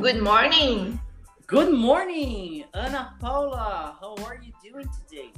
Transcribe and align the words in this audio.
Good 0.00 0.22
morning. 0.22 1.00
Good 1.48 1.74
morning, 1.74 2.62
Ana 2.72 3.14
Paula. 3.18 3.96
How 4.00 4.14
are 4.24 4.38
you 4.40 4.52
doing 4.62 4.88
today? 4.96 5.32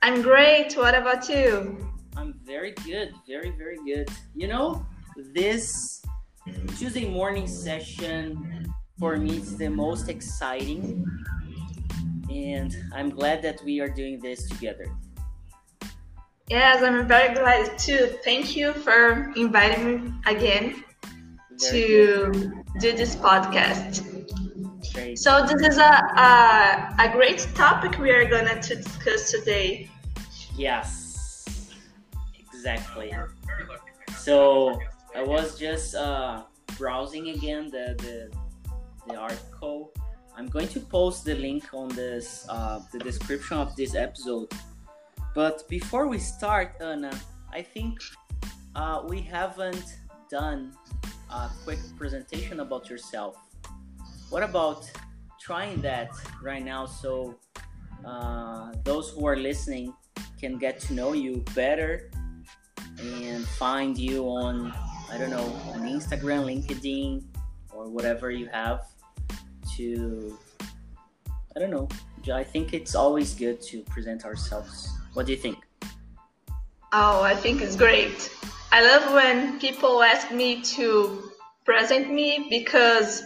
I'm 0.00 0.22
great. 0.22 0.72
What 0.74 0.94
about 0.94 1.28
you? 1.28 1.76
I'm 2.16 2.40
very 2.44 2.72
good, 2.86 3.12
very, 3.28 3.50
very 3.50 3.76
good. 3.84 4.08
You 4.34 4.48
know, 4.48 4.86
this 5.34 6.02
Tuesday 6.78 7.06
morning 7.06 7.46
session 7.46 8.72
for 8.98 9.18
me 9.18 9.36
is 9.36 9.58
the 9.58 9.68
most 9.68 10.08
exciting, 10.08 11.04
and 12.30 12.74
I'm 12.94 13.10
glad 13.10 13.42
that 13.42 13.62
we 13.64 13.80
are 13.80 13.88
doing 13.90 14.18
this 14.18 14.48
together. 14.48 14.86
Yes, 16.48 16.82
I'm 16.82 17.06
very 17.06 17.34
glad 17.34 17.78
too. 17.78 18.16
Thank 18.24 18.56
you 18.56 18.72
for 18.72 19.30
inviting 19.36 19.84
me 19.84 20.12
again 20.24 20.84
Very 21.50 21.70
to 21.70 22.32
good. 22.32 22.65
Do 22.78 22.92
this 22.92 23.16
podcast. 23.16 24.02
Great. 24.92 25.18
So 25.18 25.46
this 25.46 25.62
is 25.66 25.78
a, 25.78 25.94
a 26.16 26.94
a 26.98 27.08
great 27.12 27.46
topic 27.54 27.98
we 27.98 28.10
are 28.10 28.24
gonna 28.24 28.60
to 28.62 28.76
discuss 28.76 29.30
today. 29.30 29.90
Yes, 30.56 31.70
exactly. 32.52 33.12
So 34.16 34.78
I 35.14 35.22
was 35.22 35.58
just 35.58 35.94
uh, 35.94 36.44
browsing 36.78 37.28
again 37.30 37.70
the, 37.70 37.96
the 37.98 38.30
the 39.06 39.16
article. 39.16 39.92
I'm 40.36 40.48
going 40.48 40.68
to 40.68 40.80
post 40.80 41.24
the 41.24 41.34
link 41.34 41.72
on 41.72 41.88
this 41.88 42.46
uh, 42.48 42.80
the 42.92 42.98
description 42.98 43.56
of 43.58 43.74
this 43.76 43.94
episode. 43.94 44.52
But 45.34 45.68
before 45.68 46.06
we 46.08 46.18
start, 46.18 46.76
Anna, 46.80 47.12
I 47.52 47.62
think 47.62 48.00
uh, 48.74 49.02
we 49.06 49.20
haven't 49.20 49.98
done 50.30 50.72
a 51.30 51.50
quick 51.64 51.78
presentation 51.96 52.60
about 52.60 52.88
yourself. 52.88 53.36
What 54.30 54.42
about 54.42 54.90
trying 55.40 55.80
that 55.82 56.10
right 56.42 56.64
now 56.64 56.86
so 56.86 57.38
uh, 58.04 58.72
those 58.84 59.10
who 59.10 59.26
are 59.26 59.36
listening 59.36 59.94
can 60.40 60.58
get 60.58 60.80
to 60.80 60.94
know 60.94 61.12
you 61.12 61.44
better 61.54 62.10
and 62.98 63.46
find 63.46 63.96
you 63.96 64.24
on 64.24 64.72
I 65.10 65.18
don't 65.18 65.30
know 65.30 65.46
on 65.72 65.82
Instagram, 65.82 66.44
LinkedIn, 66.50 67.22
or 67.72 67.88
whatever 67.88 68.30
you 68.30 68.46
have 68.52 68.86
to 69.76 70.36
I 71.54 71.60
don't 71.60 71.70
know. 71.70 71.88
I 72.34 72.42
think 72.42 72.74
it's 72.74 72.96
always 72.96 73.34
good 73.34 73.62
to 73.62 73.82
present 73.82 74.24
ourselves. 74.24 74.90
What 75.14 75.26
do 75.26 75.32
you 75.32 75.38
think? 75.38 75.58
Oh, 76.92 77.22
I 77.22 77.34
think 77.34 77.62
it's 77.62 77.76
great. 77.76 78.30
I 78.72 78.82
love 78.82 79.12
when 79.14 79.58
people 79.58 80.02
ask 80.02 80.30
me 80.30 80.60
to 80.62 81.30
present 81.64 82.12
me 82.12 82.46
because 82.50 83.24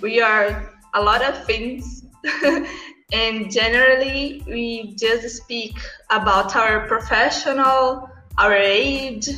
we 0.00 0.20
are 0.20 0.72
a 0.94 1.02
lot 1.02 1.22
of 1.22 1.44
things. 1.44 2.04
and 3.12 3.50
generally, 3.50 4.42
we 4.46 4.94
just 4.96 5.36
speak 5.36 5.76
about 6.10 6.56
our 6.56 6.86
professional, 6.86 8.08
our 8.38 8.54
age, 8.54 9.28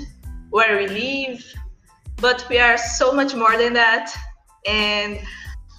where 0.51 0.77
we 0.77 0.89
live, 0.89 1.45
but 2.17 2.47
we 2.49 2.59
are 2.59 2.79
so 2.79 3.13
much 3.13 3.35
more 3.35 3.57
than 3.57 3.73
that. 3.73 4.15
And 4.67 5.21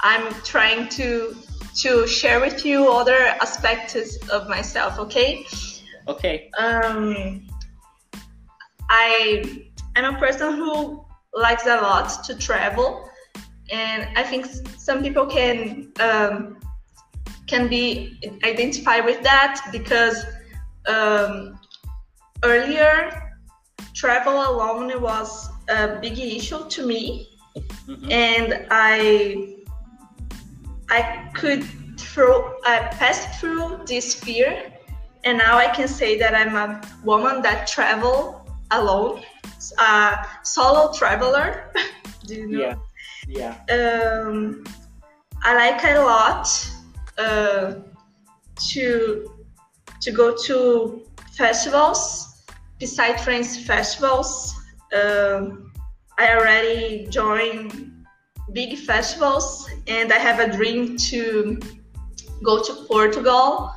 I'm 0.02 0.34
trying 0.44 0.90
to 0.90 1.36
to 1.82 2.08
share 2.08 2.40
with 2.40 2.66
you 2.66 2.92
other 2.92 3.18
aspects 3.40 4.18
of 4.30 4.50
myself, 4.50 4.98
okay? 4.98 5.45
Okay. 6.08 6.50
um, 6.58 7.45
I 8.90 9.70
I'm 9.96 10.16
a 10.16 10.20
person 10.20 10.54
who 10.56 11.06
likes 11.34 11.66
a 11.66 11.76
lot 11.76 12.24
to 12.26 12.38
travel, 12.38 13.10
and 13.72 14.08
I 14.16 14.23
think 14.23 14.45
some 14.78 15.02
people 15.02 15.26
can 15.26 15.92
um, 16.00 16.60
can 17.48 17.67
be 17.67 18.20
identified 18.44 19.06
with 19.06 19.22
that 19.23 19.70
because 19.72 20.26
um, 20.88 21.60
earlier 22.44 23.23
travel 23.94 24.34
alone 24.34 25.02
was 25.02 25.50
a 25.70 26.00
big 26.00 26.20
issue 26.20 26.67
to 26.70 26.86
me, 26.86 27.28
Mhm. 27.88 28.11
and 28.11 28.67
I 28.72 29.56
I 30.90 31.30
could 31.34 31.64
through 32.00 32.44
I 32.66 32.80
passed 33.00 33.40
through 33.40 33.82
this 33.86 34.14
fear 34.16 34.72
and 35.23 35.38
now 35.38 35.58
I 35.58 35.67
can 35.67 35.88
say 35.88 36.17
that 36.20 36.34
I'm 36.36 36.56
a 36.56 36.82
woman 37.04 37.42
that 37.42 37.67
travel 37.67 38.47
alone, 38.72 39.22
a 39.80 40.26
solo 40.44 40.94
traveler. 40.94 41.73
Do 42.26 42.36
you 42.36 42.48
know? 42.48 42.60
Yeah. 42.60 42.76
Yeah. 43.28 43.55
Um, 43.70 44.64
I 45.44 45.54
like 45.55 45.83
a 45.83 46.00
lot 46.00 46.48
uh, 47.17 47.76
to 48.72 49.45
to 50.02 50.11
go 50.11 50.36
to 50.45 51.05
festivals, 51.36 52.45
beside 52.80 53.20
friends 53.20 53.66
festivals. 53.66 54.55
Um, 54.94 55.72
I 56.20 56.36
already 56.36 57.08
joined 57.10 58.05
big 58.54 58.78
festivals, 58.78 59.70
and 59.88 60.11
I 60.11 60.17
have 60.17 60.39
a 60.39 60.52
dream 60.52 60.98
to 61.10 61.60
go 62.44 62.64
to 62.64 62.73
Portugal 62.88 63.72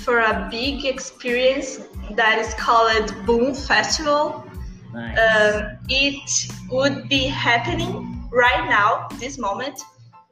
for 0.00 0.20
a 0.20 0.48
big 0.50 0.84
experience 0.84 1.80
that 2.16 2.38
is 2.38 2.54
called 2.54 3.14
Boom 3.26 3.54
Festival. 3.54 4.44
Nice. 4.92 5.18
Um, 5.18 5.78
it 5.88 6.30
would 6.70 7.08
be 7.08 7.24
happening 7.26 8.28
right 8.30 8.68
now, 8.68 9.08
this 9.18 9.38
moment. 9.38 9.80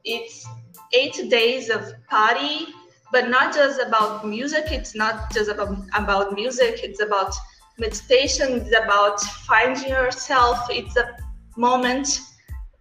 It's 0.05 0.47
eight 0.93 1.31
days 1.31 1.71
of 1.71 1.93
party, 2.09 2.67
but 3.13 3.29
not 3.29 3.55
just 3.55 3.81
about 3.81 4.27
music. 4.27 4.67
It's 4.71 4.95
not 4.95 5.33
just 5.33 5.51
about, 5.51 5.77
about 5.95 6.35
music. 6.35 6.81
It's 6.83 7.01
about 7.01 7.35
meditation. 7.79 8.61
It's 8.61 8.77
about 8.77 9.21
finding 9.21 9.89
yourself. 9.89 10.59
It's 10.71 10.97
a 10.97 11.17
moment 11.57 12.21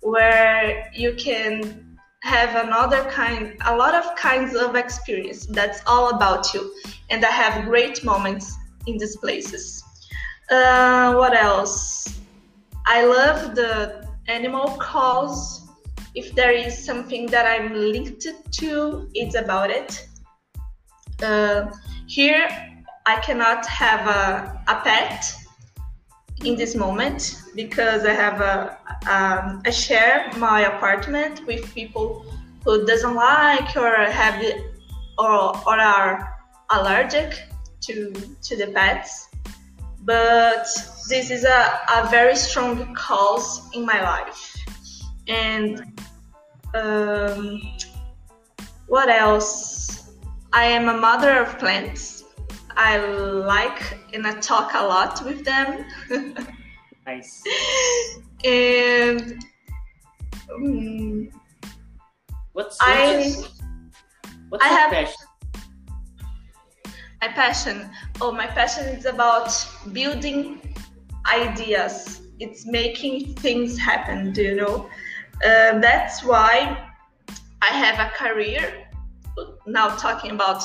where 0.01 0.90
you 0.96 1.13
can 1.16 1.88
have 2.24 2.66
another 2.66 3.03
kind, 3.09 3.56
a 3.66 3.75
lot 3.75 3.94
of 3.96 4.16
kinds 4.16 4.56
of 4.56 4.75
experience. 4.75 5.46
That's 5.46 5.81
all 5.88 6.09
about 6.09 6.53
you. 6.53 6.74
And 7.09 7.24
I 7.24 7.31
have 7.31 7.66
great 7.66 8.03
moments 8.03 8.56
in 8.88 8.97
these 8.97 9.16
places. 9.18 9.84
Uh, 10.50 11.13
what 11.16 11.34
else? 11.35 12.19
I 12.85 13.06
love 13.06 13.56
the 13.56 14.08
animal 14.28 14.78
calls. 14.78 15.69
If 16.16 16.34
there 16.35 16.52
is 16.52 16.84
something 16.84 17.28
that 17.28 17.46
I'm 17.46 17.74
linked 17.74 18.28
to, 18.52 19.09
it's 19.13 19.35
about 19.35 19.69
it. 19.69 20.08
Uh, 21.22 21.72
here, 22.08 22.47
I 23.06 23.19
cannot 23.22 23.66
have 23.66 24.08
a, 24.08 24.62
a 24.68 24.81
pet 24.81 25.25
in 26.45 26.55
this 26.55 26.75
moment 26.75 27.41
because 27.55 28.05
I 28.05 28.13
have 28.13 28.41
a, 28.41 28.77
um, 29.09 29.63
share 29.72 30.31
my 30.38 30.61
apartment 30.61 31.45
with 31.45 31.73
people 31.73 32.25
who 32.63 32.85
doesn't 32.85 33.16
like 33.16 33.75
or 33.75 33.95
have 33.95 34.44
or, 35.17 35.57
or 35.67 35.79
are 35.79 36.39
allergic 36.69 37.44
to 37.81 38.13
to 38.41 38.55
the 38.55 38.67
pets. 38.67 39.29
But 40.01 40.66
this 41.09 41.29
is 41.29 41.44
a, 41.44 41.79
a 41.94 42.07
very 42.09 42.35
strong 42.35 42.95
cause 42.95 43.69
in 43.73 43.85
my 43.85 44.01
life. 44.01 44.55
And 45.28 45.99
um, 46.73 47.61
what 48.88 49.09
else? 49.09 50.11
I 50.51 50.66
am 50.66 50.89
a 50.89 50.97
mother 50.97 51.38
of 51.44 51.59
plants 51.59 52.19
i 52.79 52.97
like 52.97 53.81
and 54.13 54.25
i 54.25 54.34
talk 54.40 54.73
a 54.73 54.84
lot 54.93 55.23
with 55.26 55.43
them 55.43 55.85
nice. 57.05 57.43
and 58.46 59.43
um, 60.53 61.29
What's, 62.53 62.78
what's 62.78 62.81
I- 62.81 63.11
your, 63.11 63.47
what's 64.49 64.66
I 64.66 64.70
your 64.70 64.79
have- 64.79 64.91
passion? 64.91 65.26
my 67.22 67.28
passion 67.28 67.90
oh 68.22 68.31
my 68.31 68.47
passion 68.47 68.85
is 68.97 69.05
about 69.05 69.52
building 69.91 70.40
ideas 71.31 72.22
it's 72.40 72.66
making 72.66 73.35
things 73.35 73.78
happen 73.78 74.31
do 74.31 74.41
you 74.49 74.55
know 74.55 74.90
uh, 75.46 75.72
that's 75.79 76.23
why 76.23 76.53
i 77.61 77.67
have 77.84 77.97
a 77.99 78.09
career 78.16 78.87
now 79.67 79.87
talking 79.97 80.31
about 80.31 80.64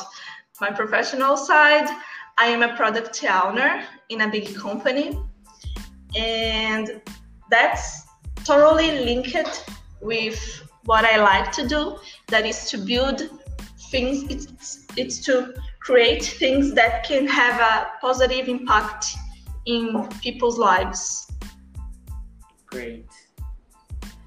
my 0.61 0.71
professional 0.71 1.37
side 1.37 1.89
i 2.39 2.47
am 2.47 2.63
a 2.63 2.77
product 2.77 3.25
owner 3.25 3.85
in 4.09 4.23
a 4.23 4.29
big 4.29 4.55
company 4.55 5.19
and 6.17 7.03
that's 7.51 8.05
totally 8.45 8.91
linked 9.05 9.71
with 10.01 10.63
what 10.85 11.05
i 11.05 11.17
like 11.17 11.51
to 11.53 11.67
do 11.67 11.97
that 12.29 12.47
is 12.47 12.71
to 12.71 12.79
build 12.79 13.23
things 13.91 14.23
it's 14.31 14.87
it's 14.97 15.19
to 15.19 15.55
create 15.81 16.25
things 16.25 16.73
that 16.73 17.05
can 17.05 17.27
have 17.27 17.61
a 17.61 17.91
positive 18.01 18.49
impact 18.49 19.07
in 19.67 20.09
people's 20.23 20.59
lives 20.59 21.25
Great. 22.75 23.07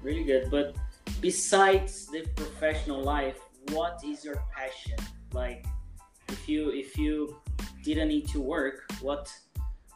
Really 0.02 0.24
good. 0.24 0.50
But 0.50 0.74
besides 1.20 2.06
the 2.06 2.22
professional 2.34 3.02
life, 3.02 3.38
what 3.72 4.00
is 4.02 4.24
your 4.24 4.42
passion? 4.56 4.96
Like, 5.34 5.66
if 6.28 6.48
you 6.48 6.70
if 6.70 6.96
you 6.96 7.36
didn't 7.82 8.08
need 8.08 8.28
to 8.28 8.40
work, 8.40 8.90
what 9.00 9.32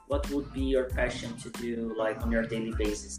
what 0.08 0.28
would 0.30 0.52
be 0.52 0.62
your 0.62 0.84
passion 0.84 1.36
to 1.38 1.50
do 1.50 1.94
like 1.96 2.20
on 2.22 2.30
your 2.30 2.42
daily 2.42 2.72
basis? 2.76 3.18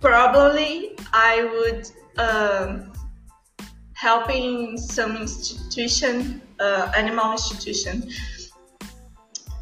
Probably 0.00 0.96
I 1.12 1.44
would 1.44 1.90
um, 2.18 2.92
helping 3.94 4.76
some 4.76 5.16
institution, 5.16 6.42
uh, 6.60 6.92
animal 6.96 7.32
institution. 7.32 8.10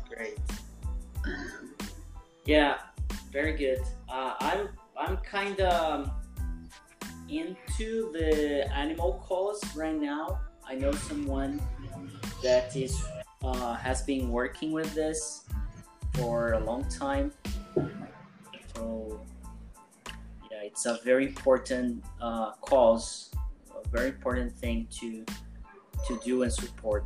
Great. 0.08 0.38
Yeah, 2.44 2.78
very 3.30 3.56
good. 3.56 3.80
Uh, 4.08 4.34
I'm 4.40 4.68
I'm 4.96 5.16
kind 5.18 5.60
of 5.60 6.10
into 7.28 8.12
the 8.12 8.68
animal 8.74 9.22
cause 9.26 9.62
right 9.74 9.98
now. 9.98 10.40
I 10.68 10.74
know 10.74 10.92
someone 10.92 11.60
that 12.42 12.74
is 12.76 13.04
uh, 13.42 13.74
has 13.74 14.02
been 14.02 14.30
working 14.30 14.72
with 14.72 14.94
this 14.94 15.44
for 16.14 16.52
a 16.52 16.60
long 16.60 16.84
time. 16.88 17.32
So 18.74 19.20
yeah, 20.50 20.62
it's 20.62 20.86
a 20.86 20.98
very 21.04 21.26
important 21.26 22.04
uh, 22.20 22.52
cause, 22.60 23.30
a 23.70 23.88
very 23.88 24.08
important 24.08 24.52
thing 24.52 24.86
to 25.00 25.24
to 26.06 26.20
do 26.24 26.42
and 26.42 26.52
support. 26.52 27.04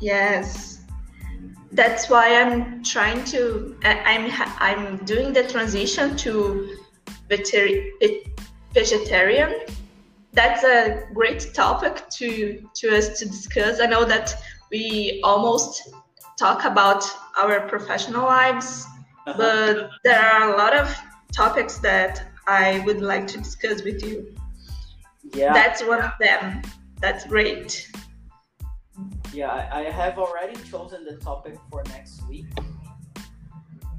Yes, 0.00 0.82
that's 1.72 2.08
why 2.08 2.40
I'm 2.40 2.82
trying 2.82 3.24
to. 3.26 3.76
I'm 3.84 4.30
I'm 4.58 5.04
doing 5.04 5.32
the 5.32 5.44
transition 5.44 6.16
to 6.18 6.76
vegetarian. 7.28 9.52
That's 10.38 10.62
a 10.62 11.02
great 11.14 11.52
topic 11.52 12.08
to 12.10 12.62
to 12.76 12.96
us 12.96 13.18
to 13.18 13.24
discuss. 13.26 13.80
I 13.80 13.86
know 13.86 14.04
that 14.04 14.36
we 14.70 15.20
almost 15.24 15.92
talk 16.38 16.64
about 16.64 17.02
our 17.36 17.66
professional 17.66 18.22
lives, 18.22 18.86
uh-huh. 19.26 19.34
but 19.36 19.90
there 20.04 20.20
are 20.20 20.54
a 20.54 20.56
lot 20.56 20.74
of 20.76 20.86
topics 21.32 21.78
that 21.78 22.12
I 22.46 22.78
would 22.86 23.00
like 23.00 23.26
to 23.32 23.38
discuss 23.38 23.82
with 23.82 24.00
you. 24.06 24.32
Yeah. 25.34 25.52
That's 25.52 25.82
one 25.84 26.02
of 26.02 26.12
them. 26.20 26.62
That's 27.00 27.24
great. 27.26 27.90
Yeah, 29.32 29.50
I, 29.50 29.80
I 29.80 29.82
have 29.90 30.20
already 30.20 30.54
chosen 30.70 31.04
the 31.04 31.16
topic 31.16 31.56
for 31.68 31.82
next 31.88 32.22
week. 32.28 32.46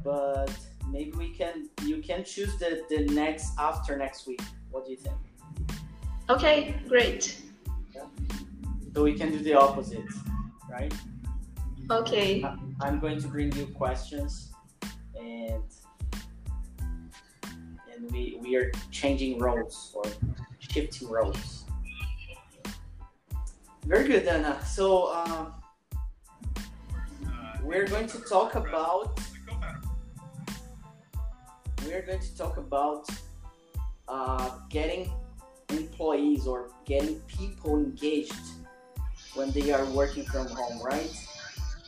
But 0.06 0.56
maybe 0.90 1.12
we 1.18 1.34
can 1.40 1.68
you 1.84 1.98
can 2.02 2.24
choose 2.24 2.58
the, 2.60 2.72
the 2.90 3.00
next 3.14 3.60
after 3.60 3.98
next 3.98 4.26
week. 4.26 4.42
What 4.72 4.86
do 4.86 4.92
you 4.92 5.02
think? 5.08 5.29
Okay, 6.30 6.76
great. 6.88 7.42
Yeah. 7.94 8.04
So 8.94 9.04
we 9.04 9.14
can 9.14 9.32
do 9.32 9.40
the 9.40 9.54
opposite 9.54 10.06
right? 10.70 10.94
Okay. 11.90 12.46
I'm 12.82 13.00
going 13.00 13.20
to 13.20 13.28
bring 13.28 13.52
you 13.54 13.66
questions 13.68 14.52
and 15.20 15.64
and 17.92 18.12
we 18.12 18.38
we 18.42 18.56
are 18.56 18.72
changing 18.92 19.40
roles 19.40 19.92
or 19.96 20.04
shifting 20.60 21.10
roles. 21.10 21.66
Very 23.86 24.08
good, 24.08 24.28
Anna. 24.28 24.64
So 24.64 25.12
um, 25.14 25.54
we're 27.64 27.88
going 27.88 28.08
to 28.08 28.20
talk 28.20 28.56
about 28.56 29.20
we're 31.86 32.04
going 32.04 32.20
to 32.20 32.38
talk 32.38 32.58
about 32.58 33.10
uh, 34.08 34.52
getting 34.70 35.12
employees 35.70 36.48
or 36.48 36.70
getting 36.86 37.20
people 37.22 37.78
engaged 37.78 38.34
when 39.36 39.52
they 39.52 39.72
are 39.72 39.86
working 39.86 40.26
from 40.26 40.48
home, 40.48 40.82
right? 40.84 41.12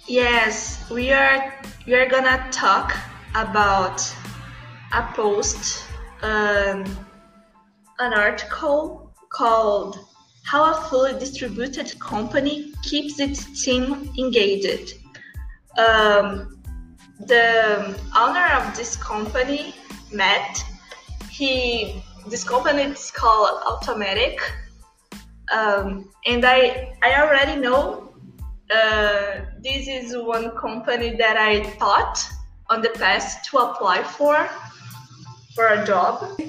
Yes, 0.08 0.90
we 0.90 1.12
are 1.12 1.54
we 1.86 1.94
are 1.94 2.08
gonna 2.08 2.48
talk 2.52 2.96
about 3.36 4.02
a 4.94 5.04
post, 5.14 5.86
um, 6.22 6.84
an 8.00 8.14
article 8.14 9.14
called 9.30 10.00
"How 10.44 10.72
a 10.72 10.76
Fully 10.90 11.18
Distributed 11.20 12.00
Company 12.00 12.74
Keeps 12.84 13.20
Its 13.20 13.64
Team 13.64 14.12
Engaged." 14.18 14.96
Um, 15.78 16.62
the 17.20 17.96
owner 18.18 18.48
of 18.54 18.76
this 18.76 18.96
company, 18.96 19.74
Matt, 20.12 20.64
he 21.30 22.04
this 22.28 22.44
company 22.44 22.84
is 22.84 23.12
called 23.12 23.62
Automattic, 23.64 24.40
um, 25.52 26.10
and 26.26 26.46
I 26.46 26.94
I 27.02 27.22
already 27.22 27.60
know 27.60 28.14
uh, 28.74 29.42
this 29.62 29.88
is 29.88 30.16
one 30.16 30.56
company 30.56 31.16
that 31.18 31.38
I 31.38 31.64
thought 31.80 32.24
on 32.70 32.82
the 32.82 32.90
past 32.90 33.46
to 33.50 33.58
apply 33.58 34.04
for 34.04 34.50
for 35.56 35.68
a 35.68 35.86
job. 35.86 36.40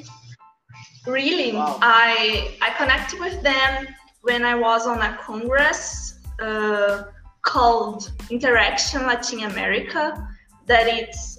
Really, 1.06 1.52
wow. 1.52 1.78
I 1.82 2.56
I 2.62 2.70
connected 2.76 3.18
with 3.18 3.42
them 3.42 3.88
when 4.22 4.44
I 4.44 4.54
was 4.54 4.86
on 4.86 5.00
a 5.00 5.18
congress 5.20 6.20
uh, 6.40 7.04
called 7.42 8.12
Interaction 8.30 9.02
Latin 9.06 9.40
America. 9.44 10.28
That 10.66 10.86
it's 10.86 11.38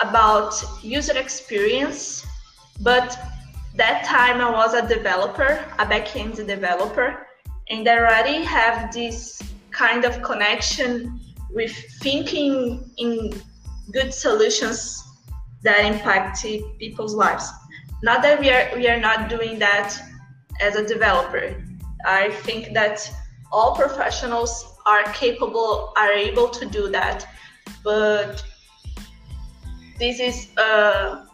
about 0.00 0.54
user 0.82 1.16
experience, 1.16 2.26
but 2.80 3.18
that 3.74 4.04
time 4.04 4.40
I 4.40 4.50
was 4.50 4.74
a 4.74 4.86
developer, 4.86 5.64
a 5.78 5.86
backend 5.86 6.36
developer, 6.46 7.26
and 7.70 7.88
I 7.88 7.98
already 7.98 8.42
have 8.44 8.92
this 8.92 9.40
kind 9.70 10.04
of 10.04 10.22
connection 10.22 11.20
with 11.50 11.72
thinking 12.00 12.90
in 12.96 13.40
good 13.92 14.12
solutions 14.12 15.02
that 15.62 15.84
impact 15.84 16.42
people's 16.78 17.14
lives. 17.14 17.50
Not 18.02 18.22
that 18.22 18.40
we 18.40 18.50
are 18.50 18.70
we 18.76 18.88
are 18.88 19.00
not 19.00 19.28
doing 19.28 19.58
that 19.58 19.96
as 20.60 20.76
a 20.76 20.86
developer. 20.86 21.62
I 22.04 22.30
think 22.30 22.74
that 22.74 23.10
all 23.50 23.74
professionals 23.74 24.76
are 24.86 25.04
capable, 25.12 25.92
are 25.96 26.12
able 26.12 26.48
to 26.48 26.66
do 26.66 26.90
that, 26.90 27.26
but 27.82 28.42
this 29.98 30.20
is 30.20 30.48
a, 30.58 31.27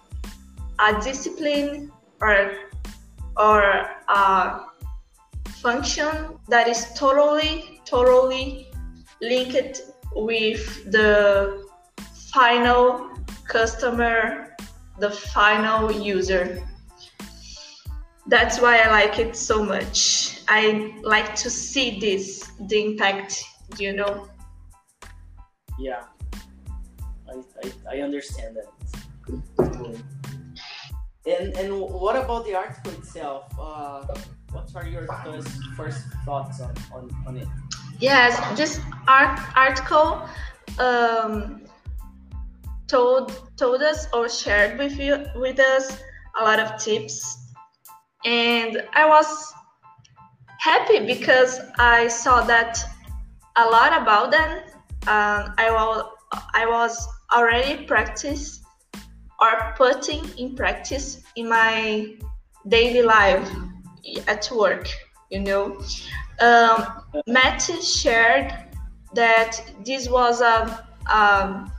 a 0.78 1.00
discipline 1.00 1.92
or 2.20 2.52
or 3.36 3.86
a 4.08 4.60
function 5.60 6.38
that 6.48 6.68
is 6.68 6.86
totally 6.94 7.80
totally 7.84 8.70
linked 9.20 9.82
with 10.14 10.90
the 10.90 11.64
final 12.32 13.10
customer 13.48 14.56
the 14.98 15.10
final 15.10 15.90
user. 15.90 16.62
That's 18.26 18.60
why 18.60 18.78
i 18.78 18.90
like 18.90 19.18
it 19.18 19.36
so 19.36 19.62
much. 19.62 20.40
I 20.48 20.94
like 21.02 21.34
to 21.36 21.50
see 21.50 21.98
this 21.98 22.50
the 22.68 22.84
impact 22.84 23.44
you 23.78 23.92
know? 23.92 24.28
Yeah. 25.78 26.04
I 27.28 27.42
i, 27.64 27.96
I 27.96 28.00
understand 28.00 28.56
that 28.56 28.68
and 31.26 31.56
and 31.56 31.80
what 31.80 32.16
about 32.16 32.44
the 32.44 32.54
article 32.54 32.92
itself? 32.92 33.46
Uh, 33.58 34.04
what 34.50 34.70
are 34.76 34.86
your 34.86 35.06
first, 35.24 35.48
first 35.76 36.04
thoughts 36.24 36.60
on, 36.60 36.74
on, 36.92 37.10
on 37.26 37.36
it? 37.36 37.48
Yes, 37.98 38.38
this 38.56 38.80
art, 39.08 39.40
article 39.56 40.28
um, 40.78 41.62
told 42.86 43.56
told 43.56 43.82
us 43.82 44.06
or 44.12 44.28
shared 44.28 44.78
with 44.78 44.98
you 44.98 45.24
with 45.36 45.58
us 45.58 45.98
a 46.38 46.44
lot 46.44 46.60
of 46.60 46.76
tips, 46.78 47.36
and 48.24 48.82
I 48.92 49.08
was 49.08 49.52
happy 50.60 51.06
because 51.06 51.60
I 51.78 52.08
saw 52.08 52.42
that 52.42 52.78
a 53.56 53.64
lot 53.64 54.02
about 54.02 54.30
them. 54.30 54.58
Um, 55.06 55.54
I 55.58 55.70
was 55.70 56.04
I 56.52 56.66
was 56.66 57.08
already 57.32 57.84
practice 57.86 58.63
or 59.44 59.74
putting 59.76 60.24
in 60.38 60.54
practice 60.56 61.22
in 61.36 61.48
my 61.48 62.14
daily 62.68 63.02
life 63.02 63.48
at 64.26 64.48
work 64.54 64.86
you 65.34 65.40
know. 65.40 65.80
Um, 66.40 67.02
matt 67.26 67.62
shared 67.82 68.52
that 69.14 69.60
this 69.84 70.08
was 70.08 70.40
a, 70.40 70.86
a, 71.10 71.70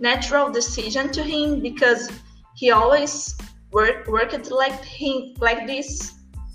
natural 0.00 0.50
decision 0.50 1.10
to 1.12 1.22
him 1.22 1.60
because 1.60 2.10
he 2.56 2.70
always 2.70 3.36
worked 3.70 4.08
worked 4.08 4.50
like 4.50 4.84
him 4.84 5.34
like 5.38 5.66
this 5.66 6.14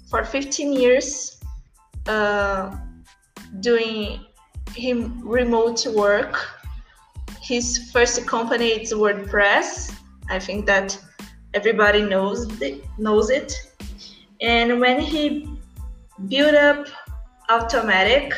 for 0.10 0.24
15 0.26 0.74
years 0.74 1.40
uh, 2.08 2.76
doing 3.62 4.26
him 4.76 5.22
remote 5.28 5.86
work. 5.96 6.36
His 7.42 7.90
first 7.92 8.28
company 8.28 8.70
is 8.82 8.94
wordpress 8.94 9.99
I 10.30 10.40
think 10.40 10.66
that 10.68 10.98
everybody 11.54 12.02
knows 12.02 12.62
it, 12.62 12.84
knows 12.98 13.30
it. 13.30 13.54
And 14.42 14.80
when 14.80 15.00
he 15.00 15.50
built 16.28 16.56
up 16.56 16.88
Automattic, 17.50 18.34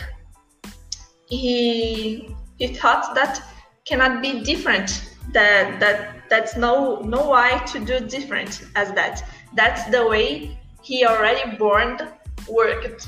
he 1.25 2.36
he 2.57 2.67
thought 2.67 3.13
that 3.15 3.43
cannot 3.86 4.21
be 4.21 4.41
different. 4.41 5.15
That 5.33 5.79
that 5.79 6.29
that's 6.29 6.55
no 6.55 7.01
no 7.01 7.27
why 7.29 7.57
to 7.67 7.79
do 7.79 8.00
different 8.00 8.63
as 8.75 8.91
that. 8.93 9.24
That's 9.53 9.83
the 9.91 10.07
way 10.07 10.57
he 10.81 11.05
already 11.05 11.57
born 11.57 12.00
worked, 12.48 13.07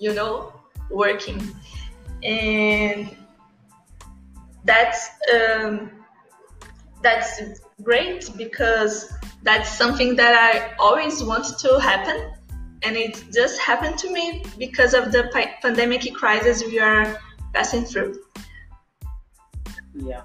you 0.00 0.14
know, 0.14 0.52
working, 0.90 1.40
and 2.22 3.14
that's 4.64 5.10
um, 5.34 5.90
that's 7.02 7.61
great 7.82 8.30
because 8.36 9.12
that's 9.42 9.70
something 9.70 10.16
that 10.16 10.34
I 10.34 10.74
always 10.78 11.22
wanted 11.22 11.58
to 11.58 11.80
happen, 11.80 12.32
and 12.82 12.96
it 12.96 13.24
just 13.32 13.60
happened 13.60 13.98
to 13.98 14.12
me 14.12 14.44
because 14.58 14.94
of 14.94 15.12
the 15.12 15.30
pandemic 15.62 16.12
crisis 16.14 16.64
we 16.64 16.78
are 16.78 17.18
passing 17.54 17.84
through. 17.84 18.14
Yeah. 19.94 20.22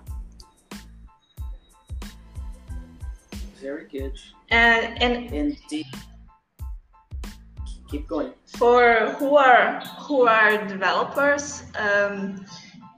Very 3.61 3.87
good. 3.91 4.17
And 4.49 5.01
and 5.01 5.33
indeed. 5.33 5.87
Keep 7.89 8.07
going. 8.07 8.33
For 8.45 9.15
who 9.17 9.37
are 9.37 9.79
who 9.99 10.27
are 10.27 10.65
developers, 10.67 11.63
um, 11.77 12.45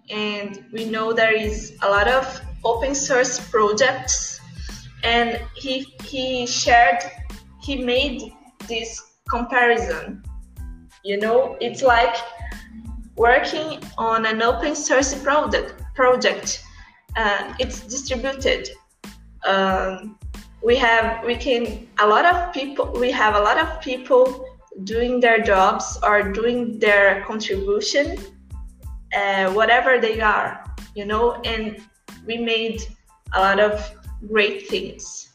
and 0.09 0.65
we 0.73 0.85
know 0.85 1.13
there 1.13 1.33
is 1.33 1.77
a 1.83 1.89
lot 1.89 2.07
of 2.07 2.41
open 2.63 2.95
source 2.95 3.39
projects, 3.49 4.38
and 5.03 5.39
he 5.55 5.81
he 6.03 6.45
shared 6.45 6.99
he 7.61 7.83
made 7.83 8.33
this 8.67 9.01
comparison. 9.29 10.23
You 11.03 11.17
know, 11.19 11.57
it's 11.61 11.81
like 11.81 12.15
working 13.15 13.81
on 13.97 14.25
an 14.25 14.41
open 14.41 14.75
source 14.75 15.13
product 15.13 15.81
project. 15.95 16.63
Uh, 17.15 17.53
it's 17.59 17.81
distributed. 17.81 18.69
Um, 19.45 20.17
we 20.61 20.75
have 20.75 21.23
we 21.25 21.35
can 21.35 21.87
a 21.99 22.07
lot 22.07 22.25
of 22.25 22.53
people 22.53 22.91
we 22.99 23.11
have 23.11 23.35
a 23.35 23.39
lot 23.39 23.57
of 23.57 23.81
people 23.81 24.45
doing 24.83 25.19
their 25.19 25.39
jobs 25.41 25.97
or 26.03 26.31
doing 26.31 26.79
their 26.79 27.23
contribution 27.23 28.17
uh, 29.15 29.51
whatever 29.53 29.99
they 29.99 30.19
are 30.19 30.63
you 30.95 31.05
know 31.05 31.35
and 31.45 31.81
we 32.25 32.37
made 32.37 32.81
a 33.33 33.39
lot 33.39 33.59
of 33.59 33.98
great 34.27 34.67
things. 34.67 35.29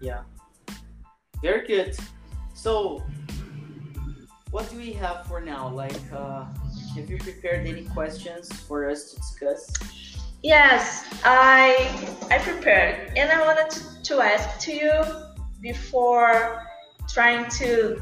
Yeah. 0.00 0.22
Very 1.42 1.66
good. 1.66 1.96
So 2.54 3.02
what 4.50 4.70
do 4.70 4.76
we 4.76 4.92
have 4.92 5.26
for 5.26 5.40
now? 5.40 5.68
Like 5.68 6.00
uh, 6.12 6.44
have 6.94 7.10
you 7.10 7.18
prepared 7.18 7.66
any 7.66 7.84
questions 7.84 8.52
for 8.62 8.88
us 8.88 9.10
to 9.10 9.16
discuss? 9.16 9.72
Yes 10.42 11.04
i 11.24 11.90
i 12.30 12.38
prepared. 12.38 13.12
And 13.16 13.30
i 13.30 13.44
wanted 13.44 13.70
to, 13.70 14.02
to 14.02 14.20
ask 14.20 14.60
to 14.60 14.72
you 14.72 14.92
before 15.60 16.62
trying 17.08 17.48
to 17.50 18.00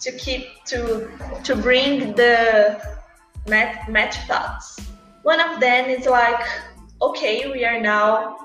to 0.00 0.12
keep 0.12 0.64
to 0.66 1.10
to 1.42 1.56
bring 1.56 2.14
the 2.14 2.80
match, 3.48 3.88
match 3.88 4.16
thoughts. 4.28 4.78
One 5.28 5.40
of 5.40 5.60
them 5.60 5.90
is 5.90 6.06
like, 6.06 6.40
okay, 7.02 7.52
we 7.52 7.62
are 7.62 7.78
now 7.78 8.38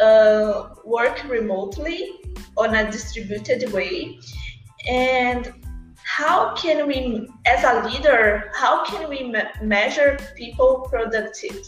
uh, 0.00 0.74
work 0.84 1.22
remotely 1.28 2.10
on 2.56 2.74
a 2.74 2.90
distributed 2.90 3.72
way, 3.72 4.18
and 4.90 5.54
how 6.02 6.56
can 6.56 6.88
we, 6.88 7.28
as 7.46 7.62
a 7.62 7.86
leader, 7.86 8.50
how 8.52 8.84
can 8.84 9.08
we 9.08 9.30
me- 9.30 9.54
measure 9.62 10.18
people 10.34 10.88
productive? 10.90 11.62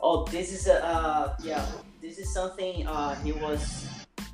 Oh, 0.00 0.24
this 0.32 0.54
is 0.56 0.68
a 0.68 0.82
uh, 0.82 1.36
yeah 1.44 1.66
this 2.00 2.16
is 2.16 2.32
something 2.32 2.86
uh, 2.86 3.14
he 3.16 3.32
was 3.32 3.84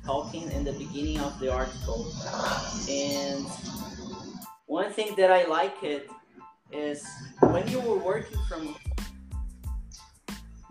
talking 0.05 0.49
in 0.51 0.63
the 0.63 0.71
beginning 0.71 1.19
of 1.19 1.37
the 1.41 1.51
article. 1.51 2.07
And 2.87 3.45
one 4.67 4.93
thing 4.93 5.15
that 5.17 5.31
I 5.31 5.43
like 5.47 5.83
it 5.83 6.07
is 6.71 7.05
when 7.39 7.67
you 7.67 7.79
were 7.79 7.97
working 7.97 8.39
from 8.47 8.75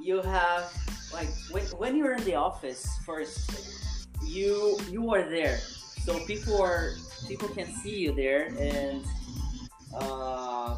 you 0.00 0.22
have 0.22 0.72
like 1.12 1.28
when, 1.50 1.64
when 1.78 1.96
you're 1.96 2.14
in 2.14 2.24
the 2.24 2.34
office 2.34 2.86
first 3.04 3.76
you 4.24 4.78
you 4.90 5.12
are 5.14 5.28
there. 5.28 5.58
So 6.04 6.18
people 6.26 6.60
are 6.60 6.94
people 7.26 7.48
can 7.48 7.66
see 7.66 7.98
you 7.98 8.12
there 8.14 8.52
and 8.58 9.04
uh, 9.94 10.76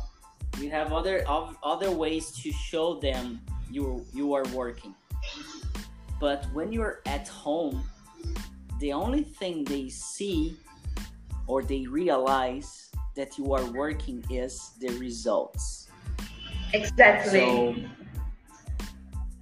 you 0.58 0.70
have 0.70 0.92
other 0.92 1.25
other 1.62 1.90
ways 1.90 2.30
to 2.42 2.52
show 2.52 2.94
them 3.00 3.40
you 3.70 4.04
you 4.14 4.34
are 4.34 4.44
working. 4.54 4.94
But 6.20 6.46
when 6.52 6.72
you're 6.72 7.00
at 7.06 7.28
home, 7.28 7.82
the 8.80 8.92
only 8.92 9.22
thing 9.22 9.64
they 9.64 9.88
see 9.88 10.56
or 11.46 11.62
they 11.62 11.87
realize 11.87 12.88
that 13.18 13.37
you 13.37 13.52
are 13.52 13.64
working 13.72 14.25
is 14.30 14.70
the 14.80 14.90
results. 14.96 15.88
Exactly. 16.72 17.40
So, 17.40 17.75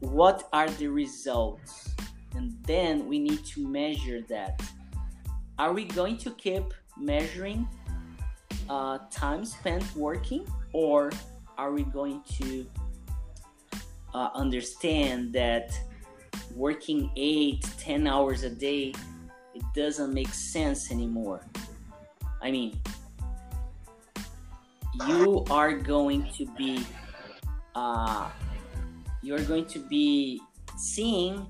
what 0.00 0.48
are 0.54 0.70
the 0.80 0.88
results? 0.88 1.94
And 2.34 2.56
then 2.64 3.06
we 3.06 3.18
need 3.18 3.44
to 3.52 3.68
measure 3.68 4.22
that. 4.30 4.62
Are 5.58 5.72
we 5.74 5.84
going 5.84 6.16
to 6.18 6.30
keep 6.32 6.64
measuring 6.98 7.68
uh, 8.68 8.98
time 9.10 9.44
spent 9.44 9.84
working, 9.94 10.46
or 10.72 11.12
are 11.58 11.72
we 11.72 11.82
going 11.84 12.22
to 12.38 12.66
uh, 14.14 14.30
understand 14.34 15.32
that 15.34 15.78
working 16.54 17.10
eight, 17.16 17.62
ten 17.78 18.06
hours 18.06 18.42
a 18.42 18.50
day, 18.50 18.94
it 19.54 19.62
doesn't 19.74 20.12
make 20.12 20.32
sense 20.32 20.90
anymore. 20.90 21.44
I 22.42 22.50
mean, 22.50 22.78
you 25.04 25.44
are 25.50 25.72
going 25.72 26.28
to 26.36 26.46
be, 26.56 26.84
uh, 27.74 28.30
you're 29.22 29.44
going 29.44 29.66
to 29.66 29.78
be 29.88 30.40
seen 30.76 31.46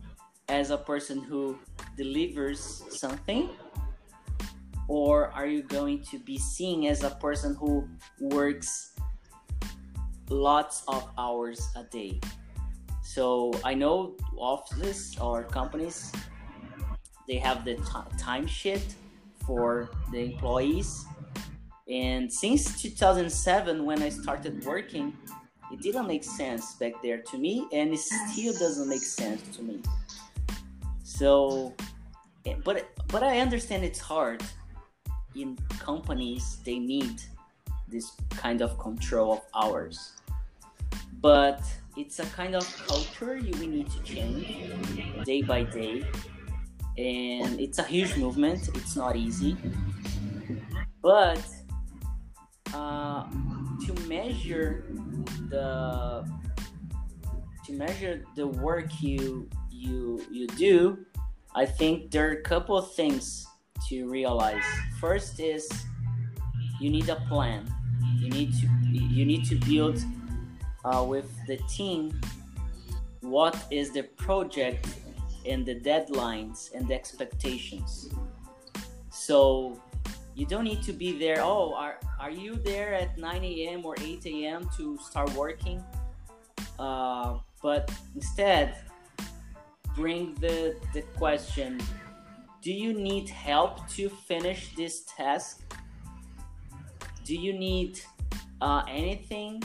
as 0.49 0.71
a 0.71 0.79
person 0.79 1.23
who 1.23 1.59
delivers 1.97 2.83
something, 2.91 3.51
or 4.89 5.31
are 5.33 5.47
you 5.47 5.63
going 5.63 6.03
to 6.05 6.19
be 6.19 6.39
seen 6.39 6.87
as 6.87 7.03
a 7.03 7.11
person 7.11 7.55
who 7.55 7.89
works 8.21 8.93
lots 10.29 10.83
of 10.89 11.09
hours 11.19 11.69
a 11.77 11.85
day? 11.85 12.21
So 13.03 13.53
I 13.65 13.75
know 13.75 14.17
offices 14.37 15.17
or 15.21 15.45
companies 15.45 16.13
they 17.27 17.39
have 17.39 17.65
the 17.65 17.75
t- 17.75 18.17
time 18.19 18.47
sheet 18.47 18.95
for 19.45 19.91
the 20.13 20.19
employees. 20.19 21.05
And 21.89 22.33
since 22.33 22.81
2007, 22.83 23.85
when 23.85 24.03
I 24.03 24.09
started 24.09 24.65
working, 24.65 25.17
it 25.73 25.81
didn't 25.81 26.07
make 26.07 26.25
sense 26.25 26.75
back 26.75 27.01
there 27.03 27.19
to 27.19 27.39
me, 27.39 27.67
and 27.73 27.93
it 27.93 28.01
still 28.01 28.53
doesn't 28.53 28.89
make 28.89 29.03
sense 29.03 29.43
to 29.57 29.63
me. 29.63 29.81
So, 31.03 31.75
eh, 32.45 32.55
but 32.65 32.89
but 33.09 33.23
I 33.23 33.39
understand 33.41 33.85
it's 33.85 34.01
hard. 34.01 34.43
In 35.35 35.57
companies, 35.79 36.59
they 36.65 36.79
need 36.79 37.21
this 37.89 38.13
kind 38.31 38.63
of 38.63 38.79
control 38.79 39.35
of 39.35 39.41
hours, 39.55 40.13
but 41.21 41.61
it's 41.97 42.19
a 42.19 42.27
kind 42.27 42.55
of 42.55 42.65
culture 42.87 43.37
you 43.37 43.55
need 43.67 43.89
to 43.91 44.01
change 44.03 45.25
day 45.25 45.43
by 45.43 45.63
day 45.63 46.05
and 46.99 47.59
it's 47.59 47.79
a 47.79 47.83
huge 47.83 48.17
movement 48.17 48.69
it's 48.75 48.97
not 48.97 49.17
easy 49.17 49.57
but 51.03 51.43
uh, 52.75 53.27
to 53.85 53.95
measure 54.07 54.85
the 55.49 56.27
to 57.65 57.73
measure 57.73 58.25
the 58.37 58.47
work 58.47 58.89
you 59.01 59.49
you 59.71 60.25
you 60.31 60.47
do 60.49 60.99
i 61.55 61.67
think 61.67 62.11
there 62.11 62.29
are 62.29 62.33
a 62.33 62.43
couple 62.43 62.77
of 62.77 62.93
things 62.95 63.47
to 63.89 64.09
realize 64.09 64.65
first 65.01 65.41
is 65.41 65.69
you 66.81 66.91
need 66.91 67.09
a 67.09 67.17
plan 67.29 67.67
you 68.19 68.31
need 68.31 68.53
to 68.53 68.67
you 68.91 69.25
need 69.25 69.45
to 69.45 69.57
build 69.67 70.03
uh, 70.85 71.03
with 71.03 71.29
the 71.47 71.57
team 71.69 72.19
what 73.21 73.57
is 73.71 73.91
the 73.93 74.03
project 74.03 74.87
and 75.47 75.65
the 75.65 75.75
deadlines 75.75 76.73
and 76.75 76.87
the 76.89 76.95
expectations. 76.95 78.09
So 79.11 79.81
you 80.37 80.47
don't 80.47 80.65
need 80.65 80.83
to 80.85 80.93
be 80.93 81.19
there. 81.19 81.39
Oh, 81.41 81.75
are, 81.75 81.99
are 82.21 82.31
you 82.31 82.55
there 82.57 82.95
at 82.95 83.19
9 83.19 83.43
a.m. 83.43 83.85
or 83.85 83.97
8 83.99 84.25
a.m. 84.27 84.69
to 84.77 84.97
start 84.99 85.33
working? 85.33 85.83
uh, 86.79 87.39
but 87.63 87.91
instead 88.15 88.77
bring 89.95 90.35
the 90.41 90.77
the 90.93 91.03
question 91.17 91.81
do 92.63 92.73
you 92.73 92.93
need 92.93 93.29
help 93.29 93.89
to 93.89 94.09
finish 94.09 94.75
this 94.77 95.05
task 95.17 95.63
do 97.25 97.35
you 97.35 97.53
need 97.53 98.01
uh, 98.61 98.83
anything 98.89 99.63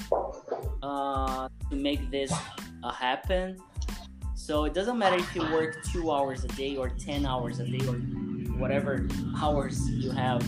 uh, 0.83 1.47
to 1.69 1.75
make 1.75 2.09
this 2.11 2.33
uh, 2.83 2.91
happen 2.91 3.57
so 4.35 4.65
it 4.65 4.73
doesn't 4.73 4.97
matter 4.97 5.17
if 5.17 5.35
you 5.35 5.41
work 5.53 5.83
two 5.91 6.11
hours 6.11 6.43
a 6.43 6.47
day 6.49 6.75
or 6.75 6.89
10 6.89 7.25
hours 7.25 7.59
a 7.59 7.65
day 7.65 7.85
or 7.87 7.95
whatever 8.61 9.07
hours 9.41 9.89
you 9.89 10.11
have. 10.11 10.41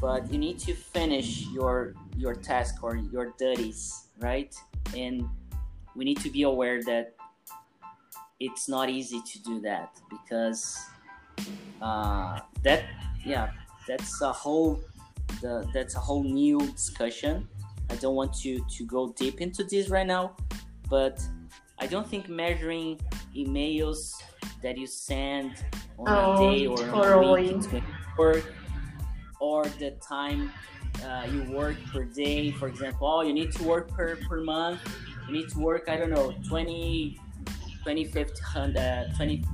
But 0.00 0.30
you 0.30 0.38
need 0.38 0.58
to 0.60 0.72
finish 0.74 1.46
your 1.48 1.94
your 2.16 2.34
task 2.34 2.82
or 2.82 2.96
your 2.96 3.34
duties 3.38 4.04
right? 4.20 4.54
And 4.96 5.28
we 5.96 6.04
need 6.04 6.20
to 6.20 6.30
be 6.30 6.42
aware 6.42 6.82
that 6.84 7.14
it's 8.38 8.68
not 8.68 8.88
easy 8.88 9.20
to 9.20 9.42
do 9.42 9.60
that 9.60 9.98
because 10.08 10.78
uh, 11.82 12.40
that 12.62 12.84
yeah 13.24 13.50
that's 13.88 14.20
a 14.22 14.32
whole 14.32 14.80
the, 15.42 15.68
that's 15.74 15.96
a 15.96 16.00
whole 16.00 16.22
new 16.22 16.60
discussion. 16.72 17.48
I 17.90 17.96
don't 17.96 18.14
want 18.14 18.32
to 18.42 18.64
to 18.76 18.86
go 18.86 19.12
deep 19.12 19.40
into 19.40 19.64
this 19.64 19.88
right 19.88 20.06
now 20.06 20.36
but 20.88 21.20
i 21.78 21.86
don't 21.86 22.06
think 22.06 22.28
measuring 22.28 23.00
emails 23.36 24.14
that 24.62 24.76
you 24.78 24.86
send 24.86 25.64
on 25.98 26.06
oh, 26.08 26.48
a 26.48 26.56
day 26.56 26.66
or 26.66 26.76
totally. 26.76 27.50
on 27.50 27.64
a 27.64 27.68
week 27.68 27.82
work 28.18 28.44
or 29.40 29.64
the 29.78 29.90
time 30.06 30.50
uh, 31.04 31.26
you 31.30 31.42
work 31.50 31.76
per 31.92 32.04
day. 32.04 32.50
For 32.52 32.68
example 32.68 33.06
oh 33.08 33.22
you 33.22 33.32
need 33.32 33.52
to 33.52 33.64
work 33.64 33.88
per 33.88 34.16
per 34.16 34.40
month. 34.40 34.80
You 35.26 35.32
need 35.32 35.48
to 35.50 35.58
work 35.58 35.88
i 35.88 35.96
don't 35.96 36.10
know 36.10 36.34
20 36.48 37.18
20 37.82 38.04
50 38.04 38.40
uh, 38.56 39.04
20 39.16 39.44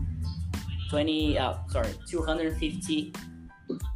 20 0.89 1.39
uh, 1.39 1.55
sorry 1.69 1.95
250 2.09 3.13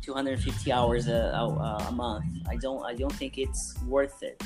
250 0.02 0.72
hours 0.72 1.08
a, 1.08 1.12
a, 1.12 1.86
a, 1.88 1.92
month. 1.92 2.24
I 2.48 2.56
don't 2.56 2.84
i 2.84 2.94
don't 2.94 3.12
think 3.12 3.38
it's 3.38 3.74
worth 3.86 4.22
it. 4.22 4.42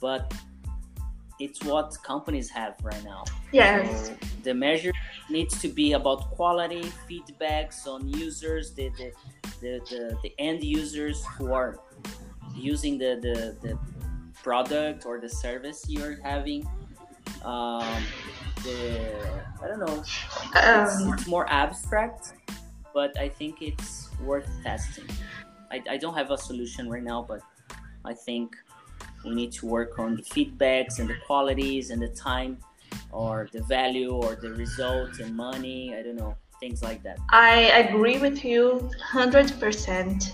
But 0.00 0.34
it's 1.40 1.62
what 1.64 1.96
companies 2.02 2.50
have 2.50 2.76
right 2.82 3.02
now. 3.04 3.24
Yes. 3.52 4.08
So 4.08 4.16
the 4.42 4.54
measure 4.54 4.92
needs 5.30 5.60
to 5.60 5.68
be 5.68 5.92
about 5.92 6.30
quality 6.30 6.82
feedbacks 7.08 7.86
on 7.86 8.08
users 8.08 8.74
the 8.74 8.88
the, 8.90 9.12
the, 9.60 9.80
the, 9.90 10.18
the 10.22 10.34
end 10.38 10.62
users 10.62 11.24
who 11.36 11.52
are 11.52 11.78
using 12.54 12.98
the, 12.98 13.18
the, 13.20 13.56
the 13.66 13.78
product 14.42 15.06
or 15.06 15.20
the 15.20 15.28
service 15.28 15.84
you're 15.88 16.20
having 16.22 16.66
um, 17.44 18.02
the 18.62 19.10
I 19.62 19.68
don't 19.68 19.80
know. 19.80 20.00
It's, 20.00 21.02
um, 21.02 21.14
it's, 21.14 21.26
more 21.26 21.50
abstract, 21.50 22.34
but 22.92 23.18
I 23.18 23.28
think 23.28 23.62
it's 23.62 24.10
worth 24.20 24.48
testing. 24.62 25.08
I, 25.70 25.82
I 25.90 25.96
don't 25.96 26.14
have 26.14 26.30
a 26.30 26.38
solution 26.38 26.88
right 26.88 27.02
now, 27.02 27.24
but 27.26 27.40
I 28.04 28.14
think 28.14 28.56
we 29.24 29.34
need 29.34 29.52
to 29.52 29.66
work 29.66 29.98
on 29.98 30.16
the 30.16 30.22
feedbacks 30.22 30.98
and 30.98 31.08
the 31.08 31.16
qualities 31.26 31.90
and 31.90 32.00
the 32.00 32.08
time 32.08 32.58
or 33.12 33.48
the 33.52 33.62
value 33.62 34.12
or 34.12 34.34
the 34.34 34.50
results 34.52 35.20
and 35.20 35.36
money. 35.36 35.94
I 35.94 36.02
don't 36.02 36.16
know 36.16 36.36
things 36.60 36.82
like 36.82 37.02
that. 37.02 37.18
I 37.30 37.56
agree 37.84 38.18
with 38.18 38.44
you 38.44 38.88
100%. 39.12 40.30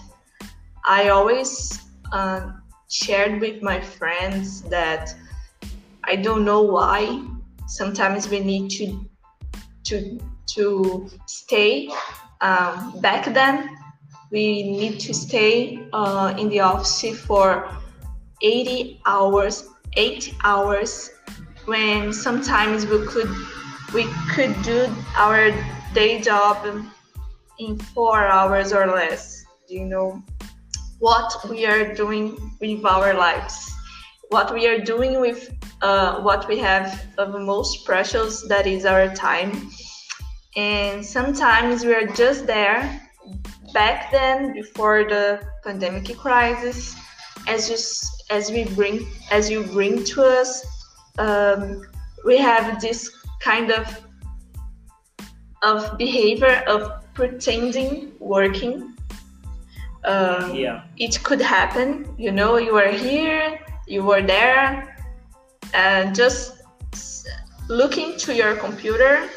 I 0.85 1.09
always 1.09 1.81
uh, 2.13 2.53
shared 2.89 3.41
with 3.41 3.63
my 3.63 3.81
friends 3.81 4.63
that 4.63 5.15
I 6.05 6.17
don't 6.17 6.45
know 6.45 6.63
why 6.63 7.23
sometimes 7.67 8.29
we 8.29 8.41
need 8.41 8.71
to 8.71 8.87
to 9.85 10.19
to 10.55 11.09
stay 11.27 11.89
um, 12.41 13.01
back 13.01 13.33
then 13.33 13.77
we 14.33 14.63
need 14.63 14.99
to 15.01 15.15
stay 15.15 15.79
uh, 15.93 16.35
in 16.39 16.49
the 16.49 16.61
office 16.61 17.19
for 17.27 17.69
80 18.43 19.01
hours 19.07 19.69
8 19.97 20.35
hours 20.45 21.11
when 21.67 22.13
sometimes 22.13 22.87
we 22.87 23.05
could 23.07 23.31
we 23.93 24.05
could 24.35 24.55
do 24.63 24.89
our 25.17 25.51
day 25.95 26.21
job 26.21 26.57
in 27.59 27.79
4 27.79 28.27
hours 28.27 28.73
or 28.73 28.87
less. 28.87 29.45
Do 29.69 29.75
you 29.75 29.85
know 29.85 30.23
what 31.01 31.33
we 31.49 31.67
are 31.67 31.95
doing 31.95 32.37
with 32.61 32.85
our 32.85 33.15
lives? 33.15 33.73
What 34.29 34.55
we 34.55 34.69
are 34.69 34.79
doing 34.79 35.21
with 35.21 35.51
uh, 35.83 36.21
what 36.21 36.47
we 36.47 36.59
have 36.59 37.07
of 37.19 37.35
most 37.41 37.85
precious 37.85 38.47
that 38.49 38.67
is 38.67 38.85
our 38.85 39.13
time. 39.15 39.71
And 40.57 41.05
sometimes 41.05 41.85
we 41.85 41.95
are 41.95 42.07
just 42.07 42.47
there 42.47 43.01
back 43.73 44.11
then 44.11 44.53
before 44.53 45.05
the 45.05 45.41
pandemic 45.65 46.17
crisis 46.17 46.97
as 47.47 47.69
you 47.71 47.77
as 48.31 48.51
we 48.51 48.65
bring 48.75 49.07
as 49.31 49.49
you 49.51 49.65
bring 49.65 50.05
to 50.05 50.23
us 50.23 50.65
um, 51.19 51.83
we 52.25 52.37
have 52.39 52.81
this 52.81 53.11
kind 53.41 53.71
of 53.71 53.87
of 55.63 55.99
behavior 55.99 56.63
of 56.67 56.91
pretending 57.15 58.13
working. 58.19 58.95
Um, 60.03 60.55
yeah. 60.55 60.85
it 60.97 61.23
could 61.23 61.43
happen 61.43 62.15
you 62.17 62.33
know 62.33 62.57
you 62.57 62.75
are 62.75 62.91
here 62.91 63.61
you 63.87 64.03
were 64.03 64.23
there 64.23 64.97
and 65.75 66.15
just 66.15 66.63
looking 67.69 68.17
to 68.17 68.35
your 68.35 68.57
computer 68.57 69.29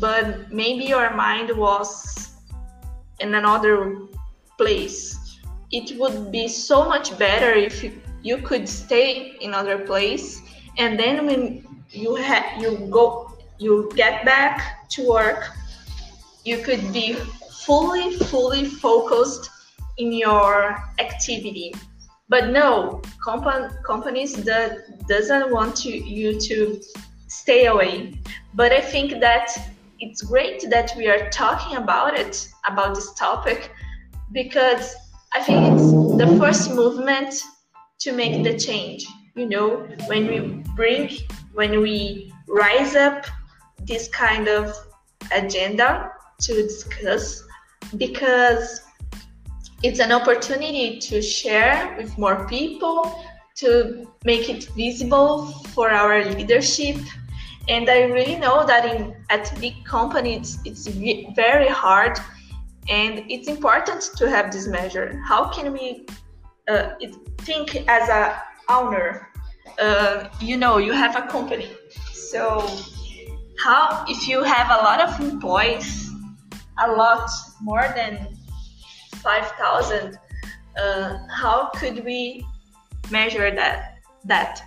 but 0.00 0.52
maybe 0.52 0.86
your 0.86 1.14
mind 1.14 1.56
was 1.56 2.32
in 3.20 3.34
another 3.34 3.96
place. 4.58 5.38
It 5.70 5.98
would 5.98 6.30
be 6.30 6.48
so 6.48 6.84
much 6.88 7.16
better 7.18 7.52
if 7.52 7.82
you, 7.82 8.00
you 8.22 8.38
could 8.38 8.68
stay 8.68 9.36
in 9.40 9.54
other 9.54 9.78
place 9.78 10.41
and 10.78 10.98
then 10.98 11.26
when 11.26 11.66
you 11.90 12.14
have 12.14 12.44
you 12.60 12.76
go 12.90 13.30
you 13.58 13.90
get 13.94 14.24
back 14.24 14.88
to 14.88 15.08
work 15.08 15.50
you 16.44 16.58
could 16.58 16.92
be 16.92 17.14
fully 17.64 18.16
fully 18.16 18.64
focused 18.64 19.50
in 19.98 20.12
your 20.12 20.82
activity. 20.98 21.74
But 22.28 22.50
no 22.50 23.02
comp- 23.22 23.84
companies 23.84 24.32
that 24.44 25.06
doesn't 25.06 25.52
want 25.52 25.76
to 25.76 25.90
you 25.90 26.40
to 26.40 26.80
stay 27.28 27.66
away. 27.66 28.14
But 28.54 28.72
i 28.72 28.80
think 28.80 29.20
that 29.20 29.48
it's 30.00 30.20
great 30.20 30.68
that 30.68 30.92
we 30.96 31.06
are 31.08 31.30
talking 31.30 31.76
about 31.76 32.18
it 32.18 32.48
about 32.66 32.94
this 32.94 33.14
topic 33.14 33.70
because 34.32 34.94
i 35.32 35.40
think 35.40 35.58
it's 35.72 35.90
the 36.22 36.28
first 36.40 36.74
movement 36.74 37.32
to 38.00 38.12
make 38.12 38.42
the 38.42 38.58
change 38.58 39.06
you 39.34 39.48
know 39.48 39.88
when 40.06 40.26
we 40.26 40.62
bring 40.76 41.10
when 41.54 41.80
we 41.80 42.32
rise 42.48 42.94
up 42.94 43.26
this 43.86 44.08
kind 44.08 44.48
of 44.48 44.74
agenda 45.34 46.10
to 46.40 46.54
discuss 46.54 47.44
because 47.96 48.82
it's 49.82 49.98
an 49.98 50.12
opportunity 50.12 50.98
to 51.00 51.20
share 51.20 51.94
with 51.96 52.16
more 52.16 52.46
people, 52.46 53.24
to 53.56 54.08
make 54.24 54.48
it 54.48 54.64
visible 54.76 55.46
for 55.74 55.90
our 55.90 56.24
leadership. 56.24 56.96
And 57.68 57.88
I 57.90 58.02
really 58.02 58.36
know 58.36 58.64
that 58.66 58.84
in 58.84 59.14
at 59.30 59.52
big 59.60 59.84
companies, 59.84 60.58
it's, 60.64 60.86
it's 60.86 61.34
very 61.34 61.68
hard, 61.68 62.18
and 62.88 63.24
it's 63.28 63.48
important 63.48 64.10
to 64.16 64.30
have 64.30 64.52
this 64.52 64.66
measure. 64.66 65.20
How 65.26 65.48
can 65.48 65.72
we 65.72 66.06
uh, 66.68 66.90
think 67.38 67.76
as 67.88 68.08
a 68.08 68.40
owner? 68.72 69.28
Uh, 69.78 70.28
you 70.40 70.56
know, 70.56 70.78
you 70.78 70.92
have 70.92 71.16
a 71.16 71.26
company, 71.28 71.68
so 72.12 72.68
how 73.64 74.04
if 74.08 74.28
you 74.28 74.42
have 74.42 74.68
a 74.70 74.82
lot 74.82 75.00
of 75.00 75.20
employees, 75.20 76.10
a 76.78 76.92
lot 76.92 77.30
more 77.60 77.86
than 77.94 78.36
5,000, 79.16 80.18
uh, 80.76 81.18
how 81.30 81.70
could 81.74 82.04
we 82.04 82.44
measure 83.10 83.50
that? 83.54 83.98
That 84.24 84.62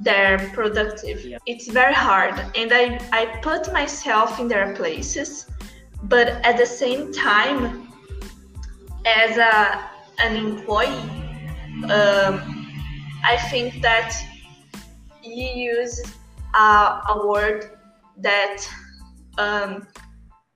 they're 0.00 0.38
productive. 0.52 1.24
Yeah. 1.24 1.38
It's 1.46 1.68
very 1.68 1.94
hard, 1.94 2.34
and 2.56 2.70
I 2.72 2.98
I 3.12 3.26
put 3.42 3.72
myself 3.72 4.40
in 4.40 4.48
their 4.48 4.74
places, 4.74 5.46
but 6.04 6.28
at 6.44 6.56
the 6.56 6.66
same 6.66 7.12
time, 7.12 7.88
as 9.06 9.36
a 9.38 9.88
an 10.18 10.36
employee, 10.36 10.98
um, 11.90 12.55
I 13.24 13.36
think 13.50 13.82
that 13.82 14.14
you 15.22 15.44
use 15.44 16.00
a, 16.54 17.02
a 17.08 17.26
word 17.26 17.78
that 18.18 18.58
um, 19.38 19.86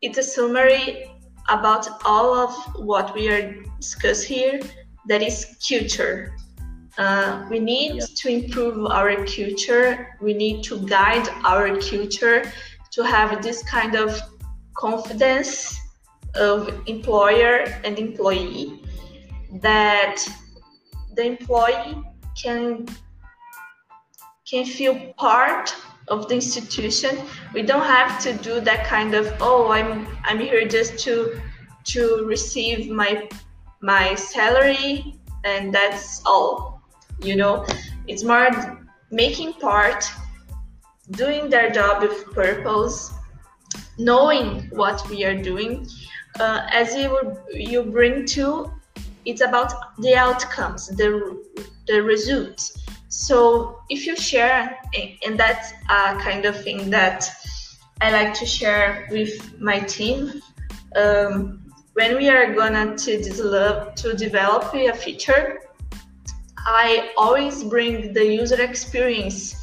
it's 0.03 0.18
a 0.18 0.23
summary 0.23 1.11
about 1.49 1.88
all 2.05 2.35
of 2.35 2.55
what 2.77 3.14
we 3.14 3.29
are 3.29 3.62
discuss 3.79 4.23
here 4.23 4.61
that 5.09 5.23
is 5.23 5.57
culture 5.68 6.35
Uh, 6.99 7.46
we 7.49 7.59
need 7.59 7.94
yeah. 7.94 8.07
to 8.20 8.29
improve 8.29 8.85
our 8.90 9.14
culture. 9.25 10.18
We 10.20 10.35
need 10.35 10.62
to 10.64 10.75
guide 10.87 11.27
our 11.44 11.68
culture 11.81 12.53
to 12.90 13.01
have 13.05 13.40
this 13.42 13.62
kind 13.62 13.94
of 13.94 14.20
confidence 14.75 15.79
of 16.35 16.68
employer 16.87 17.64
and 17.85 17.99
employee 17.99 18.83
that 19.62 20.16
the 21.14 21.25
employee 21.25 21.96
can 22.35 22.87
can 24.49 24.64
feel 24.64 25.12
part 25.16 25.75
of 26.09 26.29
the 26.29 26.35
institution. 26.35 27.16
We 27.55 27.62
don't 27.62 27.87
have 27.87 28.21
to 28.23 28.33
do 28.33 28.61
that 28.61 28.85
kind 28.85 29.14
of 29.14 29.33
oh 29.40 29.71
i'm 29.71 30.07
i'm 30.25 30.38
here 30.38 30.66
just 30.66 30.99
to 31.05 31.40
to 31.85 32.25
receive 32.27 32.90
my 32.90 33.29
my 33.81 34.14
salary 34.14 35.14
and 35.45 35.73
that's 35.73 36.21
all 36.27 36.81
you 37.23 37.37
know? 37.37 37.66
It's 38.07 38.25
more 38.25 38.87
making 39.11 39.55
part 39.55 40.05
doing 41.12 41.51
their 41.51 41.71
job 41.71 42.03
with 42.03 42.25
purpose 42.33 43.12
knowing 43.99 44.69
what 44.71 45.07
we 45.09 45.25
are 45.25 45.37
doing. 45.37 45.87
Uh, 46.38 46.66
as 46.73 46.95
you 46.95 47.37
you 47.53 47.83
bring 47.83 48.25
to 48.25 48.73
it's 49.24 49.40
about 49.40 49.96
the 49.98 50.14
outcomes 50.14 50.88
the 50.88 51.42
the 51.87 52.02
results. 52.02 52.76
So 53.09 53.80
if 53.88 54.06
you 54.06 54.16
share 54.16 54.78
and 55.26 55.38
that's 55.38 55.72
a 55.88 56.16
kind 56.20 56.44
of 56.44 56.62
thing 56.62 56.90
that 56.90 57.28
i 58.00 58.11
like 58.11 58.33
to 58.33 58.46
share 58.46 59.09
with 59.11 59.61
my 59.61 59.78
team 59.80 60.40
um, 60.96 61.61
when 61.94 62.16
we 62.16 62.28
are 62.28 62.54
gonna 62.54 62.96
to 62.96 63.20
develop 63.20 63.94
to 63.96 64.14
develop 64.14 64.72
a 64.74 64.92
feature 64.92 65.59
i 66.59 67.12
always 67.16 67.62
bring 67.64 68.12
the 68.12 68.24
user 68.24 68.61
experience 68.62 69.61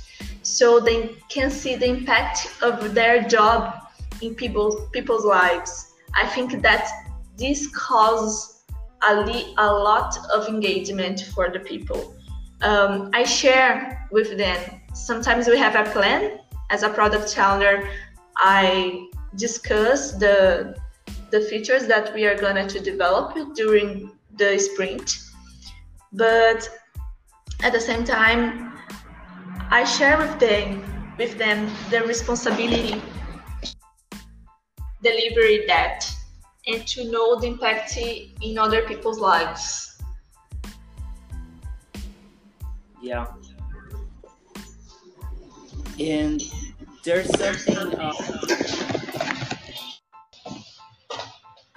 so 0.48 0.80
they 0.80 1.16
can 1.28 1.52
see 1.52 1.76
the 1.76 1.86
impact 1.86 2.48
of 2.62 2.94
their 2.94 3.22
job 3.28 3.88
in 4.22 4.34
people's 4.34 4.90
people's 4.92 5.26
lives. 5.26 5.94
I 6.16 6.26
think 6.28 6.62
that 6.62 6.90
this 7.38 7.68
causes 7.76 8.57
a, 9.04 9.22
li- 9.22 9.54
a 9.58 9.68
lot 9.72 10.18
of 10.34 10.48
engagement 10.48 11.22
for 11.34 11.50
the 11.50 11.60
people. 11.60 12.16
Um, 12.62 13.12
i 13.14 13.24
share 13.24 14.08
with 14.12 14.38
them. 14.38 14.60
Sometimes 14.94 15.48
we 15.48 15.58
have 15.58 15.76
a 15.76 15.90
plan. 15.92 16.40
As 16.70 16.84
a 16.84 16.90
product 16.90 17.38
owner 17.40 17.88
i 18.38 19.08
discuss 19.36 20.12
the 20.14 20.76
the 21.32 21.42
features 21.42 21.88
that 21.88 22.14
we 22.14 22.26
are 22.26 22.36
going 22.36 22.68
to 22.68 22.80
develop 22.80 23.36
during 23.54 24.12
the 24.38 24.58
sprint. 24.58 25.18
But 26.14 26.70
at 27.62 27.74
the 27.74 27.80
same 27.80 28.06
time, 28.06 28.74
I 29.70 29.84
share 29.84 30.18
with 30.18 30.40
them 30.40 30.84
with 31.18 31.38
them 31.38 31.70
the 31.90 32.02
responsibility 32.04 33.02
delivery 35.04 35.66
that 35.68 36.06
and 36.68 36.86
to 36.86 37.10
know 37.10 37.40
the 37.40 37.48
impact 37.48 37.98
in 37.98 38.58
other 38.58 38.82
people's 38.84 39.20
lives. 39.20 39.98
Yeah. 43.02 43.28
And 46.00 46.44
there's 47.04 47.30
something 47.40 47.96
uh, 47.96 48.14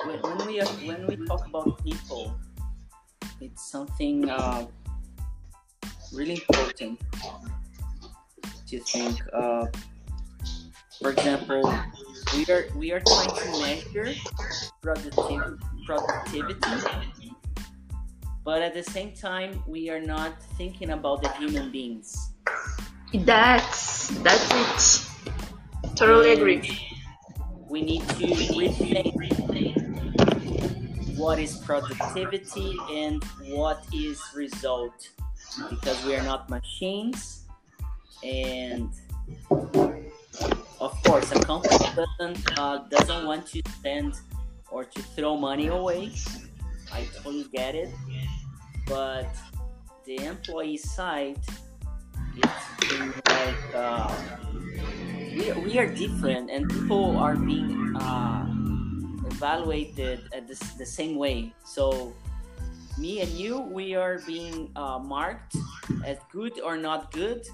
when, 0.04 0.46
we 0.46 0.60
when 0.86 1.06
we 1.06 1.26
talk 1.26 1.46
about 1.46 1.82
people, 1.84 2.34
it's 3.40 3.70
something 3.70 4.28
uh, 4.28 4.66
really 6.12 6.34
important 6.34 7.00
to 8.66 8.78
think. 8.80 9.20
Uh, 9.32 9.66
for 10.98 11.12
example, 11.12 11.62
we 12.34 12.46
are 12.46 12.66
we 12.76 12.92
are 12.92 13.00
trying 13.00 13.28
to 13.28 13.60
measure 13.60 14.14
productivity, 14.82 15.56
productivity, 15.86 17.32
but 18.44 18.62
at 18.62 18.74
the 18.74 18.82
same 18.82 19.12
time, 19.12 19.62
we 19.66 19.90
are 19.90 20.00
not 20.00 20.42
thinking 20.56 20.90
about 20.90 21.22
the 21.22 21.30
human 21.32 21.70
beings. 21.70 22.32
That's 23.12 24.08
that's 24.22 24.48
it. 24.52 25.10
Totally 25.96 26.32
and 26.32 26.40
agree. 26.40 26.86
We 27.68 27.82
need 27.82 28.08
to 28.08 28.26
rethink 28.54 29.14
what 31.16 31.38
is 31.38 31.56
productivity 31.58 32.76
and 32.90 33.22
what 33.48 33.84
is 33.92 34.22
result 34.34 35.10
because 35.68 36.02
we 36.04 36.16
are 36.16 36.22
not 36.22 36.48
machines 36.48 37.44
and 38.22 38.90
of 40.80 40.92
course 41.04 41.30
a 41.32 41.40
company 41.40 41.78
doesn't 41.94 42.58
uh, 42.58 42.78
doesn't 42.88 43.26
want 43.26 43.46
to 43.46 43.62
spend 43.78 44.14
or 44.70 44.84
to 44.84 45.02
throw 45.14 45.36
money 45.36 45.68
away 45.68 46.10
i 46.92 47.04
totally 47.14 47.46
get 47.52 47.74
it 47.74 47.90
but 48.86 49.28
the 50.06 50.16
employee 50.24 50.76
side 50.76 51.38
it's 52.36 53.28
like 53.28 53.74
uh, 53.74 54.12
we, 55.34 55.52
we 55.62 55.78
are 55.78 55.86
different 55.86 56.50
and 56.50 56.68
people 56.68 57.16
are 57.16 57.36
being 57.36 57.94
uh, 57.96 58.46
evaluated 59.26 60.20
at 60.32 60.46
this, 60.46 60.60
the 60.74 60.86
same 60.86 61.16
way. 61.16 61.52
So 61.64 62.12
me 62.98 63.20
and 63.20 63.30
you, 63.30 63.60
we 63.60 63.94
are 63.94 64.18
being 64.26 64.70
uh, 64.76 64.98
marked 64.98 65.56
as 66.04 66.18
good 66.30 66.60
or 66.60 66.76
not 66.76 67.12
good 67.12 67.46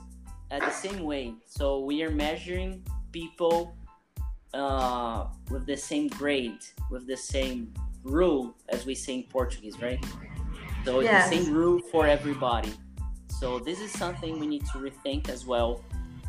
at 0.50 0.62
the 0.62 0.70
same 0.70 1.04
way. 1.04 1.34
So 1.46 1.80
we 1.80 2.02
are 2.02 2.10
measuring 2.10 2.82
people 3.20 3.74
uh, 4.52 5.26
with 5.50 5.64
the 5.72 5.78
same 5.90 6.08
grade, 6.20 6.62
with 6.90 7.04
the 7.06 7.16
same 7.16 7.72
rule, 8.04 8.44
as 8.68 8.80
we 8.88 8.94
say 8.94 9.14
in 9.20 9.22
Portuguese, 9.36 9.76
right? 9.80 10.02
So 10.84 11.00
it's 11.00 11.10
yes. 11.10 11.30
the 11.30 11.36
same 11.36 11.54
rule 11.54 11.80
for 11.92 12.06
everybody. 12.06 12.72
So 13.40 13.58
this 13.58 13.78
is 13.86 13.90
something 13.90 14.38
we 14.38 14.46
need 14.54 14.64
to 14.72 14.76
rethink 14.86 15.22
as 15.36 15.46
well 15.52 15.70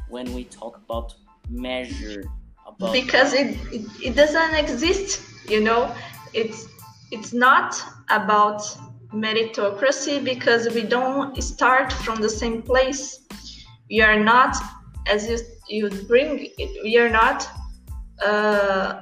when 0.08 0.28
we 0.36 0.44
talk 0.46 0.74
about 0.86 1.08
measure. 1.50 2.24
About 2.66 2.94
because 2.94 3.34
it, 3.34 3.50
it, 3.78 3.84
it 4.08 4.14
doesn't 4.22 4.54
exist 4.64 5.10
you 5.54 5.62
know 5.68 5.82
it's 6.34 6.68
it's 7.16 7.32
not 7.48 7.82
about 8.10 8.62
meritocracy 9.14 10.16
because 10.34 10.64
we 10.78 10.84
don't 10.84 11.42
start 11.42 11.94
from 12.04 12.18
the 12.22 12.34
same 12.42 12.62
place 12.62 13.04
we 13.90 14.02
are 14.02 14.20
not 14.20 14.54
as 15.14 15.30
you 15.30 15.38
you 15.70 15.90
bring 16.08 16.50
it 16.58 16.84
we 16.84 16.98
are 16.98 17.10
not 17.10 17.48
uh, 18.26 19.02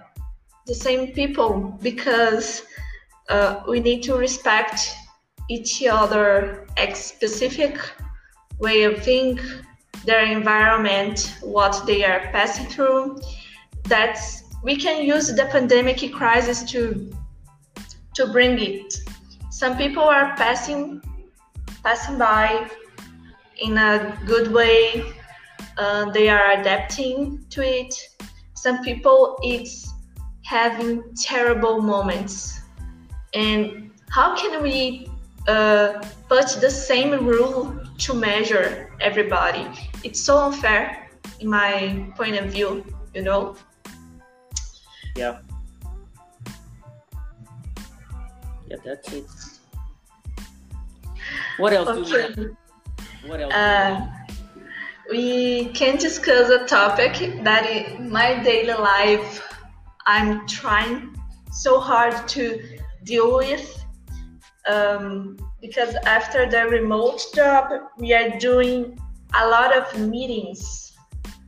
the 0.65 0.73
same 0.73 1.13
people 1.13 1.77
because 1.81 2.63
uh, 3.29 3.61
we 3.67 3.79
need 3.79 4.01
to 4.03 4.15
respect 4.15 4.95
each 5.49 5.83
other 5.85 6.67
specific 6.93 7.77
way 8.59 8.83
of 8.83 9.01
think 9.03 9.41
their 10.05 10.25
environment 10.25 11.37
what 11.41 11.85
they 11.85 12.03
are 12.03 12.29
passing 12.31 12.65
through 12.67 13.19
that's 13.83 14.43
we 14.65 14.75
can 14.75 15.05
use 15.05 15.27
the 15.27 15.45
pandemic 15.51 16.11
crisis 16.11 16.63
to 16.63 17.11
to 18.15 18.27
bring 18.27 18.57
it. 18.57 18.93
Some 19.51 19.77
people 19.77 20.03
are 20.03 20.35
passing 20.35 21.01
passing 21.83 22.17
by 22.17 22.67
in 23.61 23.77
a 23.77 24.17
good 24.25 24.51
way. 24.51 25.13
Uh, 25.77 26.09
they 26.11 26.29
are 26.29 26.51
adapting 26.51 27.45
to 27.49 27.61
it. 27.61 27.93
Some 28.53 28.83
people 28.83 29.37
it's 29.43 29.93
having 30.43 31.03
terrible 31.15 31.81
moments. 31.81 32.61
And 33.33 33.91
how 34.09 34.35
can 34.35 34.63
we 34.63 35.09
uh, 35.47 36.01
put 36.29 36.47
the 36.61 36.69
same 36.69 37.25
rule 37.25 37.77
to 37.97 38.13
measure 38.13 38.95
everybody? 39.01 39.67
It's 40.03 40.21
so 40.21 40.37
unfair 40.37 41.09
in 41.39 41.49
my 41.49 42.07
point 42.15 42.37
of 42.37 42.45
view, 42.51 42.85
you 43.13 43.23
know. 43.23 43.55
Yeah. 45.15 45.39
Yeah, 48.69 48.77
that's 48.83 49.11
it. 49.13 49.25
What 51.57 51.73
else 51.73 51.89
okay. 51.89 52.03
do 52.03 52.13
we 52.13 52.21
have? 52.21 52.57
What 53.27 53.41
else? 53.41 53.53
Uh, 53.53 54.07
we 55.09 55.65
can 55.73 55.97
discuss 55.97 56.49
a 56.49 56.65
topic 56.65 57.43
that 57.43 57.65
in 57.69 58.09
my 58.09 58.41
daily 58.43 58.73
life 58.73 59.41
I'm 60.05 60.47
trying 60.47 61.15
so 61.51 61.79
hard 61.79 62.27
to 62.29 62.61
deal 63.03 63.37
with. 63.37 63.83
Um, 64.67 65.37
because 65.61 65.95
after 66.05 66.49
the 66.49 66.65
remote 66.65 67.21
job, 67.35 67.69
we 67.97 68.13
are 68.13 68.37
doing 68.39 68.99
a 69.39 69.47
lot 69.47 69.75
of 69.75 69.99
meetings, 69.99 70.93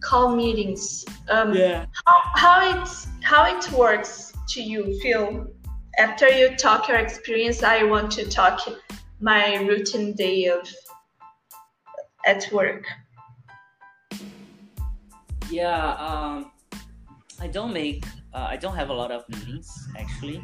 call 0.01 0.35
meetings. 0.35 1.03
Um, 1.29 1.53
yeah. 1.53 1.85
How, 2.05 2.21
how 2.35 2.81
it's 2.81 3.07
how 3.21 3.45
it 3.45 3.71
works 3.71 4.33
to 4.49 4.61
you, 4.61 4.99
Phil. 5.01 5.47
After 5.97 6.29
you 6.29 6.55
talk 6.55 6.87
your 6.87 6.97
experience, 6.97 7.63
I 7.63 7.83
want 7.83 8.11
to 8.11 8.29
talk 8.29 8.61
my 9.19 9.55
routine 9.55 10.13
day 10.13 10.45
of 10.45 10.69
at 12.27 12.51
work? 12.51 12.85
Yeah, 15.49 15.93
um, 15.95 16.51
I 17.39 17.47
don't 17.47 17.73
make, 17.73 18.05
uh, 18.33 18.47
I 18.49 18.57
don't 18.57 18.75
have 18.75 18.89
a 18.89 18.93
lot 18.93 19.11
of 19.11 19.27
meetings 19.29 19.69
actually. 19.97 20.43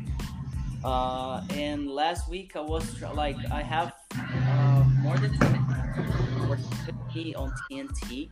Uh, 0.84 1.42
and 1.52 1.90
last 1.90 2.30
week 2.30 2.56
I 2.56 2.62
was 2.62 3.02
like, 3.14 3.38
I 3.52 3.62
have 3.62 3.94
uh, 4.18 4.84
more 5.02 5.18
than 5.18 5.32
50 6.86 7.36
on 7.36 7.54
TNT, 7.72 8.30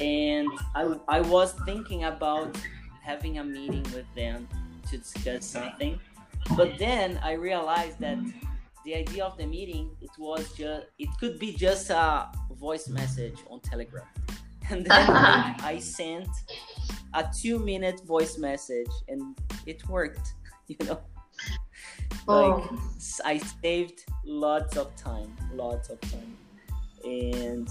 and 0.00 0.48
I, 0.74 0.96
I 1.08 1.20
was 1.20 1.52
thinking 1.66 2.04
about 2.04 2.56
having 3.02 3.38
a 3.38 3.44
meeting 3.44 3.82
with 3.94 4.06
them 4.14 4.48
to 4.90 4.98
discuss 4.98 5.44
something, 5.44 6.00
but 6.56 6.78
then 6.78 7.20
I 7.22 7.32
realized 7.32 8.00
that 8.00 8.18
the 8.84 8.94
idea 8.94 9.24
of 9.24 9.36
the 9.36 9.46
meeting 9.46 9.90
it 10.00 10.10
was 10.18 10.52
just 10.52 10.86
it 10.98 11.08
could 11.18 11.38
be 11.38 11.52
just 11.52 11.90
a 11.90 12.28
voice 12.52 12.88
message 12.88 13.38
on 13.50 13.60
Telegram, 13.60 14.06
and 14.70 14.86
then 14.86 15.10
I 15.10 15.78
sent 15.80 16.28
a 17.14 17.24
two 17.36 17.58
minute 17.58 18.00
voice 18.04 18.38
message 18.38 18.90
and 19.08 19.36
it 19.66 19.86
worked, 19.88 20.34
you 20.68 20.76
know. 20.84 21.00
Like 22.26 22.64
Oh. 22.64 22.78
I 23.24 23.36
saved 23.36 24.04
lots 24.24 24.78
of 24.78 24.96
time, 24.96 25.36
lots 25.52 25.90
of 25.90 26.00
time, 26.00 26.38
and 27.04 27.68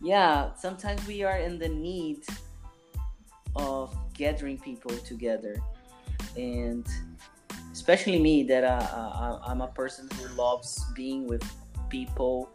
yeah, 0.00 0.54
sometimes 0.54 1.06
we 1.06 1.24
are 1.24 1.36
in 1.36 1.58
the 1.58 1.68
need 1.68 2.24
of 3.54 3.94
gathering 4.14 4.56
people 4.56 4.96
together, 4.98 5.56
and 6.38 6.86
especially 7.70 8.18
me 8.18 8.44
that 8.44 8.64
uh, 8.64 8.86
uh, 8.96 9.40
I'm 9.46 9.60
a 9.60 9.68
person 9.68 10.08
who 10.14 10.34
loves 10.34 10.82
being 10.94 11.26
with 11.26 11.44
people 11.90 12.48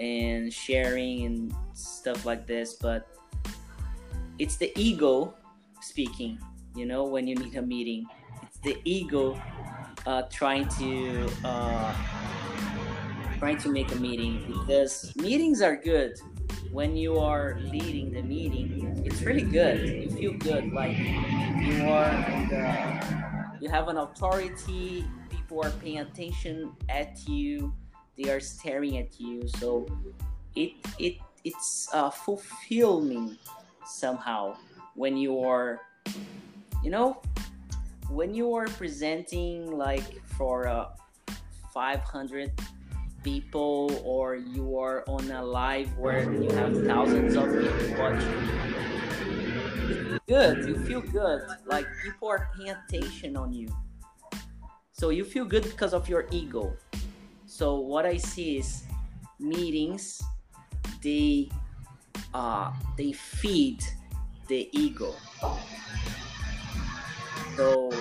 and 0.00 0.52
sharing 0.52 1.26
and 1.26 1.54
stuff 1.74 2.24
like 2.24 2.46
this, 2.46 2.74
but 2.74 3.06
it's 4.38 4.56
the 4.56 4.72
ego 4.76 5.34
speaking. 5.80 6.38
You 6.74 6.86
know, 6.86 7.04
when 7.04 7.26
you 7.26 7.34
need 7.34 7.54
a 7.56 7.62
meeting, 7.62 8.06
it's 8.42 8.58
the 8.58 8.78
ego 8.84 9.40
uh, 10.06 10.22
trying 10.30 10.66
to 10.80 11.28
uh, 11.44 11.94
trying 13.38 13.58
to 13.58 13.68
make 13.68 13.92
a 13.92 13.96
meeting 13.96 14.42
because 14.48 15.14
meetings 15.16 15.60
are 15.60 15.76
good. 15.76 16.18
When 16.72 16.96
you 16.96 17.18
are 17.18 17.58
leading 17.60 18.12
the 18.12 18.22
meeting 18.22 18.80
it's 19.04 19.22
really 19.22 19.42
good. 19.42 19.88
You 19.88 20.10
feel 20.10 20.32
good 20.34 20.72
like 20.72 20.96
you 20.96 21.84
are 21.88 22.10
the, 22.48 23.58
you 23.60 23.68
have 23.68 23.88
an 23.88 23.96
authority 23.98 25.04
people 25.28 25.64
are 25.64 25.70
paying 25.82 25.98
attention 25.98 26.72
at 26.88 27.28
you 27.28 27.72
they 28.16 28.30
are 28.30 28.40
staring 28.40 28.98
at 28.98 29.20
you. 29.20 29.46
So 29.48 29.86
it 30.54 30.72
it 30.98 31.16
it's 31.44 31.88
uh, 31.92 32.10
fulfilling 32.10 33.36
somehow 33.84 34.56
when 34.94 35.16
you 35.16 35.40
are 35.40 35.80
you 36.82 36.90
know 36.90 37.20
when 38.08 38.34
you 38.34 38.54
are 38.54 38.66
presenting 38.66 39.70
like 39.70 40.24
for 40.26 40.68
uh, 40.68 40.88
500 41.72 42.52
people 43.22 44.00
or 44.04 44.36
you 44.36 44.78
are 44.78 45.04
on 45.06 45.30
a 45.30 45.44
live 45.44 45.96
where 45.96 46.32
you 46.32 46.50
have 46.50 46.74
thousands 46.84 47.36
of 47.36 47.46
people 47.46 47.98
watching 47.98 48.70
good 50.30 50.64
you 50.68 50.76
feel 50.86 51.00
good. 51.00 51.42
Like 51.66 51.86
people 52.04 52.28
are 52.28 52.50
paying 52.56 52.70
attention 52.70 53.36
on 53.36 53.52
you. 53.52 53.68
So 54.92 55.10
you 55.10 55.24
feel 55.24 55.44
good 55.44 55.64
because 55.64 55.92
of 55.92 56.08
your 56.08 56.26
ego 56.30 56.72
so 57.60 57.76
what 57.76 58.06
i 58.06 58.16
see 58.16 58.56
is 58.56 58.84
meetings 59.38 60.22
they 61.04 61.46
uh 62.32 62.72
they 62.96 63.12
feed 63.12 63.84
the 64.48 64.70
ego 64.72 65.12
so 67.56 67.92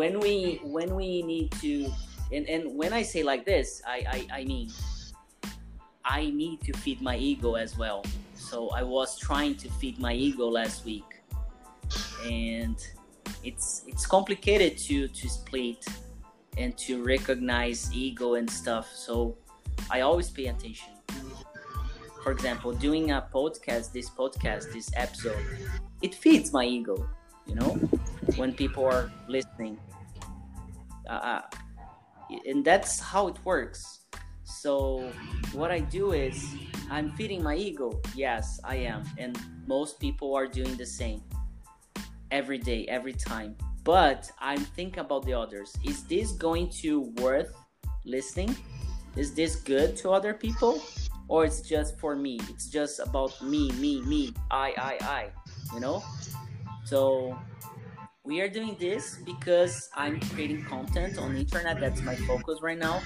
when 0.00 0.18
we 0.18 0.60
when 0.64 0.94
we 0.94 1.20
need 1.20 1.52
to 1.60 1.92
and, 2.32 2.48
and 2.48 2.74
when 2.74 2.92
I 2.92 3.02
say 3.02 3.22
like 3.22 3.44
this, 3.44 3.82
I, 3.86 4.26
I, 4.32 4.40
I 4.40 4.44
mean 4.44 4.70
I 6.04 6.30
need 6.30 6.62
to 6.62 6.72
feed 6.72 7.02
my 7.02 7.16
ego 7.16 7.54
as 7.54 7.76
well. 7.76 8.02
So 8.34 8.70
I 8.70 8.82
was 8.82 9.18
trying 9.18 9.56
to 9.56 9.68
feed 9.68 9.98
my 9.98 10.14
ego 10.14 10.48
last 10.48 10.84
week. 10.84 11.04
And 12.24 12.76
it's 13.44 13.84
it's 13.86 14.06
complicated 14.06 14.78
to 14.88 15.08
to 15.08 15.28
split 15.28 15.84
and 16.56 16.76
to 16.78 17.02
recognize 17.02 17.90
ego 17.92 18.34
and 18.34 18.48
stuff. 18.48 18.90
So 18.94 19.36
I 19.90 20.00
always 20.00 20.30
pay 20.30 20.46
attention. 20.46 20.90
For 22.22 22.32
example, 22.32 22.72
doing 22.72 23.10
a 23.10 23.28
podcast, 23.34 23.92
this 23.92 24.08
podcast, 24.08 24.72
this 24.72 24.90
episode, 24.96 25.44
it 26.00 26.14
feeds 26.14 26.52
my 26.52 26.64
ego, 26.64 27.08
you 27.46 27.54
know, 27.54 27.78
when 28.36 28.54
people 28.54 28.84
are 28.84 29.12
listening. 29.28 29.78
Uh, 31.08 31.42
and 32.46 32.64
that's 32.64 32.98
how 32.98 33.28
it 33.28 33.36
works. 33.44 34.00
So 34.44 35.10
what 35.52 35.70
I 35.70 35.80
do 35.80 36.12
is 36.12 36.54
I'm 36.90 37.12
feeding 37.12 37.42
my 37.42 37.56
ego. 37.56 38.00
Yes, 38.14 38.60
I 38.64 38.76
am, 38.76 39.02
and 39.18 39.38
most 39.66 40.00
people 40.00 40.34
are 40.34 40.46
doing 40.46 40.76
the 40.76 40.86
same 40.86 41.22
every 42.30 42.58
day, 42.58 42.86
every 42.88 43.12
time. 43.12 43.56
But 43.84 44.30
I'm 44.40 44.60
thinking 44.60 45.00
about 45.00 45.26
the 45.26 45.34
others. 45.34 45.76
Is 45.84 46.04
this 46.04 46.32
going 46.32 46.70
to 46.80 47.12
worth 47.20 47.54
listening? 48.04 48.56
Is 49.16 49.34
this 49.34 49.56
good 49.56 49.96
to 49.98 50.10
other 50.10 50.32
people? 50.32 50.82
Or 51.28 51.44
it's 51.44 51.60
just 51.60 51.98
for 51.98 52.16
me? 52.16 52.40
It's 52.48 52.68
just 52.68 52.98
about 52.98 53.40
me, 53.42 53.70
me, 53.72 54.00
me, 54.02 54.34
I, 54.50 54.74
I, 54.76 55.06
I, 55.06 55.28
you 55.72 55.80
know? 55.80 56.02
So 56.84 57.38
we 58.24 58.40
are 58.40 58.48
doing 58.48 58.76
this 58.80 59.18
because 59.24 59.88
I'm 59.94 60.18
creating 60.20 60.64
content 60.64 61.18
on 61.18 61.34
the 61.34 61.40
internet. 61.40 61.78
That's 61.78 62.02
my 62.02 62.16
focus 62.16 62.60
right 62.62 62.78
now. 62.78 63.02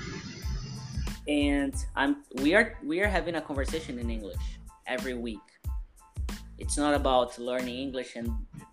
And 1.27 1.75
I'm 1.95 2.25
we 2.41 2.55
are 2.55 2.79
we 2.83 3.01
are 3.01 3.09
having 3.09 3.35
a 3.35 3.41
conversation 3.41 3.99
in 3.99 4.11
English 4.11 4.41
every 4.87 5.15
week. 5.15 5.47
It's 6.57 6.77
not 6.77 6.95
about 6.95 7.39
learning 7.39 7.79
English 7.79 8.17
and 8.17 8.31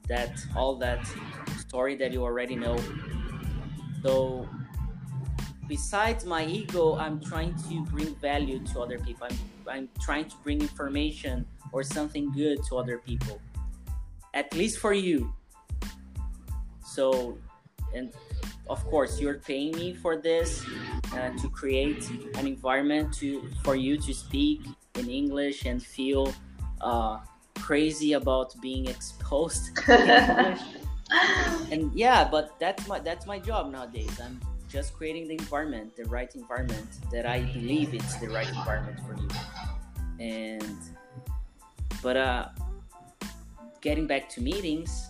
that 0.08 0.32
all 0.56 0.76
that 0.78 1.06
story 1.58 1.96
that 1.96 2.12
you 2.14 2.24
already 2.24 2.56
know. 2.56 2.78
So 4.04 4.48
besides 5.68 6.26
my 6.26 6.46
ego, 6.46 6.96
I'm 6.96 7.20
trying 7.20 7.56
to 7.70 7.84
bring 7.86 8.16
value 8.16 8.60
to 8.74 8.82
other 8.82 9.00
people. 9.00 9.28
I'm 9.30 9.38
I'm 9.68 9.90
trying 10.00 10.26
to 10.26 10.36
bring 10.44 10.62
information 10.62 11.46
or 11.72 11.82
something 11.84 12.32
good 12.32 12.64
to 12.70 12.78
other 12.78 13.00
people. 13.00 13.42
At 14.34 14.54
least 14.54 14.80
for 14.80 14.94
you, 14.94 15.34
so 16.84 17.38
and 17.94 18.14
of 18.70 18.84
course 18.86 19.20
you're 19.20 19.40
paying 19.40 19.72
me 19.76 19.94
for 19.94 20.18
this 20.18 20.66
uh, 21.14 21.30
to 21.38 21.50
create 21.50 22.10
an 22.36 22.48
environment 22.48 23.14
to 23.14 23.48
for 23.64 23.76
you 23.76 23.98
to 23.98 24.14
speak 24.14 24.62
in 24.96 25.10
english 25.10 25.66
and 25.66 25.82
feel 25.82 26.34
uh, 26.82 27.20
crazy 27.60 28.14
about 28.14 28.54
being 28.62 28.88
exposed 28.88 29.78
and 31.72 31.92
yeah 31.94 32.28
but 32.30 32.60
that's 32.60 32.88
my 32.88 33.00
that's 33.00 33.26
my 33.26 33.40
job 33.40 33.72
nowadays 33.72 34.20
i'm 34.24 34.40
just 34.70 34.94
creating 34.94 35.28
the 35.28 35.34
environment 35.36 35.96
the 35.96 36.06
right 36.06 36.36
environment 36.36 36.88
that 37.12 37.26
i 37.26 37.40
believe 37.54 37.94
it's 37.94 38.18
the 38.18 38.28
right 38.28 38.50
environment 38.50 39.00
for 39.06 39.16
you 39.22 39.28
and 40.20 40.78
but 42.02 42.18
uh 42.18 42.50
getting 43.82 44.08
back 44.08 44.28
to 44.30 44.42
meetings 44.42 45.10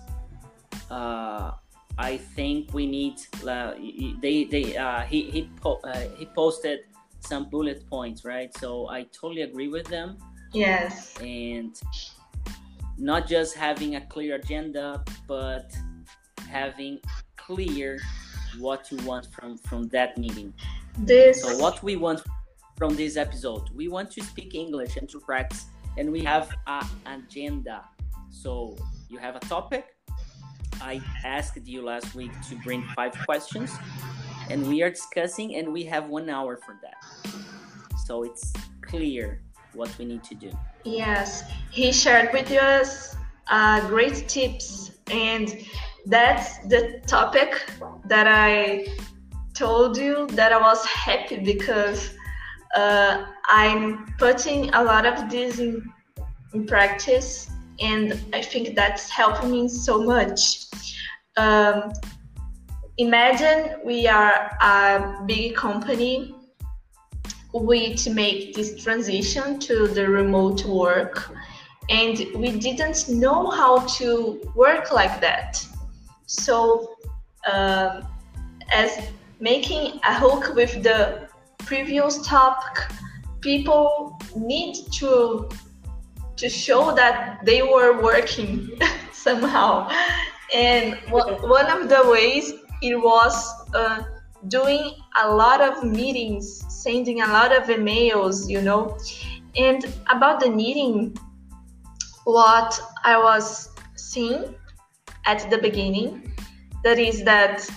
uh 0.92 1.52
I 1.98 2.18
think 2.18 2.74
we 2.74 2.86
need. 2.86 3.22
Uh, 3.48 3.74
they 4.22 4.44
they 4.44 4.76
uh, 4.76 5.02
he 5.02 5.32
he 5.32 5.50
po- 5.62 5.80
uh, 5.84 6.04
he 6.18 6.26
posted 6.26 6.80
some 7.22 7.50
bullet 7.50 7.88
points, 7.90 8.26
right? 8.26 8.56
So 8.58 8.90
I 8.90 9.04
totally 9.04 9.44
agree 9.44 9.70
with 9.70 9.88
them. 9.88 10.18
Yes. 10.54 11.16
And 11.22 11.80
not 12.98 13.28
just 13.28 13.56
having 13.56 13.96
a 13.96 14.02
clear 14.02 14.36
agenda, 14.36 15.04
but 15.28 15.76
having 16.50 17.00
clear 17.36 18.00
what 18.60 18.92
you 18.92 18.98
want 19.06 19.28
from 19.34 19.58
from 19.58 19.88
that 19.90 20.18
meeting. 20.18 20.54
This. 20.98 21.44
So 21.44 21.58
what 21.58 21.84
we 21.84 21.96
want 21.96 22.22
from 22.78 22.96
this 22.96 23.18
episode, 23.18 23.70
we 23.74 23.88
want 23.88 24.12
to 24.12 24.24
speak 24.24 24.56
English 24.56 24.98
and 24.98 25.10
to 25.10 25.20
practice, 25.20 25.66
and 25.98 26.12
we 26.12 26.24
have 26.24 26.50
an 26.68 26.88
agenda. 27.06 27.84
So 28.30 28.76
you 29.10 29.18
have 29.18 29.36
a 29.36 29.40
topic 29.42 29.96
I 30.82 31.02
asked 31.24 31.66
you 31.68 31.84
last 31.84 32.16
week 32.16 32.32
to 32.50 32.56
bring 32.58 32.84
five 32.96 33.14
questions, 33.26 33.72
and 34.50 34.68
we 34.68 34.82
are 34.84 34.90
discussing, 34.90 35.56
and 35.56 35.72
we 35.72 35.84
have 35.86 36.10
one 36.10 36.30
hour 36.30 36.58
for 36.58 36.80
that. 36.82 37.32
So 38.06 38.24
it's 38.24 38.54
clear 38.82 39.42
what 39.76 39.96
we 39.98 40.06
need 40.06 40.24
to 40.24 40.36
do. 40.36 40.52
Yes, 40.84 41.44
he 41.72 41.92
shared 41.92 42.32
with 42.34 42.52
us 42.52 43.16
uh, 43.48 43.88
great 43.88 44.28
tips, 44.28 44.92
and 45.12 45.58
that's 46.06 46.60
the 46.68 47.02
topic 47.08 47.66
that 48.08 48.28
I 48.28 48.88
told 49.54 49.98
you 49.98 50.28
that 50.32 50.52
I 50.52 50.62
was 50.62 50.86
happy 50.86 51.40
because 51.40 52.12
uh, 52.76 53.26
I'm 53.48 54.06
putting 54.18 54.74
a 54.74 54.84
lot 54.84 55.06
of 55.06 55.30
this 55.30 55.60
in, 55.60 55.84
in 56.54 56.66
practice, 56.66 57.50
and 57.80 58.20
I 58.34 58.42
think 58.42 58.76
that's 58.76 59.10
helping 59.10 59.52
me 59.52 59.68
so 59.68 60.04
much. 60.04 60.66
Um, 61.38 61.92
imagine 62.98 63.80
we 63.84 64.08
are 64.08 64.58
a 64.62 65.24
big 65.26 65.56
company. 65.56 66.35
We 67.64 67.96
to 67.96 68.10
make 68.10 68.54
this 68.54 68.84
transition 68.84 69.60
to 69.60 69.88
the 69.88 70.10
remote 70.10 70.66
work, 70.66 71.32
and 71.90 72.18
we 72.36 72.60
didn't 72.60 73.08
know 73.08 73.50
how 73.50 73.80
to 73.98 74.42
work 74.56 74.92
like 74.92 75.22
that. 75.22 75.66
So, 76.26 76.96
um, 77.52 78.06
as 78.74 78.92
making 79.40 80.00
a 80.04 80.14
hook 80.14 80.54
with 80.54 80.84
the 80.84 81.30
previous 81.60 82.26
topic, 82.28 82.92
people 83.42 84.20
need 84.36 84.76
to 85.00 85.50
to 86.38 86.50
show 86.50 86.94
that 86.94 87.40
they 87.46 87.62
were 87.62 88.02
working 88.02 88.70
somehow. 89.14 89.90
And 90.54 90.98
one 91.10 91.68
of 91.68 91.90
the 91.90 92.04
ways 92.10 92.54
it 92.82 92.96
was 92.96 93.36
uh, 93.74 94.04
doing 94.48 94.92
a 95.24 95.34
lot 95.34 95.62
of 95.62 95.84
meetings, 95.84 96.64
sending 96.68 97.22
a 97.22 97.28
lot 97.28 97.56
of 97.56 97.64
emails, 97.66 98.50
you 98.50 98.62
know. 98.62 98.98
And 99.56 99.86
about 100.10 100.40
the 100.40 100.50
meeting, 100.50 101.16
what 102.26 102.80
I 103.04 103.18
was 103.18 103.70
seeing 103.96 104.56
at 105.26 105.50
the 105.50 105.58
beginning, 105.58 106.34
that 106.84 107.00
is 107.00 107.24
that 107.24 107.68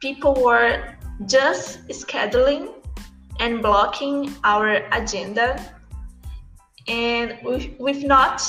people 0.00 0.34
were 0.34 0.96
just 1.26 1.86
scheduling 1.88 2.74
and 3.40 3.62
blocking 3.62 4.34
our 4.44 4.86
agenda 4.92 5.74
and 6.88 7.38
we've, 7.44 7.74
we've 7.78 8.04
not 8.04 8.42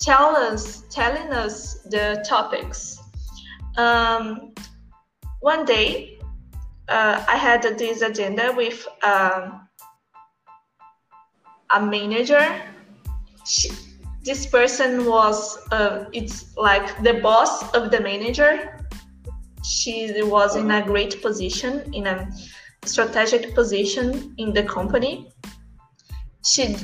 tell 0.00 0.36
us 0.36 0.84
telling 0.90 1.32
us 1.32 1.82
the 1.84 2.24
topics 2.28 2.98
um, 3.76 4.52
one 5.40 5.64
day 5.64 6.17
uh, 6.88 7.24
i 7.28 7.36
had 7.36 7.62
this 7.78 8.02
agenda 8.02 8.52
with 8.56 8.86
um, 9.02 9.68
a 11.70 11.80
manager. 11.80 12.62
She, 13.44 13.70
this 14.24 14.46
person 14.46 15.06
was 15.06 15.58
uh, 15.72 16.04
it's 16.12 16.56
like 16.56 17.02
the 17.02 17.14
boss 17.14 17.74
of 17.74 17.90
the 17.90 18.00
manager. 18.00 18.78
She 19.64 20.12
was 20.22 20.56
in 20.56 20.70
a 20.70 20.82
great 20.82 21.20
position 21.22 21.92
in 21.94 22.06
a 22.06 22.30
strategic 22.84 23.54
position 23.54 24.34
in 24.38 24.52
the 24.52 24.62
company. 24.62 25.32
She 26.44 26.76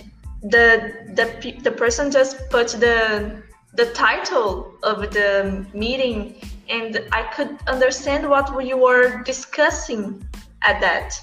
the 0.42 0.92
the 1.14 1.60
the 1.62 1.70
person 1.70 2.10
just 2.10 2.36
put 2.50 2.68
the 2.68 3.42
the 3.74 3.86
title 3.92 4.74
of 4.82 5.12
the 5.12 5.66
meeting 5.72 6.36
and 6.68 7.06
i 7.12 7.22
could 7.34 7.58
understand 7.66 8.28
what 8.28 8.54
we 8.56 8.74
were 8.74 9.22
discussing 9.22 10.26
at 10.64 10.80
that. 10.80 11.20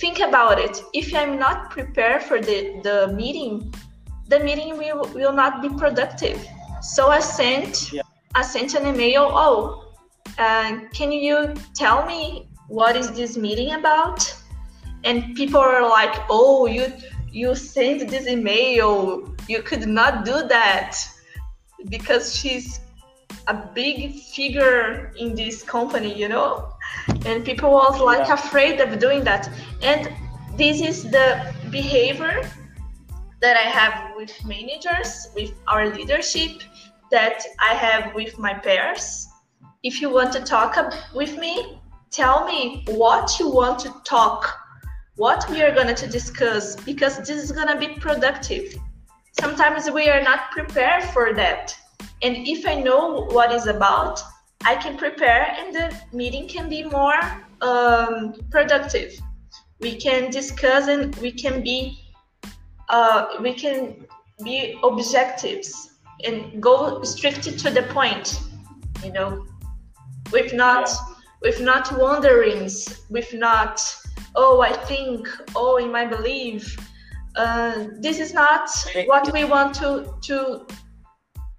Think 0.00 0.20
about 0.20 0.58
it. 0.58 0.82
If 0.92 1.14
i'm 1.14 1.38
not 1.38 1.70
prepared 1.70 2.22
for 2.22 2.40
the 2.40 2.80
the 2.82 3.12
meeting 3.14 3.72
the 4.28 4.40
meeting 4.40 4.78
will, 4.78 5.02
will 5.14 5.32
not 5.32 5.62
be 5.62 5.68
productive. 5.68 6.44
So 6.80 7.08
i 7.08 7.20
sent 7.20 7.92
yeah. 7.92 8.02
i 8.34 8.42
sent 8.42 8.74
an 8.74 8.86
email 8.86 9.30
oh 9.32 9.92
uh, 10.38 10.80
can 10.92 11.12
you 11.12 11.54
tell 11.74 12.06
me 12.06 12.48
what 12.68 12.96
is 12.96 13.10
this 13.12 13.36
meeting 13.36 13.72
about? 13.72 14.34
And 15.04 15.34
people 15.34 15.60
are 15.60 15.88
like 15.88 16.14
oh 16.30 16.66
you 16.66 16.92
you 17.30 17.54
sent 17.54 18.10
this 18.10 18.26
email. 18.26 19.34
You 19.48 19.62
could 19.62 19.86
not 19.86 20.24
do 20.24 20.46
that 20.48 20.98
because 21.88 22.36
she's 22.36 22.80
a 23.48 23.54
big 23.74 24.14
figure 24.14 25.12
in 25.18 25.34
this 25.34 25.62
company 25.62 26.12
you 26.14 26.28
know 26.28 26.72
and 27.26 27.44
people 27.44 27.70
was 27.70 28.00
like 28.00 28.26
yeah. 28.26 28.34
afraid 28.34 28.80
of 28.80 28.98
doing 28.98 29.24
that 29.24 29.48
and 29.82 30.10
this 30.56 30.80
is 30.80 31.04
the 31.04 31.54
behavior 31.70 32.42
that 33.40 33.56
i 33.56 33.68
have 33.78 34.14
with 34.16 34.32
managers 34.44 35.28
with 35.34 35.52
our 35.68 35.88
leadership 35.94 36.62
that 37.10 37.42
i 37.60 37.74
have 37.74 38.14
with 38.14 38.38
my 38.38 38.54
peers 38.54 39.28
if 39.82 40.00
you 40.00 40.08
want 40.10 40.32
to 40.32 40.40
talk 40.40 40.76
with 41.14 41.36
me 41.38 41.80
tell 42.12 42.44
me 42.44 42.84
what 42.88 43.40
you 43.40 43.48
want 43.48 43.78
to 43.80 43.94
talk, 44.04 44.54
what 45.16 45.48
we 45.50 45.62
are 45.62 45.74
going 45.74 45.94
to 45.94 46.06
discuss, 46.06 46.76
because 46.76 47.16
this 47.18 47.42
is 47.42 47.50
going 47.50 47.68
to 47.68 47.78
be 47.78 47.88
productive. 47.98 48.74
Sometimes 49.40 49.90
we 49.90 50.10
are 50.10 50.22
not 50.22 50.50
prepared 50.50 51.04
for 51.04 51.32
that. 51.32 51.74
And 52.22 52.46
if 52.46 52.66
I 52.66 52.74
know 52.74 53.26
what 53.30 53.52
is 53.52 53.66
about, 53.66 54.20
I 54.64 54.76
can 54.76 54.96
prepare 54.96 55.56
and 55.58 55.74
the 55.74 55.94
meeting 56.12 56.46
can 56.46 56.68
be 56.68 56.84
more 56.84 57.20
um, 57.60 58.34
productive. 58.50 59.20
We 59.80 59.96
can 59.96 60.30
discuss 60.30 60.86
and 60.86 61.14
we 61.16 61.32
can 61.32 61.62
be 61.62 61.98
uh, 62.88 63.38
we 63.40 63.54
can 63.54 64.06
be 64.44 64.78
objectives 64.84 65.94
and 66.24 66.62
go 66.62 67.02
strictly 67.02 67.56
to 67.56 67.70
the 67.70 67.82
point, 67.84 68.40
you 69.02 69.12
know, 69.12 69.44
with 70.30 70.52
not 70.52 70.88
with 71.42 71.60
not 71.60 71.98
wanderings, 71.98 73.04
with 73.10 73.34
not, 73.34 73.80
oh, 74.36 74.60
I 74.60 74.72
think, 74.72 75.26
oh, 75.56 75.78
in 75.78 75.90
my 75.90 76.06
belief. 76.06 76.76
Uh, 77.34 77.86
this 77.98 78.20
is 78.20 78.32
not 78.32 78.68
what 79.06 79.32
we 79.32 79.44
want 79.44 79.74
to 79.76 80.14
to 80.22 80.66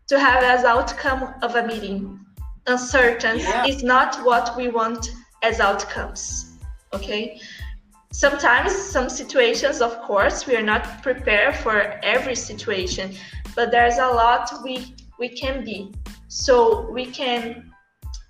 to 0.07 0.19
have 0.19 0.43
as 0.43 0.65
outcome 0.65 1.33
of 1.41 1.55
a 1.55 1.65
meeting. 1.65 2.19
Uncertain 2.67 3.39
yeah. 3.39 3.65
is 3.65 3.83
not 3.83 4.15
what 4.25 4.55
we 4.55 4.67
want 4.69 5.11
as 5.41 5.59
outcomes. 5.59 6.57
Okay. 6.93 7.39
Sometimes, 8.11 8.71
some 8.71 9.09
situations, 9.09 9.81
of 9.81 9.99
course, 10.01 10.45
we 10.45 10.55
are 10.55 10.61
not 10.61 11.01
prepared 11.01 11.55
for 11.55 11.99
every 12.03 12.35
situation, 12.35 13.15
but 13.55 13.71
there's 13.71 13.97
a 13.97 14.07
lot 14.07 14.51
we 14.63 14.95
we 15.19 15.29
can 15.29 15.65
be. 15.65 15.91
So 16.27 16.89
we 16.91 17.05
can 17.07 17.71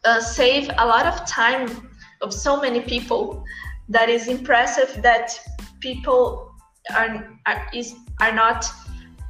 uh, 0.06 0.22
save 0.22 0.70
a 0.78 0.86
lot 0.86 1.06
of 1.06 1.26
time 1.28 1.90
of 2.22 2.34
so 2.34 2.62
many 2.62 2.80
people 2.80 3.44
that 3.90 4.10
is 4.10 4.28
impressive 4.28 5.02
that 5.02 5.38
people 5.82 6.52
are 6.96 7.38
are, 7.46 7.68
is, 7.74 7.94
are 8.22 8.34
not 8.34 8.66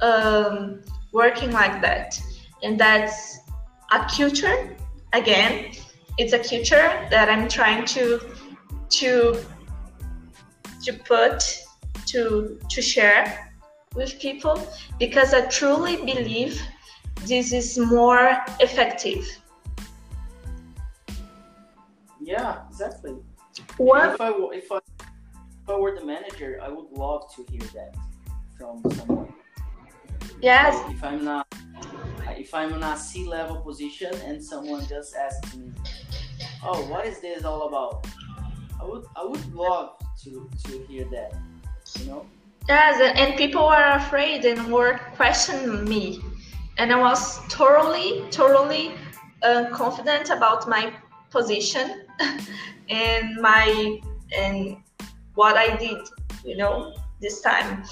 um, 0.02 0.82
working 1.12 1.50
like 1.50 1.80
that 1.80 2.20
and 2.64 2.78
that's 2.78 3.38
a 3.92 4.06
culture 4.16 4.76
again 5.12 5.72
it's 6.18 6.32
a 6.32 6.38
culture 6.38 7.06
that 7.10 7.28
i'm 7.28 7.46
trying 7.48 7.84
to 7.84 8.20
to 8.88 9.38
to 10.82 10.92
put 10.92 11.38
to 12.06 12.58
to 12.68 12.82
share 12.82 13.52
with 13.94 14.18
people 14.20 14.56
because 14.98 15.34
i 15.34 15.42
truly 15.46 15.96
believe 15.96 16.60
this 17.26 17.52
is 17.52 17.78
more 17.78 18.36
effective 18.60 19.24
yeah, 22.24 22.62
exactly. 22.70 23.16
What? 23.76 24.14
If 24.14 24.20
I, 24.20 24.30
if 24.52 24.72
I 24.72 24.76
if 24.76 25.68
I 25.68 25.76
were 25.76 25.94
the 25.98 26.04
manager, 26.04 26.58
I 26.62 26.68
would 26.68 26.90
love 26.90 27.32
to 27.36 27.44
hear 27.50 27.60
that 27.74 27.94
from 28.56 28.82
someone. 28.92 29.32
Yes. 30.40 30.74
If 30.90 31.04
I'm 31.04 31.24
not 31.24 31.46
if 32.38 32.54
I'm 32.54 32.72
in 32.74 32.82
a 32.82 32.96
C 32.96 33.24
level 33.24 33.56
position 33.56 34.12
and 34.26 34.42
someone 34.42 34.86
just 34.86 35.14
asks 35.14 35.56
me, 35.56 35.72
"Oh, 36.62 36.84
what 36.90 37.06
is 37.06 37.20
this 37.20 37.44
all 37.44 37.68
about?" 37.68 38.06
I 38.80 38.84
would 38.84 39.04
I 39.16 39.24
would 39.24 39.54
love 39.54 39.96
to 40.24 40.50
to 40.64 40.86
hear 40.88 41.04
that. 41.10 41.34
You 41.98 42.06
know. 42.06 42.26
Yes, 42.68 43.00
and 43.16 43.36
people 43.36 43.66
were 43.66 43.90
afraid 44.02 44.44
and 44.44 44.72
were 44.72 44.98
questioning 45.16 45.84
me, 45.84 46.20
and 46.78 46.92
I 46.92 46.98
was 46.98 47.40
totally 47.48 48.24
totally 48.30 48.92
uh, 49.42 49.66
confident 49.72 50.30
about 50.30 50.68
my 50.68 50.92
position 51.30 52.06
and 52.88 53.36
my 53.40 54.00
and 54.36 54.76
what 55.34 55.56
I 55.56 55.76
did, 55.76 55.98
you 56.44 56.56
know, 56.56 56.94
this 57.20 57.40
time. 57.40 57.84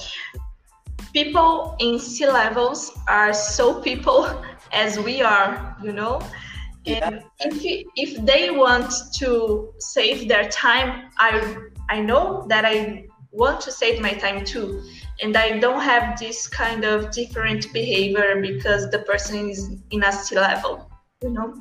People 1.13 1.77
in 1.79 1.99
C 1.99 2.27
levels 2.27 2.93
are 3.09 3.33
so 3.33 3.81
people 3.81 4.43
as 4.73 4.99
we 4.99 5.23
are, 5.23 5.77
you 5.83 5.93
know. 5.93 6.21
And 6.85 7.23
if, 7.39 7.87
if 7.95 8.25
they 8.25 8.51
want 8.51 8.93
to 9.19 9.73
save 9.79 10.29
their 10.29 10.49
time, 10.49 11.11
I 11.19 11.57
I 11.89 12.01
know 12.01 12.45
that 12.49 12.65
I 12.65 13.07
want 13.31 13.61
to 13.63 13.73
save 13.73 14.01
my 14.01 14.13
time 14.13 14.45
too. 14.45 14.83
And 15.23 15.37
I 15.37 15.59
don't 15.59 15.81
have 15.81 16.19
this 16.19 16.49
kind 16.49 16.85
of 16.85 17.11
different 17.11 17.73
behavior 17.73 18.41
because 18.41 18.91
the 18.91 19.01
person 19.01 19.51
is 19.51 19.71
in 19.91 20.03
a 20.03 20.13
C 20.13 20.37
level, 20.37 20.91
you 21.23 21.31
know. 21.31 21.55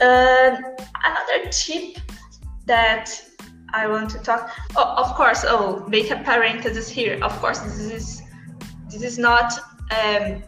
Uh, 0.00 0.56
another 1.04 1.48
tip 1.50 1.98
that 2.66 3.10
I 3.72 3.86
want 3.86 4.10
to 4.10 4.18
talk. 4.18 4.50
Oh, 4.76 4.94
of 4.96 5.14
course. 5.14 5.44
Oh, 5.46 5.86
make 5.88 6.10
a 6.10 6.16
parenthesis 6.16 6.88
here. 6.88 7.18
Of 7.22 7.32
course, 7.40 7.60
this 7.60 7.80
is 7.80 8.22
this 8.94 9.02
is 9.02 9.18
not 9.18 9.52
um, 9.90 10.42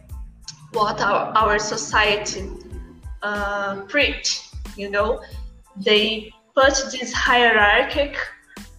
what 0.72 1.01
our 1.01 1.32
our 1.36 1.59
society 1.59 2.49
uh, 3.22 3.82
preach. 3.88 4.51
You 4.76 4.90
know, 4.90 5.20
they 5.76 6.32
put 6.55 6.74
this 6.92 7.12
hierarchic, 7.12 8.16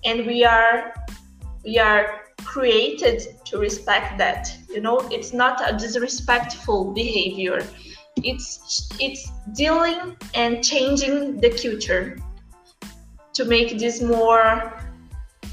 and 0.05 0.25
we 0.25 0.45
are 0.45 0.93
we 1.65 1.77
are 1.79 2.21
created 2.45 3.21
to 3.45 3.57
respect 3.57 4.17
that. 4.17 4.47
You 4.69 4.79
know, 4.79 4.99
it's 5.11 5.33
not 5.33 5.61
a 5.69 5.77
disrespectful 5.77 6.93
behavior. 6.93 7.59
It's 8.23 8.89
it's 9.01 9.29
dealing 9.53 10.15
and 10.33 10.63
changing 10.63 11.41
the 11.41 11.49
culture 11.49 12.17
to 13.33 13.45
make 13.45 13.77
this 13.77 14.01
more 14.01 14.76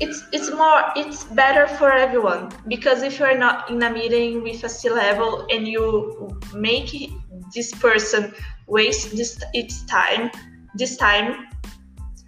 it's 0.00 0.24
it's 0.32 0.50
more 0.50 0.82
it's 0.96 1.24
better 1.24 1.66
for 1.66 1.92
everyone. 1.92 2.50
Because 2.68 3.02
if 3.02 3.18
you're 3.18 3.38
not 3.38 3.70
in 3.70 3.82
a 3.82 3.90
meeting 3.90 4.42
with 4.42 4.64
a 4.64 4.68
C 4.68 4.90
level 4.90 5.46
and 5.50 5.66
you 5.66 6.38
make 6.52 7.10
this 7.54 7.72
person 7.72 8.34
waste 8.66 9.16
this 9.16 9.38
its 9.52 9.84
time 9.84 10.30
this 10.74 10.96
time 10.96 11.46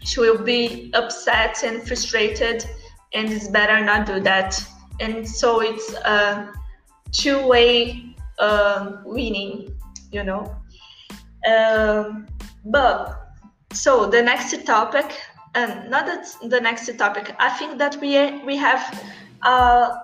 she 0.05 0.21
will 0.21 0.43
be 0.43 0.91
upset 0.95 1.64
and 1.64 1.83
frustrated 1.83 2.64
and 3.14 3.33
it's 3.33 3.49
better 3.49 3.85
not 3.85 4.07
do 4.07 4.21
that. 4.21 4.61
And 5.01 5.29
so 5.29 5.61
it's 5.61 5.95
a 5.95 6.53
two-way 7.12 8.14
uh, 8.39 8.99
winning 9.05 9.77
you 10.12 10.25
know? 10.25 10.57
Um, 11.51 12.27
but 12.64 13.33
so 13.73 14.07
the 14.07 14.23
next 14.23 14.55
topic 14.64 15.12
and 15.57 15.91
not 15.91 16.07
that 16.07 16.29
the 16.49 16.61
next 16.61 16.87
topic. 16.99 17.35
I 17.39 17.51
think 17.51 17.79
that 17.79 17.97
we 18.01 18.45
we 18.45 18.57
have 18.57 18.83
uh, 19.43 19.97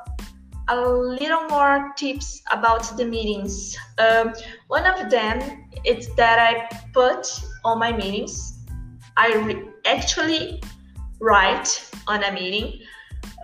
a 0.68 0.80
little 0.80 1.44
more 1.48 1.92
tips 1.96 2.42
about 2.50 2.96
the 2.96 3.04
meetings. 3.04 3.76
Um, 3.98 4.32
one 4.68 4.86
of 4.86 5.10
them 5.10 5.62
is 5.84 6.14
that 6.14 6.38
i 6.38 6.68
put 6.92 7.26
on 7.64 7.78
my 7.78 7.92
meetings 7.92 8.58
i 9.16 9.56
actually 9.86 10.62
write 11.20 11.90
on 12.06 12.22
a 12.24 12.32
meeting 12.32 12.80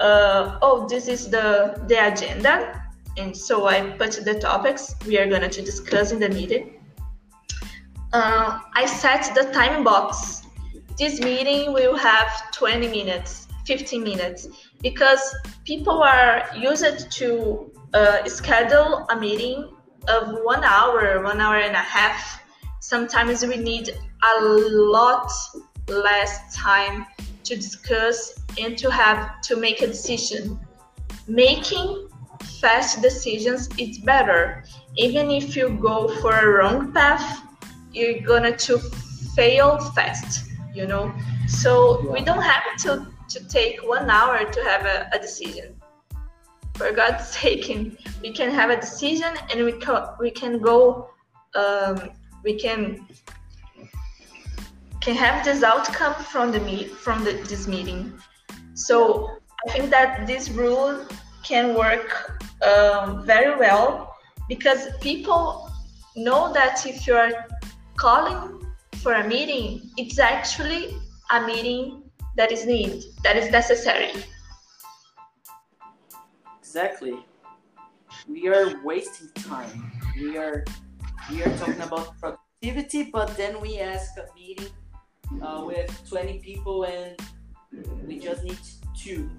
uh, 0.01 0.59
oh 0.63 0.87
this 0.89 1.09
is 1.09 1.29
the 1.29 1.81
the 1.89 2.13
agenda 2.13 2.83
and 3.17 3.37
so 3.37 3.67
i 3.67 3.81
put 3.99 4.13
the 4.25 4.35
topics 4.39 4.95
we 5.07 5.19
are 5.19 5.27
going 5.27 5.49
to 5.51 5.63
discuss 5.63 6.13
in 6.13 6.21
the 6.21 6.29
meeting. 6.29 6.75
Uh, 8.13 8.61
i 8.75 8.87
set 8.87 9.35
the 9.35 9.51
time 9.53 9.85
box 9.85 10.43
this 10.99 11.21
meeting 11.21 11.73
will 11.73 11.97
have 11.97 12.51
20 12.53 12.89
minutes 12.89 13.47
15 13.69 14.03
minutes 14.03 14.49
because 14.81 15.37
people 15.65 16.03
are 16.03 16.45
used 16.57 17.11
to 17.11 17.71
uh, 17.93 18.25
schedule 18.25 19.07
a 19.11 19.17
meeting 19.21 19.71
of 20.09 20.39
one 20.43 20.65
hour 20.65 21.23
one 21.23 21.41
hour 21.41 21.57
and 21.57 21.75
a 21.77 21.87
half. 21.97 22.43
Sometimes 22.81 23.45
we 23.45 23.59
need 23.59 23.91
a 23.91 24.43
lot 24.43 25.31
less 25.89 26.57
time 26.57 27.05
to 27.45 27.57
discuss 27.57 28.41
and 28.59 28.79
to 28.79 28.91
have 28.91 29.43
to 29.43 29.57
make 29.57 29.83
a 29.83 29.87
decision. 29.87 30.59
Making 31.27 32.09
fast 32.61 33.03
decisions 33.03 33.69
is 33.79 33.99
better. 33.99 34.65
Even 34.97 35.31
if 35.31 35.55
you 35.55 35.69
go 35.69 36.09
for 36.21 36.33
a 36.33 36.49
wrong 36.49 36.93
path 36.93 37.43
you're 37.93 38.21
gonna 38.21 38.57
to 38.57 38.79
fail 39.35 39.79
fast 39.95 40.48
you 40.79 40.87
know? 40.87 41.13
So 41.49 41.73
we 42.15 42.21
don't 42.29 42.47
have 42.55 42.67
to 42.85 43.07
to 43.33 43.39
take 43.49 43.77
one 43.97 44.09
hour 44.09 44.39
to 44.57 44.61
have 44.71 44.87
a, 44.87 44.99
a 45.17 45.19
decision. 45.19 45.69
For 46.77 46.93
god's 46.93 47.27
sake 47.39 47.67
we 48.23 48.31
can 48.39 48.51
have 48.61 48.71
a 48.77 48.79
decision 48.87 49.33
and 49.51 49.65
we 49.69 49.73
can 49.85 49.97
we 50.25 50.31
can 50.31 50.53
go 50.71 50.79
um, 51.61 51.95
we 52.45 52.53
can 52.65 53.07
can 55.01 55.17
have 55.25 55.45
this 55.45 55.63
outcome 55.63 56.15
from 56.33 56.53
the 56.53 56.61
meet 56.61 56.91
from 57.05 57.25
the, 57.25 57.33
this 57.51 57.67
meeting. 57.67 58.01
So 58.75 58.97
i 59.67 59.73
think 59.73 59.91
that 59.91 60.27
this 60.27 60.45
rule 60.63 61.05
can 61.51 61.75
work 61.75 62.09
um, 62.71 63.25
very 63.33 63.53
well 63.65 63.89
because 64.49 64.81
people 65.01 65.43
know 66.15 66.53
that 66.53 66.87
if 66.87 67.07
you're 67.07 67.33
calling 67.97 68.58
for 68.99 69.15
a 69.15 69.27
meeting, 69.27 69.91
it's 69.97 70.19
actually 70.19 70.97
a 71.31 71.47
meeting 71.47 72.03
that 72.37 72.53
is 72.53 72.67
needed, 72.67 73.05
that 73.23 73.37
is 73.37 73.51
necessary. 73.51 74.13
Exactly. 76.59 77.25
We 78.29 78.49
are 78.49 78.83
wasting 78.85 79.31
time. 79.35 79.91
We 80.17 80.37
are 80.37 80.65
we 81.31 81.43
are 81.43 81.57
talking 81.59 81.81
about 81.81 82.19
productivity, 82.19 83.11
but 83.11 83.37
then 83.37 83.61
we 83.61 83.79
ask 83.79 84.17
a 84.19 84.27
meeting 84.35 84.69
uh, 85.43 85.63
with 85.65 85.91
20 86.09 86.39
people 86.41 86.85
and 86.85 87.21
we 88.07 88.19
just 88.19 88.45
need 88.45 88.59
two. 88.97 89.31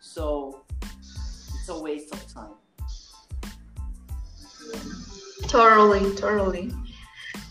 So 0.00 0.64
it's 1.58 1.68
a 1.68 1.78
waste 1.78 2.12
of 2.14 2.26
time. 2.32 2.54
Totally, 5.48 6.14
totally. 6.16 6.72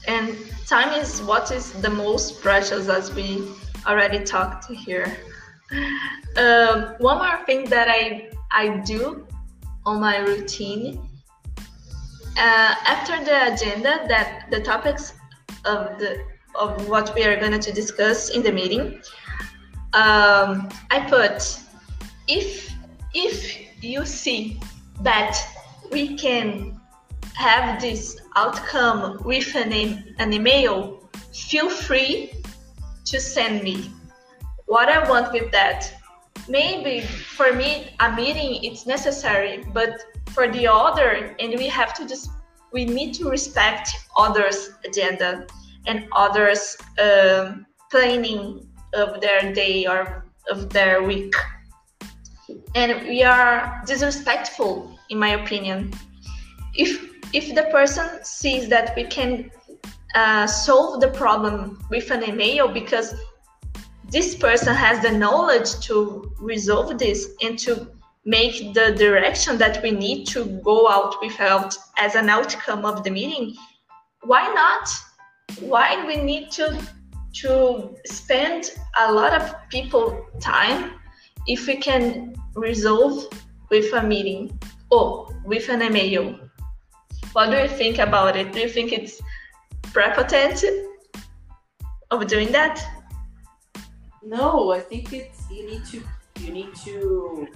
And 0.09 0.35
time 0.65 0.91
is 0.99 1.21
what 1.21 1.51
is 1.51 1.71
the 1.85 1.89
most 1.89 2.41
precious, 2.41 2.89
as 2.89 3.13
we 3.13 3.47
already 3.85 4.23
talked 4.23 4.65
here. 4.71 5.05
Um, 6.35 6.95
one 6.97 7.19
more 7.19 7.45
thing 7.45 7.69
that 7.69 7.87
I 7.89 8.31
I 8.51 8.77
do 8.93 9.27
on 9.85 9.99
my 10.01 10.17
routine 10.17 10.99
uh, 12.37 12.73
after 12.85 13.23
the 13.23 13.53
agenda 13.53 14.05
that 14.07 14.47
the 14.49 14.61
topics 14.61 15.13
of 15.65 15.99
the 15.99 16.21
of 16.55 16.89
what 16.89 17.13
we 17.13 17.23
are 17.23 17.39
going 17.39 17.59
to 17.59 17.71
discuss 17.71 18.29
in 18.29 18.41
the 18.41 18.51
meeting 18.51 19.01
um, 19.93 20.69
i 20.89 20.99
put 21.07 21.59
if 22.27 22.73
if 23.13 23.37
you 23.83 24.05
see 24.05 24.59
that 25.01 25.37
we 25.91 26.15
can 26.15 26.79
have 27.35 27.79
this 27.81 28.18
outcome 28.35 29.21
with 29.23 29.55
an, 29.55 30.15
an 30.17 30.33
email, 30.33 31.09
feel 31.33 31.69
free 31.69 32.33
to 33.05 33.19
send 33.19 33.63
me 33.63 33.91
what 34.65 34.89
I 34.89 35.07
want 35.09 35.33
with 35.33 35.51
that. 35.51 35.91
Maybe 36.47 37.01
for 37.01 37.53
me, 37.53 37.93
a 37.99 38.15
meeting 38.15 38.63
it's 38.63 38.85
necessary, 38.85 39.65
but 39.73 39.99
for 40.29 40.51
the 40.51 40.67
other, 40.67 41.35
and 41.39 41.55
we 41.57 41.67
have 41.67 41.93
to 41.95 42.07
just 42.07 42.29
we 42.71 42.85
need 42.85 43.13
to 43.15 43.29
respect 43.29 43.89
others' 44.15 44.71
agenda 44.85 45.47
and 45.87 46.07
others' 46.11 46.77
um, 47.01 47.65
planning 47.89 48.69
of 48.93 49.21
their 49.21 49.53
day 49.53 49.87
or 49.87 50.25
of 50.49 50.69
their 50.69 51.01
week. 51.03 51.33
And 52.75 53.07
we 53.07 53.23
are 53.23 53.81
disrespectful, 53.85 54.97
in 55.09 55.17
my 55.17 55.29
opinion. 55.29 55.93
If 56.75 57.18
if 57.33 57.53
the 57.55 57.63
person 57.71 58.07
sees 58.23 58.69
that 58.69 58.95
we 58.95 59.03
can 59.03 59.51
uh, 60.15 60.47
solve 60.47 61.01
the 61.01 61.09
problem 61.09 61.83
with 61.89 62.09
an 62.11 62.23
email 62.23 62.67
because 62.67 63.13
this 64.09 64.35
person 64.35 64.75
has 64.75 65.01
the 65.01 65.11
knowledge 65.11 65.79
to 65.81 66.33
resolve 66.39 66.97
this 66.97 67.27
and 67.43 67.59
to 67.59 67.91
make 68.25 68.73
the 68.73 68.91
direction 68.97 69.57
that 69.57 69.81
we 69.83 69.91
need 69.91 70.25
to 70.25 70.45
go 70.63 70.89
out 70.89 71.15
without 71.21 71.75
as 71.97 72.15
an 72.15 72.29
outcome 72.29 72.85
of 72.85 73.03
the 73.03 73.11
meeting 73.11 73.55
why 74.23 74.51
not? 74.53 74.89
Why 75.61 76.05
we 76.05 76.17
need 76.17 76.51
to 76.51 76.81
to 77.41 77.95
spend 78.05 78.71
a 78.99 79.11
lot 79.11 79.33
of 79.39 79.55
people 79.69 80.25
time 80.39 80.93
if 81.47 81.67
we 81.67 81.77
can 81.77 82.35
resolve 82.55 83.27
with 83.69 83.93
a 83.93 84.01
meeting 84.01 84.59
or 84.89 85.27
with 85.45 85.69
an 85.69 85.83
email 85.83 86.39
what 87.33 87.49
do 87.51 87.57
you 87.57 87.67
think 87.67 87.99
about 87.99 88.35
it? 88.35 88.51
Do 88.51 88.59
you 88.59 88.69
think 88.69 88.91
it's 88.91 89.21
prepotent 89.93 90.63
of 92.11 92.27
doing 92.27 92.51
that? 92.51 92.83
No, 94.23 94.71
I 94.71 94.79
think 94.79 95.13
it's 95.13 95.49
you 95.49 95.65
need 95.65 95.85
to 95.85 96.03
you 96.39 96.51
need 96.51 96.75
to 96.85 97.47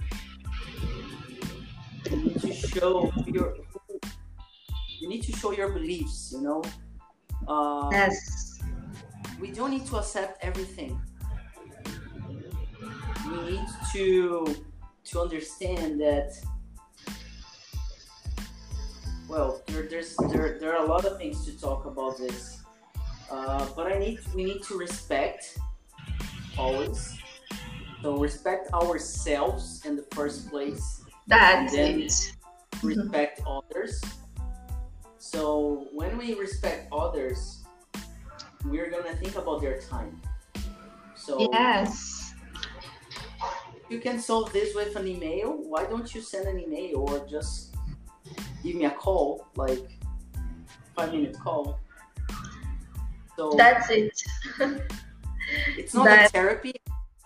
you 2.10 2.16
need 2.16 2.40
to 2.40 2.52
show 2.52 3.12
your 3.26 3.56
you 5.00 5.08
need 5.08 5.22
to 5.22 5.32
show 5.32 5.52
your 5.52 5.70
beliefs. 5.72 6.32
You 6.32 6.42
know. 6.42 6.62
Uh, 7.46 7.88
yes. 7.92 8.60
We 9.40 9.50
don't 9.50 9.70
need 9.70 9.86
to 9.86 9.96
accept 9.96 10.42
everything. 10.42 11.00
We 13.28 13.50
need 13.50 13.66
to 13.92 14.56
to 15.04 15.20
understand 15.20 16.00
that 16.00 16.32
well, 19.34 19.60
there, 19.66 19.82
there's 19.82 20.14
there, 20.30 20.58
there 20.60 20.76
are 20.76 20.84
a 20.84 20.86
lot 20.86 21.04
of 21.04 21.18
things 21.18 21.44
to 21.44 21.58
talk 21.58 21.86
about 21.86 22.16
this, 22.18 22.62
uh, 23.30 23.66
but 23.74 23.90
I 23.90 23.98
need 23.98 24.20
we 24.32 24.44
need 24.44 24.62
to 24.70 24.78
respect 24.78 25.58
always 26.56 27.18
So 28.00 28.16
respect 28.16 28.72
ourselves 28.72 29.82
in 29.84 29.96
the 29.96 30.06
first 30.14 30.50
place. 30.50 31.02
That's 31.26 31.74
it. 31.74 32.12
Respect 32.82 33.42
others. 33.42 34.00
So 35.18 35.88
when 35.90 36.16
we 36.16 36.34
respect 36.34 36.92
others, 36.92 37.64
we're 38.66 38.90
gonna 38.90 39.16
think 39.16 39.34
about 39.34 39.62
their 39.62 39.80
time. 39.80 40.20
So 41.16 41.50
yes, 41.50 42.34
you 43.90 43.98
can 43.98 44.20
solve 44.20 44.52
this 44.52 44.76
with 44.76 44.94
an 44.94 45.08
email. 45.08 45.58
Why 45.58 45.86
don't 45.90 46.06
you 46.14 46.20
send 46.22 46.46
an 46.46 46.60
email 46.60 47.02
or 47.08 47.26
just 47.26 47.73
give 48.64 48.76
me 48.76 48.86
a 48.86 48.90
call, 48.90 49.46
like 49.56 49.98
five 50.96 51.12
minute 51.12 51.38
call? 51.38 51.78
So 53.36 53.52
that's 53.56 53.90
it. 53.90 54.20
it's 55.76 55.94
not 55.94 56.06
that... 56.06 56.26
a 56.26 56.28
therapy 56.30 56.72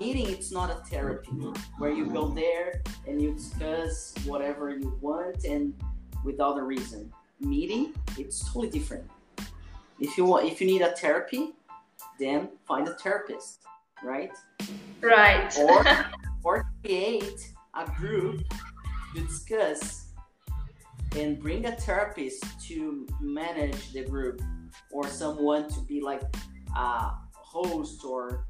meeting. 0.00 0.28
It's 0.28 0.50
not 0.50 0.70
a 0.70 0.82
therapy 0.90 1.30
where 1.78 1.90
you 1.90 2.06
go 2.06 2.28
there 2.28 2.82
and 3.06 3.22
you 3.22 3.34
discuss 3.34 4.14
whatever 4.24 4.70
you 4.70 4.98
want 5.00 5.44
and 5.44 5.74
without 6.24 6.58
a 6.58 6.62
reason. 6.62 7.12
Meeting, 7.40 7.94
it's 8.18 8.44
totally 8.46 8.68
different. 8.68 9.08
If 10.00 10.18
you 10.18 10.24
want, 10.24 10.46
if 10.46 10.60
you 10.60 10.66
need 10.66 10.82
a 10.82 10.90
therapy, 10.96 11.54
then 12.18 12.48
find 12.66 12.88
a 12.88 12.94
therapist, 12.94 13.60
right? 14.02 14.32
Right. 15.00 15.56
Or 15.58 15.84
or 16.42 16.66
create 16.82 17.52
a 17.74 17.88
group 17.92 18.42
to 19.14 19.20
discuss 19.20 20.07
and 21.16 21.40
bring 21.40 21.66
a 21.66 21.72
therapist 21.72 22.44
to 22.68 23.06
manage 23.20 23.92
the 23.92 24.04
group 24.04 24.40
or 24.92 25.06
someone 25.06 25.68
to 25.68 25.80
be 25.82 26.00
like 26.00 26.22
a 26.76 27.10
host 27.32 28.04
or 28.04 28.46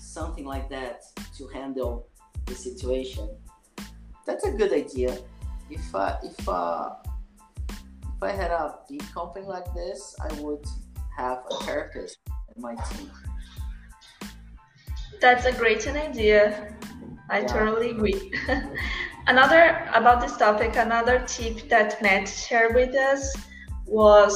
something 0.00 0.44
like 0.44 0.68
that 0.70 1.02
to 1.36 1.46
handle 1.48 2.08
the 2.46 2.54
situation. 2.54 3.28
That's 4.26 4.44
a 4.44 4.52
good 4.52 4.72
idea. 4.72 5.18
If 5.70 5.94
uh, 5.94 6.16
if 6.22 6.48
uh, 6.48 6.90
if 7.68 8.22
I 8.22 8.32
had 8.32 8.50
a 8.50 8.78
big 8.88 9.02
company 9.12 9.46
like 9.46 9.72
this, 9.74 10.14
I 10.20 10.32
would 10.40 10.64
have 11.16 11.44
a 11.50 11.64
therapist 11.64 12.18
in 12.54 12.62
my 12.62 12.74
team. 12.74 13.10
That's 15.20 15.44
a 15.44 15.52
great 15.52 15.86
idea. 15.86 16.74
I 17.28 17.40
yeah. 17.40 17.46
totally 17.46 17.90
agree. 17.90 18.32
another 19.30 19.88
about 19.94 20.20
this 20.20 20.36
topic, 20.36 20.74
another 20.74 21.20
tip 21.26 21.68
that 21.68 22.02
Matt 22.02 22.28
shared 22.28 22.74
with 22.74 22.96
us 22.96 23.32
was 23.86 24.34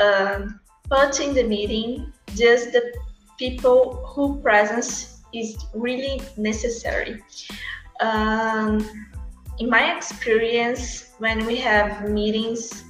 um, 0.00 0.58
putting 0.88 1.34
the 1.34 1.44
meeting 1.44 2.12
just 2.34 2.72
the 2.72 2.94
people 3.38 4.02
who 4.06 4.40
presence 4.40 5.22
is 5.34 5.66
really 5.74 6.22
necessary. 6.38 7.22
Um, 8.00 8.80
in 9.58 9.68
my 9.68 9.94
experience, 9.94 11.12
when 11.18 11.44
we 11.44 11.56
have 11.56 12.08
meetings 12.08 12.84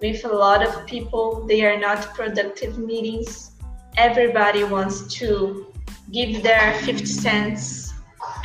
with 0.00 0.24
a 0.24 0.34
lot 0.34 0.66
of 0.66 0.86
people, 0.86 1.46
they 1.46 1.66
are 1.66 1.78
not 1.78 2.14
productive 2.14 2.78
meetings. 2.78 3.52
Everybody 3.98 4.64
wants 4.64 5.14
to 5.18 5.72
give 6.10 6.42
their 6.42 6.72
50 6.84 7.04
cents 7.04 7.85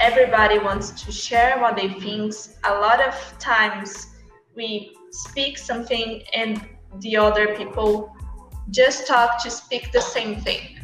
everybody 0.01 0.57
wants 0.57 0.89
to 1.03 1.11
share 1.11 1.59
what 1.59 1.75
they 1.75 1.87
think. 1.87 2.33
A 2.63 2.73
lot 2.73 2.99
of 2.99 3.15
times 3.39 4.07
we 4.55 4.95
speak 5.11 5.57
something 5.57 6.23
and 6.33 6.61
the 6.99 7.15
other 7.15 7.55
people 7.55 8.11
just 8.71 9.07
talk 9.07 9.41
to 9.43 9.49
speak 9.51 9.91
the 9.91 10.01
same 10.01 10.41
thing. 10.41 10.79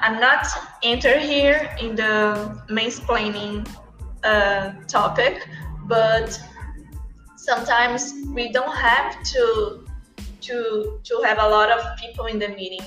I'm 0.00 0.20
not 0.20 0.46
enter 0.82 1.18
here 1.18 1.74
in 1.80 1.96
the 1.96 2.62
mansplaining 2.70 3.68
uh, 4.22 4.72
topic, 4.86 5.48
but 5.86 6.40
sometimes 7.36 8.14
we 8.32 8.52
don't 8.52 8.76
have 8.76 9.22
to 9.24 9.84
to 10.40 11.00
to 11.02 11.22
have 11.24 11.38
a 11.40 11.48
lot 11.48 11.70
of 11.70 11.80
people 11.98 12.26
in 12.26 12.38
the 12.38 12.48
meeting. 12.48 12.86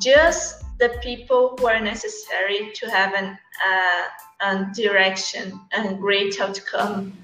Just 0.00 0.64
the 0.78 0.98
people 1.02 1.56
who 1.58 1.66
are 1.66 1.80
necessary 1.80 2.70
to 2.74 2.90
have 2.90 3.14
an 3.14 3.38
uh, 3.66 4.04
a 4.40 4.70
direction 4.74 5.58
and 5.72 5.98
great 5.98 6.40
outcome. 6.40 7.16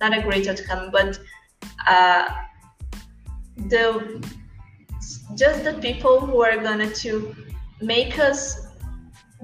Not 0.00 0.16
a 0.16 0.22
great 0.22 0.48
outcome 0.48 0.90
but 0.90 1.18
uh, 1.86 2.28
the 3.68 4.26
just 5.34 5.64
the 5.64 5.74
people 5.74 6.20
who 6.20 6.42
are 6.42 6.56
gonna 6.56 6.90
to 6.90 7.34
make 7.80 8.18
us 8.18 8.66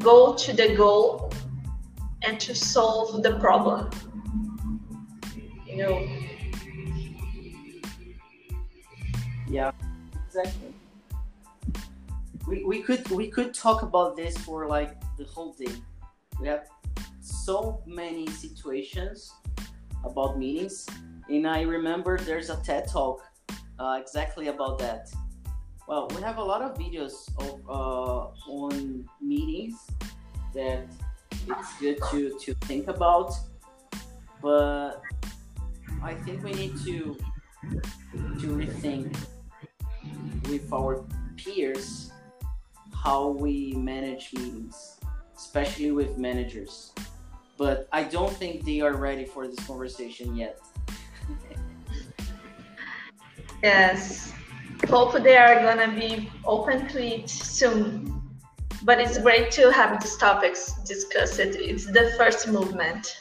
go 0.00 0.34
to 0.34 0.52
the 0.52 0.74
goal 0.74 1.32
and 2.22 2.40
to 2.40 2.54
solve 2.54 3.22
the 3.22 3.38
problem. 3.38 3.90
You 5.66 5.76
know? 5.76 6.08
Yeah 9.48 9.72
exactly 10.34 10.63
we, 12.46 12.64
we 12.64 12.82
could 12.82 13.08
we 13.10 13.28
could 13.28 13.54
talk 13.54 13.82
about 13.82 14.16
this 14.16 14.36
for 14.38 14.66
like 14.66 15.00
the 15.16 15.24
whole 15.24 15.52
day. 15.54 15.72
We 16.40 16.48
have 16.48 16.66
so 17.20 17.82
many 17.86 18.26
situations 18.26 19.32
about 20.04 20.38
meetings, 20.38 20.86
and 21.28 21.46
I 21.46 21.62
remember 21.62 22.18
there's 22.18 22.50
a 22.50 22.56
TED 22.62 22.88
talk 22.88 23.22
uh, 23.78 23.98
exactly 24.00 24.48
about 24.48 24.78
that. 24.78 25.12
Well, 25.86 26.08
we 26.14 26.22
have 26.22 26.38
a 26.38 26.44
lot 26.44 26.62
of 26.62 26.76
videos 26.76 27.28
of 27.38 27.60
uh, 27.68 28.50
on 28.50 29.08
meetings 29.20 29.76
that 30.54 30.86
it's 31.46 31.78
good 31.80 31.98
to 32.10 32.38
to 32.40 32.54
think 32.66 32.88
about, 32.88 33.32
but 34.42 35.02
I 36.02 36.14
think 36.14 36.44
we 36.44 36.52
need 36.52 36.76
to 36.84 37.16
to 38.40 38.46
rethink 38.48 39.16
with 40.48 40.70
our 40.72 41.04
peers 41.36 42.12
how 43.04 43.28
we 43.28 43.74
manage 43.74 44.32
meetings, 44.32 44.98
especially 45.36 45.92
with 45.92 46.16
managers. 46.16 46.92
But 47.58 47.86
I 47.92 48.04
don't 48.04 48.32
think 48.32 48.64
they 48.64 48.80
are 48.80 48.96
ready 48.96 49.26
for 49.26 49.46
this 49.46 49.64
conversation 49.66 50.34
yet. 50.34 50.58
yes. 53.62 54.32
Hope 54.88 55.12
they 55.22 55.36
are 55.36 55.60
gonna 55.62 55.94
be 55.94 56.30
open 56.46 56.88
to 56.88 57.04
it 57.04 57.28
soon. 57.28 58.22
But 58.82 59.00
it's 59.00 59.18
great 59.18 59.50
to 59.52 59.70
have 59.70 60.02
these 60.02 60.16
topics 60.16 60.72
discussed. 60.84 61.38
It's 61.38 61.86
the 61.86 62.14
first 62.18 62.48
movement. 62.48 63.20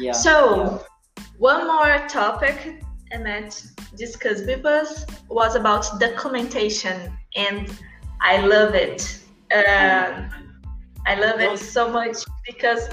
Yeah. 0.00 0.12
So, 0.12 0.82
yeah. 1.16 1.24
one 1.38 1.66
more 1.66 2.06
topic 2.08 2.82
Emmett 3.12 3.62
discussed 3.96 4.44
with 4.46 4.66
us 4.66 5.06
was 5.28 5.54
about 5.54 5.98
documentation 5.98 7.16
and 7.36 7.70
I 8.20 8.40
love 8.40 8.74
it. 8.74 9.20
Um, 9.54 10.30
I 11.06 11.14
love 11.14 11.40
it 11.40 11.58
so 11.58 11.90
much 11.90 12.16
because. 12.46 12.88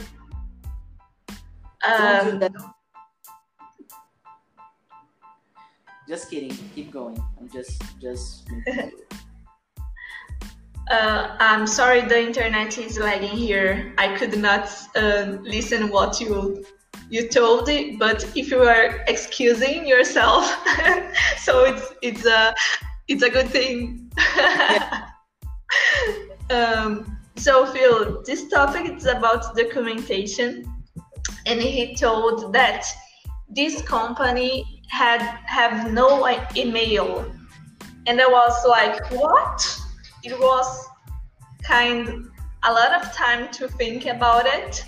Um, 1.87 2.41
just 6.07 6.29
kidding. 6.29 6.55
Keep 6.73 6.91
going. 6.91 7.21
I'm 7.39 7.49
just 7.49 7.81
just. 7.99 8.47
uh, 10.91 11.35
I'm 11.39 11.67
sorry, 11.67 12.01
the 12.01 12.19
internet 12.19 12.77
is 12.77 12.97
lagging 12.97 13.37
here. 13.37 13.93
I 13.97 14.15
could 14.15 14.37
not 14.37 14.69
uh, 14.95 15.37
listen 15.41 15.89
what 15.89 16.21
you 16.21 16.63
you 17.09 17.27
told 17.27 17.69
it, 17.69 17.99
but 17.99 18.23
if 18.35 18.49
you 18.49 18.61
are 18.61 19.03
excusing 19.07 19.85
yourself, 19.87 20.45
so 21.37 21.65
it's 21.65 21.93
it's 22.01 22.25
a 22.25 22.55
it's 23.07 23.23
a 23.23 23.29
good 23.29 23.49
thing. 23.49 24.11
um, 26.49 27.17
so 27.35 27.65
Phil, 27.65 28.23
this 28.23 28.47
topic 28.47 28.91
is 28.91 29.05
about 29.05 29.55
documentation, 29.55 30.65
and 31.45 31.61
he 31.61 31.95
told 31.95 32.53
that 32.53 32.85
this 33.49 33.81
company 33.81 34.81
had 34.89 35.19
have 35.45 35.91
no 35.91 36.27
email, 36.55 37.31
and 38.07 38.21
I 38.21 38.27
was 38.27 38.65
like, 38.67 39.11
what? 39.11 39.81
It 40.23 40.37
was 40.39 40.87
kind 41.63 42.29
a 42.63 42.71
lot 42.71 42.93
of 42.93 43.11
time 43.13 43.51
to 43.53 43.67
think 43.67 44.05
about 44.05 44.45
it, 44.45 44.83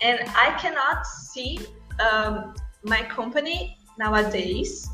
and 0.00 0.20
I 0.36 0.56
cannot 0.58 1.06
see 1.06 1.58
um, 2.00 2.54
my 2.84 3.02
company 3.02 3.76
nowadays 3.98 4.88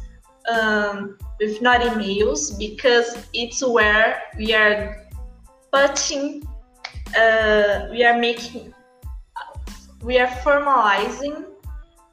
um, 0.50 1.18
with 1.38 1.60
not 1.60 1.80
emails 1.80 2.58
because 2.58 3.28
it's 3.32 3.64
where 3.64 4.22
we 4.36 4.54
are 4.54 5.03
putting, 5.74 6.46
uh, 7.18 7.88
we 7.90 8.04
are 8.04 8.18
making, 8.18 8.72
we 10.02 10.18
are 10.18 10.32
formalizing 10.44 11.46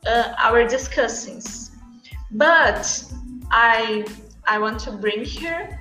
uh, 0.08 0.34
our 0.40 0.68
discussions 0.68 1.72
But 2.32 3.04
I, 3.52 4.06
I 4.48 4.58
want 4.58 4.80
to 4.82 4.92
bring 4.92 5.26
here 5.26 5.80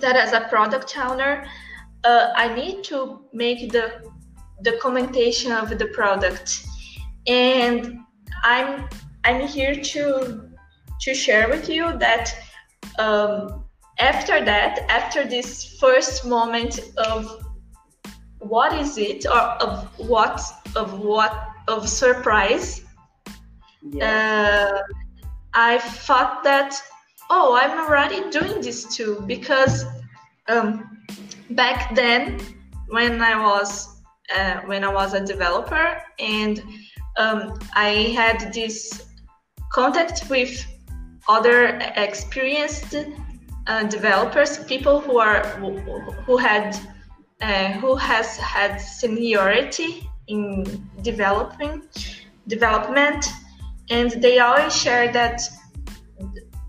that 0.00 0.16
as 0.16 0.32
a 0.32 0.42
product 0.48 0.96
owner, 0.96 1.46
uh, 2.04 2.28
I 2.36 2.54
need 2.54 2.84
to 2.84 3.24
make 3.32 3.72
the 3.72 3.86
documentation 4.62 5.52
of 5.52 5.76
the 5.78 5.86
product. 5.86 6.64
And 7.26 7.98
I'm 8.42 8.88
I'm 9.24 9.46
here 9.46 9.74
to 9.74 10.50
to 11.00 11.14
share 11.14 11.48
with 11.48 11.68
you 11.68 11.96
that 11.98 12.34
um, 12.98 13.64
after 13.98 14.44
that, 14.44 14.80
after 14.88 15.24
this 15.24 15.78
first 15.78 16.24
moment 16.24 16.80
of 16.96 17.46
what 18.38 18.72
is 18.78 18.98
it 18.98 19.26
or 19.26 19.40
of 19.62 19.88
what 19.98 20.40
of 20.74 21.00
what 21.00 21.48
of 21.68 21.88
surprise, 21.88 22.82
yeah. 23.82 24.74
uh, 24.74 24.94
I 25.54 25.78
thought 25.78 26.42
that 26.44 26.80
oh, 27.30 27.54
I'm 27.54 27.78
already 27.78 28.30
doing 28.30 28.60
this 28.60 28.94
too 28.94 29.22
because 29.26 29.84
um, 30.48 30.98
back 31.50 31.94
then 31.94 32.40
when 32.88 33.22
I 33.22 33.40
was 33.40 34.00
uh, 34.36 34.60
when 34.66 34.84
I 34.84 34.92
was 34.92 35.14
a 35.14 35.24
developer 35.24 36.02
and 36.18 36.62
um, 37.18 37.58
I 37.74 38.14
had 38.14 38.52
this 38.52 39.06
contact 39.72 40.28
with 40.28 40.66
other 41.28 41.78
experienced 41.96 42.94
uh, 43.66 43.84
developers, 43.84 44.58
people 44.64 45.00
who 45.00 45.18
are 45.18 45.46
who 46.26 46.36
had 46.36 46.76
uh, 47.40 47.72
who 47.80 47.94
has 47.96 48.36
had 48.36 48.78
seniority 48.78 50.08
in 50.28 50.64
developing 51.02 51.82
development, 52.48 53.26
and 53.90 54.10
they 54.22 54.38
always 54.38 54.74
share 54.74 55.12
that 55.12 55.40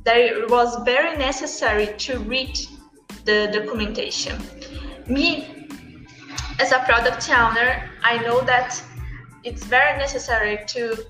that 0.05 0.17
it 0.17 0.49
was 0.49 0.75
very 0.83 1.17
necessary 1.17 1.87
to 1.97 2.19
read 2.19 2.59
the 3.25 3.49
documentation. 3.53 4.37
Me, 5.07 5.67
as 6.59 6.71
a 6.71 6.79
product 6.79 7.29
owner, 7.29 7.89
I 8.03 8.17
know 8.17 8.41
that 8.41 8.81
it's 9.43 9.63
very 9.63 9.97
necessary 9.97 10.59
to 10.67 11.05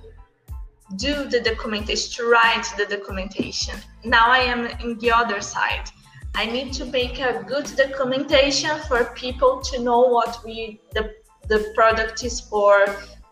do 0.95 1.25
the 1.29 1.39
documentation, 1.39 2.11
to 2.13 2.29
write 2.29 2.65
the 2.77 2.85
documentation. 2.85 3.75
Now 4.05 4.27
I 4.27 4.39
am 4.39 4.65
in 4.81 4.97
the 4.99 5.11
other 5.11 5.41
side. 5.41 5.89
I 6.35 6.45
need 6.45 6.73
to 6.73 6.85
make 6.85 7.19
a 7.19 7.43
good 7.47 7.71
documentation 7.77 8.79
for 8.87 9.05
people 9.15 9.61
to 9.61 9.79
know 9.79 10.01
what 10.01 10.39
we 10.43 10.81
the 10.93 11.13
the 11.49 11.71
product 11.75 12.23
is 12.23 12.39
for, 12.39 12.85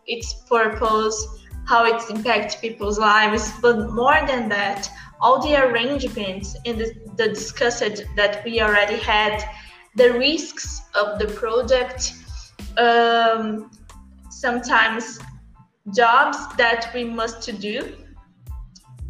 its 0.05 0.33
purpose, 0.33 1.27
how 1.65 1.85
it 1.85 2.01
impacts 2.09 2.55
people's 2.55 2.99
lives. 2.99 3.51
But 3.61 3.91
more 3.91 4.19
than 4.27 4.49
that, 4.49 4.89
all 5.21 5.41
the 5.41 5.55
arrangements 5.55 6.55
and 6.65 6.79
the, 6.79 6.93
the 7.15 7.29
discussed 7.29 8.03
that 8.15 8.43
we 8.43 8.61
already 8.61 8.97
had, 8.97 9.43
the 9.95 10.11
risks 10.13 10.81
of 10.95 11.19
the 11.19 11.27
project, 11.27 12.13
um, 12.77 13.71
sometimes 14.29 15.19
jobs 15.95 16.37
that 16.57 16.91
we 16.93 17.03
must 17.03 17.59
do 17.59 17.95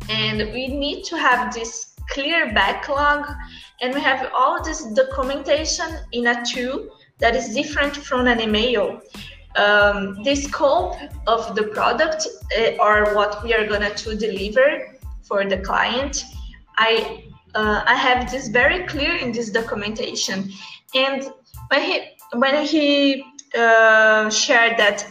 and 0.09 0.51
we 0.53 0.67
need 0.67 1.03
to 1.05 1.17
have 1.17 1.53
this 1.53 1.95
clear 2.09 2.53
backlog. 2.53 3.27
And 3.81 3.93
we 3.93 4.01
have 4.01 4.31
all 4.35 4.63
this 4.63 4.83
documentation 4.93 5.87
in 6.11 6.27
a 6.27 6.43
tool 6.45 6.89
that 7.19 7.35
is 7.35 7.53
different 7.53 7.95
from 7.95 8.27
an 8.27 8.39
email. 8.41 9.01
Um, 9.55 10.23
the 10.23 10.35
scope 10.35 10.95
of 11.27 11.55
the 11.55 11.63
product 11.63 12.27
uh, 12.57 12.71
or 12.79 13.15
what 13.15 13.43
we 13.43 13.53
are 13.53 13.67
going 13.67 13.83
to 13.93 14.15
deliver 14.15 14.97
for 15.23 15.45
the 15.45 15.57
client. 15.57 16.23
I 16.77 17.25
uh, 17.53 17.83
i 17.85 17.95
have 17.95 18.31
this 18.31 18.47
very 18.47 18.87
clear 18.87 19.15
in 19.15 19.33
this 19.33 19.49
documentation. 19.49 20.51
And 20.95 21.29
when 21.67 21.81
he 21.81 21.95
when 22.33 22.65
he 22.65 23.23
uh, 23.57 24.29
shared 24.29 24.77
that 24.77 25.05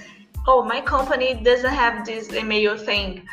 oh, 0.47 0.65
my 0.65 0.81
company 0.81 1.35
doesn't 1.35 1.73
have 1.73 2.05
this 2.05 2.33
email 2.33 2.77
thing. 2.77 3.27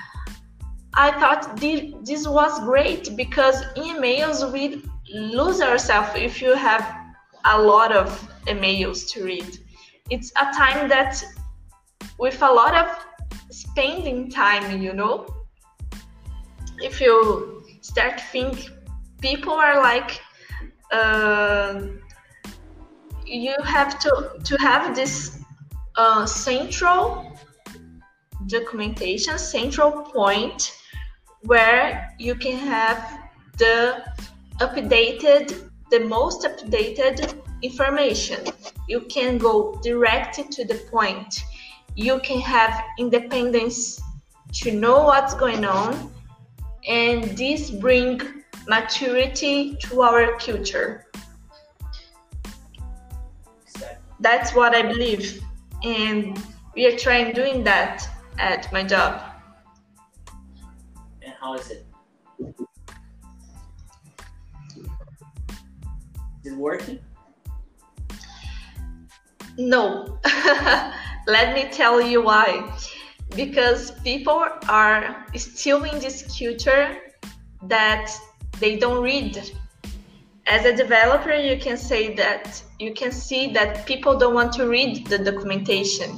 I 0.99 1.11
thought 1.19 1.57
this 1.59 2.27
was 2.27 2.59
great 2.61 3.15
because 3.15 3.63
emails 3.75 4.51
we 4.51 4.83
lose 5.13 5.61
ourselves 5.61 6.09
if 6.15 6.41
you 6.41 6.55
have 6.55 6.83
a 7.45 7.61
lot 7.61 7.91
of 7.91 8.09
emails 8.47 9.07
to 9.11 9.23
read. 9.23 9.59
It's 10.09 10.31
a 10.31 10.45
time 10.57 10.89
that 10.89 11.23
with 12.17 12.41
a 12.41 12.51
lot 12.51 12.73
of 12.73 12.87
spending 13.51 14.31
time, 14.31 14.81
you 14.81 14.91
know. 14.91 15.27
If 16.79 16.99
you 16.99 17.63
start 17.81 18.19
think 18.31 18.67
people 19.21 19.53
are 19.53 19.79
like 19.79 20.19
uh, 20.91 21.79
you 23.23 23.55
have 23.63 23.99
to 23.99 24.39
to 24.43 24.57
have 24.57 24.95
this 24.95 25.43
uh, 25.95 26.25
central 26.25 27.37
documentation, 28.47 29.37
central 29.37 29.91
point 29.91 30.73
where 31.47 32.13
you 32.19 32.35
can 32.35 32.57
have 32.57 33.19
the 33.57 34.03
updated, 34.59 35.69
the 35.89 36.01
most 36.01 36.43
updated 36.43 37.41
information. 37.63 38.39
You 38.87 39.01
can 39.01 39.37
go 39.37 39.79
direct 39.81 40.35
to 40.51 40.65
the 40.65 40.75
point. 40.91 41.43
You 41.95 42.19
can 42.19 42.39
have 42.41 42.83
independence 42.99 43.99
to 44.61 44.71
know 44.71 45.03
what's 45.03 45.33
going 45.33 45.65
on, 45.65 46.11
and 46.87 47.23
this 47.37 47.71
bring 47.71 48.21
maturity 48.67 49.75
to 49.83 50.01
our 50.01 50.37
culture. 50.37 51.05
That's 54.19 54.53
what 54.53 54.75
I 54.75 54.81
believe 54.81 55.41
and 55.83 56.37
we 56.75 56.85
are 56.85 56.97
trying 56.97 57.33
doing 57.33 57.63
that 57.63 58.07
at 58.37 58.71
my 58.73 58.83
job. 58.83 59.21
How 61.39 61.53
is 61.55 61.69
it? 61.69 61.85
Is 66.43 66.53
it 66.53 66.57
working? 66.57 66.99
No. 69.57 70.19
Let 71.27 71.53
me 71.53 71.69
tell 71.71 72.01
you 72.01 72.21
why. 72.21 72.75
Because 73.35 73.91
people 74.01 74.45
are 74.69 75.25
still 75.35 75.83
in 75.83 75.99
this 75.99 76.23
culture 76.37 76.97
that 77.63 78.11
they 78.59 78.77
don't 78.77 79.03
read 79.03 79.51
as 80.47 80.65
a 80.65 80.75
developer, 80.75 81.33
you 81.33 81.59
can 81.59 81.77
say 81.77 82.15
that 82.15 82.63
you 82.79 82.93
can 82.93 83.11
see 83.11 83.51
that 83.51 83.85
people 83.85 84.17
don't 84.17 84.33
want 84.33 84.53
to 84.53 84.67
read 84.67 85.07
the 85.07 85.17
documentation. 85.17 86.11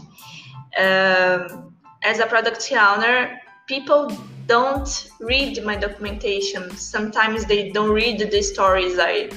Um, 0.77 1.73
as 2.03 2.19
a 2.19 2.27
product 2.27 2.71
owner, 2.71 3.39
people 3.67 4.15
don't 4.49 5.09
read 5.19 5.63
my 5.63 5.75
documentation. 5.75 6.69
Sometimes 6.75 7.45
they 7.45 7.69
don't 7.69 7.91
read 7.91 8.19
the 8.19 8.41
stories 8.41 8.97
I 8.99 9.29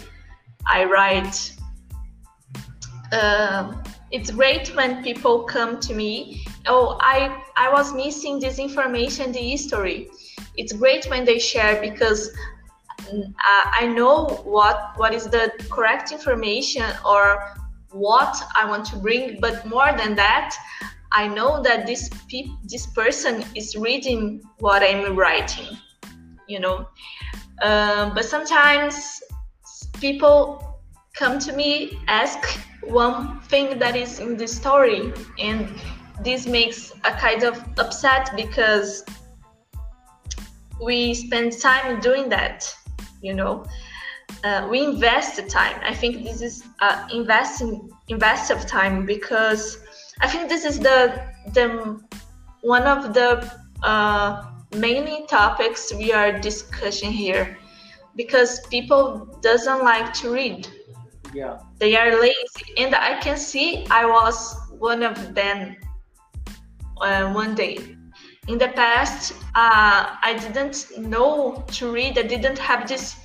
I 0.67 0.85
write. 0.85 1.37
Uh, 3.13 3.75
it's 4.11 4.31
great 4.31 4.75
when 4.75 5.03
people 5.03 5.45
come 5.45 5.79
to 5.81 5.95
me. 5.95 6.45
Oh, 6.67 6.99
I 7.01 7.43
I 7.57 7.71
was 7.71 7.93
missing 7.95 8.41
this 8.41 8.59
information, 8.59 9.33
the 9.33 9.45
history. 9.55 10.09
It's 10.57 10.73
great 10.73 11.05
when 11.11 11.25
they 11.25 11.39
share 11.39 11.81
because 11.81 12.31
uh, 13.13 13.65
I 13.81 13.87
know 13.87 14.41
what 14.45 14.93
what 14.97 15.13
is 15.13 15.25
the 15.29 15.53
correct 15.71 16.11
information 16.11 16.89
or 17.05 17.25
what 17.91 18.35
I 18.57 18.65
want 18.65 18.87
to 18.87 18.97
bring, 18.97 19.39
but 19.41 19.67
more 19.67 19.93
than 19.97 20.15
that, 20.15 20.57
I 21.13 21.29
know 21.29 21.63
that 21.63 21.87
this 21.87 22.09
pe- 22.29 22.49
this 22.65 22.87
person 22.87 23.45
is 23.55 23.77
reading 23.77 24.43
what 24.59 24.83
I'm 24.83 25.17
writing, 25.17 25.77
you 26.49 26.61
know. 26.61 26.89
Um, 27.63 28.15
but 28.15 28.25
sometimes 28.25 29.23
people 30.01 30.81
come 31.15 31.39
to 31.41 31.53
me 31.53 31.99
ask 32.09 32.39
one 32.83 33.41
thing 33.43 33.79
that 33.79 33.95
is 33.95 34.21
in 34.21 34.37
the 34.37 34.49
story, 34.49 35.13
and 35.39 35.69
this 36.25 36.47
makes 36.47 36.93
a 37.05 37.13
kind 37.13 37.43
of 37.45 37.63
upset 37.79 38.31
because 38.37 39.05
we 40.83 41.15
spend 41.15 41.59
time 41.61 42.01
doing 42.01 42.29
that 42.29 42.75
you 43.23 43.33
know 43.33 43.65
uh, 44.45 44.67
we 44.71 44.83
invest 44.83 45.37
the 45.37 45.43
time 45.43 45.81
i 45.85 45.95
think 45.95 46.25
this 46.25 46.43
is 46.43 46.65
uh, 46.81 47.07
investing 47.13 47.89
invest 48.09 48.51
of 48.51 48.67
time 48.67 49.07
because 49.07 49.79
i 50.23 50.29
think 50.29 50.49
this 50.49 50.65
is 50.65 50.79
the 50.79 50.99
the 51.55 52.01
one 52.63 52.85
of 52.85 53.13
the 53.13 53.53
uh, 53.83 54.45
mainly 54.77 55.27
topics 55.27 55.93
we 55.95 56.13
are 56.13 56.39
discussing 56.39 57.13
here. 57.13 57.59
Because 58.15 58.61
people 58.67 59.39
doesn't 59.41 59.83
like 59.83 60.13
to 60.15 60.33
read. 60.33 60.69
Yeah. 61.33 61.59
They 61.79 61.97
are 61.97 62.21
lazy. 62.21 62.75
And 62.77 62.95
i 62.95 63.19
can 63.21 63.37
see 63.37 63.87
i 63.91 64.05
was 64.05 64.55
one 64.79 65.03
of 65.03 65.35
them 65.35 65.77
uh, 67.01 67.33
one 67.33 67.55
day. 67.55 67.97
In 68.49 68.59
the 68.59 68.69
past 68.69 69.33
uh, 69.55 70.17
i 70.23 70.39
didn't 70.39 70.87
know 70.99 71.65
to 71.79 71.93
read. 71.93 72.19
I 72.19 72.23
didn't 72.23 72.59
have 72.59 72.89
this 72.89 73.17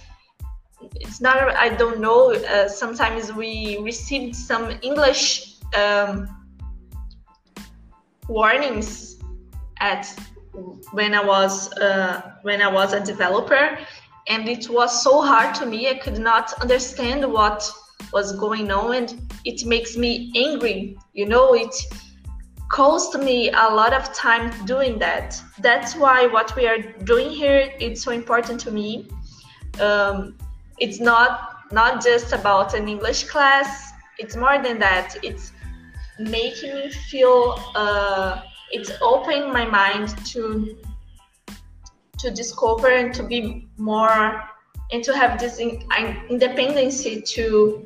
it's 1.02 1.20
not 1.20 1.38
i 1.56 1.70
don't 1.70 2.00
know 2.00 2.34
uh, 2.34 2.68
sometimes 2.68 3.34
we 3.34 3.78
received 3.82 4.36
some 4.36 4.72
english 4.84 5.58
um, 5.76 6.37
warnings 8.28 9.18
at 9.80 10.08
when 10.92 11.14
I 11.14 11.24
was 11.24 11.72
uh, 11.74 12.34
when 12.42 12.62
I 12.62 12.72
was 12.72 12.94
a 12.94 13.00
developer, 13.00 13.78
and 14.28 14.48
it 14.48 14.70
was 14.70 15.04
so 15.04 15.22
hard 15.22 15.56
to 15.56 15.66
me. 15.66 15.90
I 15.90 15.96
could 15.96 16.20
not 16.20 16.54
understand 16.62 17.32
what 17.32 17.70
was 18.14 18.34
going 18.34 18.72
on, 18.72 18.96
and 18.96 19.34
it 19.46 19.66
makes 19.66 19.98
me 19.98 20.32
angry. 20.36 20.98
You 21.14 21.28
know, 21.28 21.54
it 21.54 21.74
cost 22.70 23.18
me 23.18 23.50
a 23.50 23.70
lot 23.70 23.94
of 23.94 24.14
time 24.14 24.52
doing 24.66 25.00
that. 25.00 25.42
That's 25.60 25.96
why 25.96 26.28
what 26.28 26.56
we 26.56 26.68
are 26.68 26.82
doing 27.04 27.30
here 27.30 27.72
it's 27.80 28.02
so 28.02 28.12
important 28.12 28.60
to 28.62 28.72
me. 28.72 29.08
Um, 29.80 30.36
it's 30.80 31.00
not 31.00 31.58
not 31.72 32.04
just 32.04 32.34
about 32.34 32.74
an 32.74 32.88
English 32.88 33.26
class. 33.26 33.92
It's 34.18 34.36
more 34.36 34.62
than 34.62 34.80
that. 34.80 35.16
It's 35.24 35.52
making 36.20 36.76
me 36.76 36.90
feel. 36.90 37.60
Uh, 37.76 38.42
it's 38.72 38.92
opening 39.02 39.52
my 39.54 39.66
mind 39.66 40.10
to 40.26 40.78
to 42.20 42.32
discover 42.32 42.88
and 42.88 43.14
to 43.14 43.24
be 43.24 43.68
more 43.78 44.44
and 44.92 45.04
to 45.04 45.16
have 45.16 45.40
this 45.40 45.60
in, 45.60 45.86
independency 46.30 47.22
to 47.22 47.86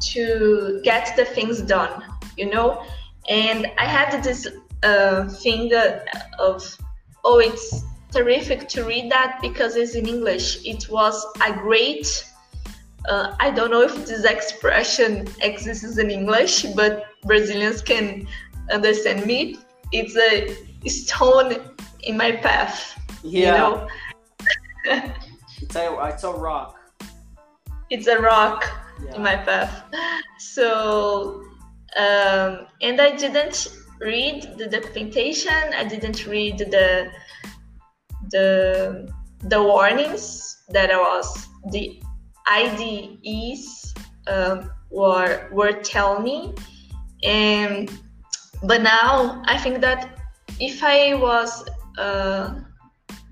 to 0.00 0.80
get 0.84 1.14
the 1.16 1.24
things 1.24 1.60
done 1.60 2.02
you 2.36 2.50
know 2.50 2.84
and 3.28 3.66
i 3.78 3.84
had 3.84 4.22
this 4.22 4.46
uh, 4.82 5.28
thing 5.28 5.72
of 6.38 6.78
oh 7.24 7.38
it's 7.38 7.84
terrific 8.12 8.68
to 8.68 8.84
read 8.84 9.10
that 9.10 9.38
because 9.42 9.76
it's 9.76 9.94
in 9.94 10.06
english 10.06 10.64
it 10.64 10.88
was 10.88 11.26
a 11.46 11.52
great 11.52 12.24
uh, 13.08 13.34
i 13.40 13.50
don't 13.50 13.70
know 13.70 13.82
if 13.82 13.94
this 14.06 14.24
expression 14.24 15.26
exists 15.40 15.98
in 15.98 16.10
english 16.10 16.64
but 16.74 17.04
brazilians 17.24 17.82
can 17.82 18.26
understand 18.70 19.26
me. 19.26 19.58
It's 19.92 20.16
a 20.16 20.88
stone 20.88 21.56
in 22.02 22.16
my 22.16 22.32
path 22.32 22.98
yeah. 23.22 23.40
you 23.40 23.52
know? 23.58 23.88
It's 25.60 25.74
a 25.74 26.06
it's 26.06 26.24
a 26.24 26.30
rock. 26.30 26.78
It's 27.90 28.06
a 28.06 28.18
rock 28.18 28.64
yeah. 29.04 29.16
in 29.16 29.22
my 29.22 29.36
path. 29.36 29.84
So 30.38 31.42
um, 31.96 32.66
and 32.80 33.00
i 33.00 33.16
didn't 33.16 33.68
read 34.00 34.56
the 34.56 34.66
documentation. 34.68 35.74
I 35.74 35.84
didn't 35.84 36.26
read 36.26 36.58
the 36.58 37.10
the 38.30 39.12
the 39.42 39.62
warnings 39.62 40.56
that 40.68 40.90
I 40.90 40.96
was 40.96 41.48
the 41.72 42.00
IDEs 42.48 43.94
um, 44.26 44.70
were 44.90 45.48
were 45.52 45.72
telling 45.72 46.24
me. 46.24 46.54
And 47.24 47.90
but 48.62 48.82
now 48.82 49.42
i 49.46 49.56
think 49.56 49.80
that 49.80 50.18
if 50.60 50.82
i 50.82 51.14
was 51.14 51.64
uh, 51.96 52.54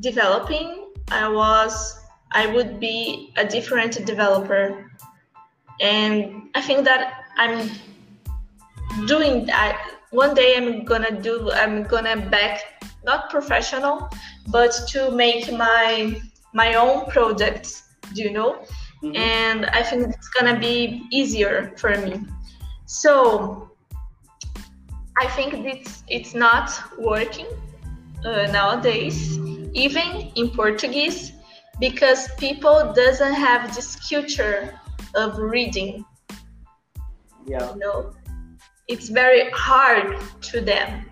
developing 0.01 0.93
i 1.11 1.29
was 1.29 1.99
i 2.33 2.47
would 2.47 2.79
be 2.81 3.33
a 3.37 3.45
different 3.45 4.05
developer. 4.05 4.91
And 5.81 6.49
i 6.55 6.63
think 6.63 6.85
that 6.85 7.25
i'm 7.37 7.71
doing 9.07 9.45
that 9.47 9.77
one 10.11 10.35
day 10.35 10.57
i'm 10.57 10.85
gonna 10.85 11.21
do 11.21 11.51
i'm 11.53 11.83
gonna 11.83 12.17
back 12.31 12.83
not 13.05 13.29
professional 13.29 14.09
but 14.49 14.73
to 14.89 15.11
make 15.11 15.53
my 15.53 16.19
my 16.55 16.75
own 16.75 17.05
projects 17.11 17.83
do 18.15 18.23
you 18.23 18.31
know 18.31 18.65
mm-hmm. 19.03 19.17
and 19.17 19.67
i 19.67 19.83
think 19.83 20.09
it's 20.09 20.29
gonna 20.29 20.59
be 20.59 21.03
easier 21.11 21.73
for 21.77 21.97
me. 21.99 22.21
So 22.87 23.71
i 25.19 25.27
think 25.37 25.55
it's 25.73 26.05
it's 26.09 26.35
not 26.35 26.71
working 26.99 27.47
uh, 28.25 28.47
nowadays 28.53 29.39
even 29.73 30.31
in 30.37 30.51
portuguese 30.51 31.33
because 31.81 32.29
people 32.39 32.93
doesn't 32.95 33.35
have 33.35 33.75
this 33.75 33.97
culture 34.09 34.79
of 35.15 35.37
reading. 35.39 36.05
Yeah. 37.47 37.73
You 37.73 37.79
know 37.79 38.13
it's 38.89 39.09
very 39.09 39.51
hard 39.51 40.21
to 40.43 40.61
them. 40.61 41.07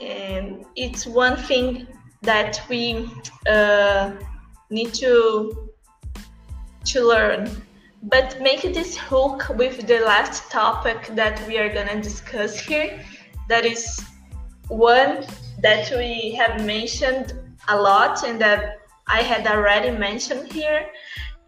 And 0.00 0.64
it's 0.76 1.06
one 1.06 1.36
thing 1.36 1.86
that 2.22 2.60
we 2.68 3.08
uh, 3.48 4.12
need 4.70 4.94
to 4.94 5.67
to 6.92 7.06
learn 7.06 7.50
but 8.02 8.40
make 8.40 8.62
this 8.62 8.96
hook 8.96 9.48
with 9.56 9.86
the 9.86 10.00
last 10.00 10.50
topic 10.50 11.08
that 11.14 11.36
we 11.48 11.58
are 11.58 11.72
gonna 11.72 12.00
discuss 12.00 12.58
here 12.58 13.04
that 13.48 13.64
is 13.64 14.00
one 14.68 15.24
that 15.60 15.90
we 15.96 16.32
have 16.32 16.64
mentioned 16.64 17.34
a 17.68 17.76
lot 17.76 18.22
and 18.24 18.40
that 18.40 18.78
I 19.08 19.22
had 19.22 19.46
already 19.46 19.90
mentioned 19.90 20.52
here. 20.52 20.86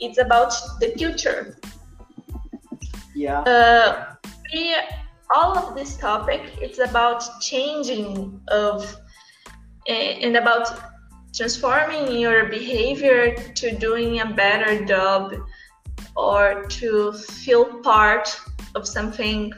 It's 0.01 0.18
about 0.18 0.55
the 0.80 0.93
future. 0.97 1.59
Yeah. 3.14 3.41
Uh, 3.41 4.14
we 4.53 4.74
all 5.34 5.57
of 5.57 5.76
this 5.76 5.97
topic 5.97 6.41
it's 6.61 6.80
about 6.80 7.22
changing 7.41 8.41
of 8.49 8.97
and 9.86 10.36
about 10.36 10.66
transforming 11.35 12.18
your 12.18 12.47
behavior 12.47 13.35
to 13.55 13.76
doing 13.76 14.20
a 14.20 14.26
better 14.26 14.85
job 14.85 15.35
or 16.16 16.64
to 16.64 17.12
feel 17.12 17.81
part 17.83 18.37
of 18.74 18.87
something 18.87 19.53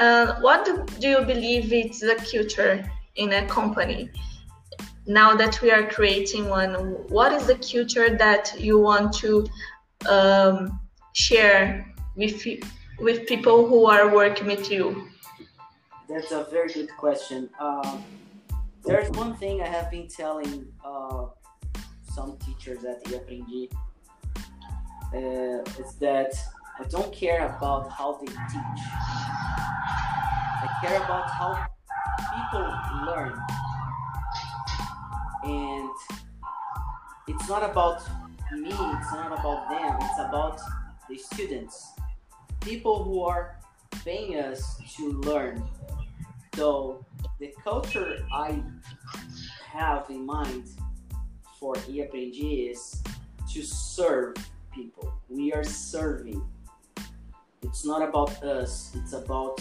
uh, 0.00 0.36
what 0.40 0.64
do, 0.64 0.84
do 1.00 1.08
you 1.08 1.20
believe 1.22 1.72
is 1.72 2.00
the 2.00 2.16
future 2.30 2.88
in 3.16 3.32
a 3.32 3.46
company 3.46 4.10
now 5.06 5.34
that 5.34 5.60
we 5.62 5.70
are 5.70 5.88
creating 5.88 6.48
one 6.48 6.74
what 7.08 7.32
is 7.32 7.46
the 7.46 7.56
future 7.56 8.16
that 8.16 8.54
you 8.58 8.78
want 8.78 9.12
to 9.12 9.46
um, 10.08 10.78
share 11.12 11.86
with 12.16 12.44
with 12.98 13.26
people 13.26 13.66
who 13.66 13.86
are 13.86 14.14
working 14.14 14.46
with 14.46 14.70
you? 14.70 15.08
That's 16.08 16.32
a 16.32 16.44
very 16.50 16.72
good 16.72 16.90
question. 16.96 17.50
Um, 17.60 18.02
there's 18.88 19.10
one 19.10 19.34
thing 19.34 19.60
I 19.60 19.66
have 19.68 19.90
been 19.90 20.08
telling 20.08 20.66
uh, 20.82 21.26
some 22.14 22.38
teachers 22.38 22.84
at 22.84 23.04
the 23.04 23.18
Aprendi 23.18 23.70
uh, 25.14 25.82
is 25.82 25.94
that 25.96 26.32
I 26.80 26.84
don't 26.84 27.12
care 27.12 27.46
about 27.54 27.92
how 27.92 28.18
they 28.18 28.26
teach. 28.26 28.82
I 30.64 30.68
care 30.82 30.96
about 30.96 31.28
how 31.30 31.66
people 32.34 32.66
learn. 33.06 33.38
And 35.44 35.90
it's 37.28 37.48
not 37.48 37.62
about 37.70 38.00
me, 38.52 38.70
it's 38.70 39.12
not 39.12 39.38
about 39.38 39.68
them, 39.68 39.98
it's 40.00 40.18
about 40.18 40.60
the 41.08 41.18
students 41.18 41.92
people 42.60 43.02
who 43.04 43.22
are 43.22 43.56
paying 44.04 44.36
us 44.36 44.80
to 44.96 45.10
learn. 45.22 45.62
So 46.54 47.04
the 47.38 47.52
culture 47.62 48.24
I 48.32 48.62
have 49.64 50.06
in 50.10 50.24
mind 50.26 50.68
for 51.58 51.74
EAPNG 51.74 52.70
is 52.70 53.02
to 53.52 53.62
serve 53.62 54.34
people. 54.72 55.12
We 55.28 55.52
are 55.52 55.64
serving. 55.64 56.44
It's 57.62 57.84
not 57.84 58.02
about 58.02 58.42
us, 58.42 58.92
it's 58.94 59.12
about 59.12 59.60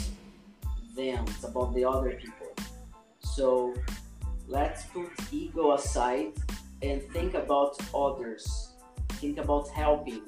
them, 0.96 1.26
it's 1.28 1.44
about 1.44 1.74
the 1.74 1.86
other 1.86 2.12
people. 2.12 2.54
So 3.20 3.74
let's 4.48 4.86
put 4.86 5.10
ego 5.32 5.74
aside 5.74 6.34
and 6.82 7.02
think 7.12 7.34
about 7.34 7.78
others. 7.94 8.74
Think 9.20 9.40
about 9.40 9.70
helping 9.70 10.22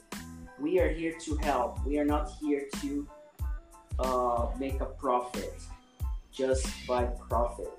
we 0.59 0.79
are 0.79 0.89
here 0.89 1.13
to 1.21 1.35
help. 1.37 1.85
We 1.85 1.97
are 1.99 2.05
not 2.05 2.31
here 2.41 2.67
to 2.81 3.07
uh, 3.97 4.47
make 4.59 4.81
a 4.81 4.85
profit 4.85 5.53
just 6.39 6.65
by 6.87 7.03
profit. 7.03 7.69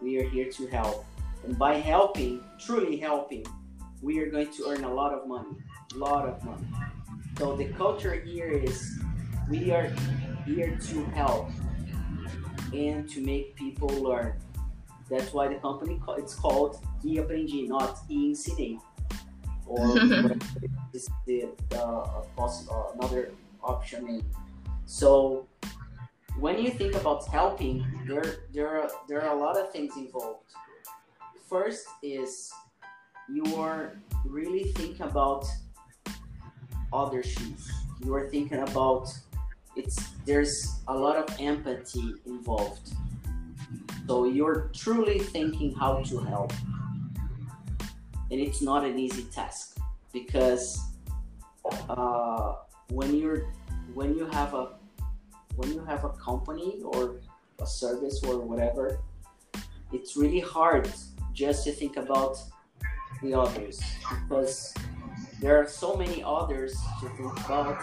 We 0.00 0.18
are 0.18 0.28
here 0.28 0.48
to 0.52 0.66
help. 0.68 1.04
And 1.44 1.58
by 1.58 1.74
helping, 1.74 2.44
truly 2.56 2.96
helping, 2.96 3.44
we 4.00 4.20
are 4.20 4.30
going 4.30 4.52
to 4.52 4.68
earn 4.68 4.84
a 4.84 4.94
lot 4.94 5.12
of 5.12 5.26
money. 5.26 5.56
A 5.94 5.98
lot 5.98 6.28
of 6.28 6.44
money. 6.44 6.64
So 7.38 7.56
the 7.56 7.66
culture 7.72 8.14
here 8.14 8.50
is 8.50 9.00
we 9.50 9.72
are 9.72 9.90
here 10.46 10.78
to 10.80 11.04
help 11.06 11.50
and 12.72 13.10
to 13.10 13.20
make 13.20 13.56
people 13.56 13.88
learn. 13.88 14.34
That's 15.10 15.32
why 15.32 15.48
the 15.48 15.56
company 15.56 16.00
it's 16.18 16.36
called 16.36 16.80
E 17.04 17.16
Aprendi, 17.16 17.66
not 17.66 17.98
E 18.08 18.30
Ensinei 18.30 18.78
or 19.66 19.98
is 20.92 21.08
the 21.26 21.48
uh, 21.74 22.22
possible 22.36 22.94
another 22.94 23.32
option 23.64 24.04
name. 24.04 24.30
So 24.86 25.47
when 26.40 26.58
you 26.58 26.70
think 26.70 26.94
about 26.94 27.26
helping, 27.28 27.84
there 28.06 28.46
there 28.52 28.68
are 28.68 28.90
there 29.08 29.22
are 29.22 29.36
a 29.36 29.40
lot 29.40 29.58
of 29.58 29.72
things 29.72 29.96
involved. 29.96 30.46
First 31.48 31.86
is 32.02 32.52
you 33.28 33.44
are 33.56 33.98
really 34.24 34.72
thinking 34.72 35.02
about 35.02 35.46
other 36.92 37.22
shoes. 37.22 37.70
You 38.04 38.14
are 38.14 38.28
thinking 38.30 38.58
about 38.58 39.08
it's 39.74 39.96
there's 40.26 40.80
a 40.86 40.94
lot 40.94 41.16
of 41.16 41.26
empathy 41.40 42.14
involved. 42.26 42.92
So 44.06 44.24
you're 44.24 44.70
truly 44.74 45.18
thinking 45.18 45.74
how 45.74 46.02
to 46.02 46.18
help. 46.20 46.52
And 48.30 48.40
it's 48.40 48.62
not 48.62 48.84
an 48.84 48.98
easy 48.98 49.24
task 49.24 49.78
because 50.12 50.78
uh, 51.88 52.54
when 52.90 53.14
you're 53.14 53.52
when 53.94 54.14
you 54.14 54.26
have 54.26 54.54
a 54.54 54.77
when 55.58 55.74
you 55.74 55.84
have 55.84 56.04
a 56.04 56.10
company 56.10 56.80
or 56.84 57.16
a 57.60 57.66
service 57.66 58.22
or 58.22 58.38
whatever, 58.38 59.00
it's 59.92 60.16
really 60.16 60.40
hard 60.40 60.88
just 61.32 61.64
to 61.64 61.72
think 61.72 61.96
about 61.96 62.38
the 63.22 63.34
others 63.34 63.82
because 64.22 64.72
there 65.40 65.60
are 65.60 65.66
so 65.66 65.96
many 65.96 66.22
others 66.24 66.78
to 67.00 67.08
think 67.10 67.34
about 67.44 67.76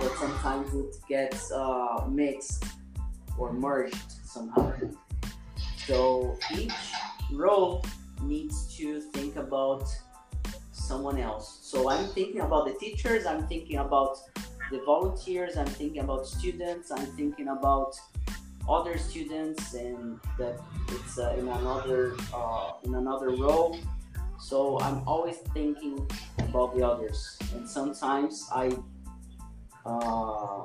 that 0.00 0.12
sometimes 0.18 0.74
it 0.74 0.94
gets 1.08 1.50
uh, 1.50 2.06
mixed 2.10 2.64
or 3.38 3.54
merged 3.54 4.12
somehow. 4.24 4.74
So 5.86 6.38
each 6.54 6.72
role 7.32 7.84
needs 8.20 8.76
to 8.76 9.00
think 9.00 9.36
about 9.36 9.88
someone 10.72 11.18
else. 11.18 11.60
So 11.62 11.88
I'm 11.88 12.04
thinking 12.08 12.42
about 12.42 12.66
the 12.66 12.74
teachers, 12.74 13.24
I'm 13.24 13.46
thinking 13.46 13.78
about 13.78 14.18
the 14.72 14.80
volunteers, 14.86 15.56
I'm 15.58 15.66
thinking 15.66 16.00
about 16.00 16.26
students, 16.26 16.90
I'm 16.90 17.06
thinking 17.14 17.48
about 17.48 17.94
other 18.68 18.96
students, 18.96 19.74
and 19.74 20.18
that 20.38 20.58
it's 20.88 21.18
uh, 21.18 21.36
in 21.38 21.46
another 21.46 22.16
uh, 22.34 22.72
in 22.84 22.94
another 22.94 23.30
role. 23.36 23.78
So 24.40 24.80
I'm 24.80 25.06
always 25.06 25.36
thinking 25.52 26.10
about 26.38 26.74
the 26.74 26.82
others, 26.82 27.38
and 27.54 27.68
sometimes 27.68 28.48
I 28.50 28.72
uh, 29.84 30.64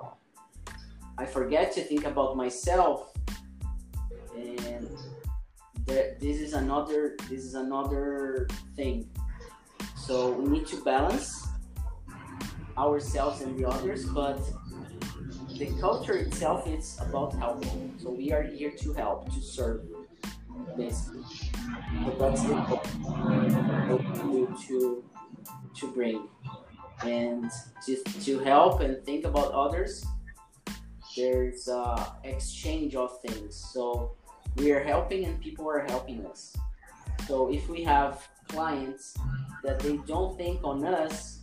I 1.17 1.25
forget 1.25 1.73
to 1.73 1.81
think 1.81 2.05
about 2.05 2.37
myself, 2.37 3.11
and 4.35 4.87
this 5.85 6.39
is 6.39 6.53
another 6.53 7.17
this 7.29 7.43
is 7.43 7.55
another 7.55 8.47
thing. 8.77 9.09
So 9.95 10.31
we 10.31 10.47
need 10.47 10.67
to 10.67 10.81
balance 10.83 11.46
ourselves 12.77 13.41
and 13.41 13.57
the 13.57 13.67
others, 13.67 14.05
but 14.05 14.39
the 15.57 15.67
culture 15.79 16.17
itself 16.17 16.67
is 16.67 16.97
about 17.01 17.33
helping. 17.33 17.93
So 17.97 18.11
we 18.11 18.31
are 18.31 18.43
here 18.43 18.71
to 18.71 18.93
help, 18.93 19.33
to 19.33 19.41
serve, 19.41 19.81
basically. 20.75 21.23
But 22.05 22.19
that's 22.19 22.43
the 22.43 22.55
hope 22.55 22.83
to 24.67 25.03
to 25.75 25.91
bring 25.91 26.27
and 27.03 27.51
to, 27.85 28.03
to 28.23 28.39
help 28.39 28.81
and 28.81 29.03
think 29.05 29.25
about 29.25 29.51
others 29.51 30.05
there's 31.15 31.67
uh, 31.67 32.11
exchange 32.23 32.95
of 32.95 33.21
things 33.21 33.55
so 33.55 34.15
we 34.57 34.71
are 34.71 34.83
helping 34.83 35.25
and 35.25 35.39
people 35.39 35.69
are 35.69 35.85
helping 35.87 36.25
us 36.25 36.55
so 37.27 37.51
if 37.51 37.69
we 37.69 37.83
have 37.83 38.27
clients 38.47 39.15
that 39.63 39.79
they 39.79 39.97
don't 40.07 40.37
think 40.37 40.59
on 40.63 40.83
us 40.85 41.36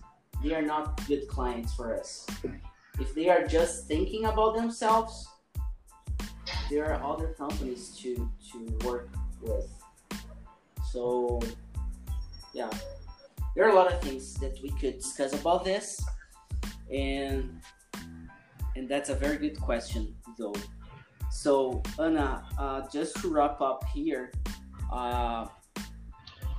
they 0.45 0.55
are 0.55 0.63
not 0.63 1.05
good 1.07 1.27
clients 1.27 1.75
for 1.75 1.99
us. 1.99 2.27
If 3.01 3.15
they 3.15 3.29
are 3.29 3.45
just 3.47 3.89
thinking 3.89 4.27
about 4.27 4.55
themselves 4.55 5.27
there 6.71 6.93
are 6.93 7.03
other 7.03 7.29
companies 7.29 7.97
to 8.01 8.31
to 8.53 8.87
work 8.87 9.09
with. 9.41 9.69
So 10.93 11.41
yeah. 12.53 12.71
There 13.55 13.65
are 13.65 13.71
a 13.71 13.75
lot 13.75 13.93
of 13.93 14.01
things 14.03 14.35
that 14.35 14.59
we 14.63 14.71
could 14.71 14.99
discuss 14.99 15.33
about 15.33 15.65
this 15.65 16.05
and 16.93 17.61
and 18.77 18.89
that's 18.89 19.11
a 19.11 19.15
very 19.15 19.39
good 19.39 19.61
question 19.61 20.15
though. 20.37 20.55
So 21.31 21.83
anna 21.99 22.45
uh, 22.59 22.83
just 22.93 23.17
to 23.23 23.29
wrap 23.29 23.61
up 23.61 23.85
here 23.95 24.33
uh, 24.93 25.47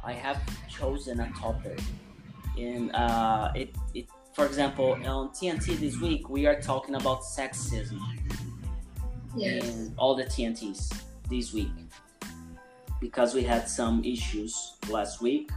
i 0.04 0.14
have 0.14 0.40
chosen 0.70 1.20
a 1.20 1.30
topic 1.32 1.80
and 2.58 2.93
uh, 2.95 3.51
it, 3.56 3.76
it 3.93 4.08
for 4.34 4.45
example 4.45 4.93
on 5.06 5.30
tnt 5.30 5.80
this 5.80 5.99
week 5.99 6.30
we 6.30 6.45
are 6.45 6.60
talking 6.60 6.95
about 6.95 7.22
sexism 7.22 7.99
yes. 9.36 9.68
in 9.68 9.93
all 9.97 10.16
the 10.16 10.26
tnts 10.26 11.03
this 11.30 11.53
week 11.53 11.72
because 12.99 13.34
we 13.34 13.43
had 13.43 13.68
some 13.68 14.03
issues 14.03 14.78
last 14.89 15.22
week 15.22 15.51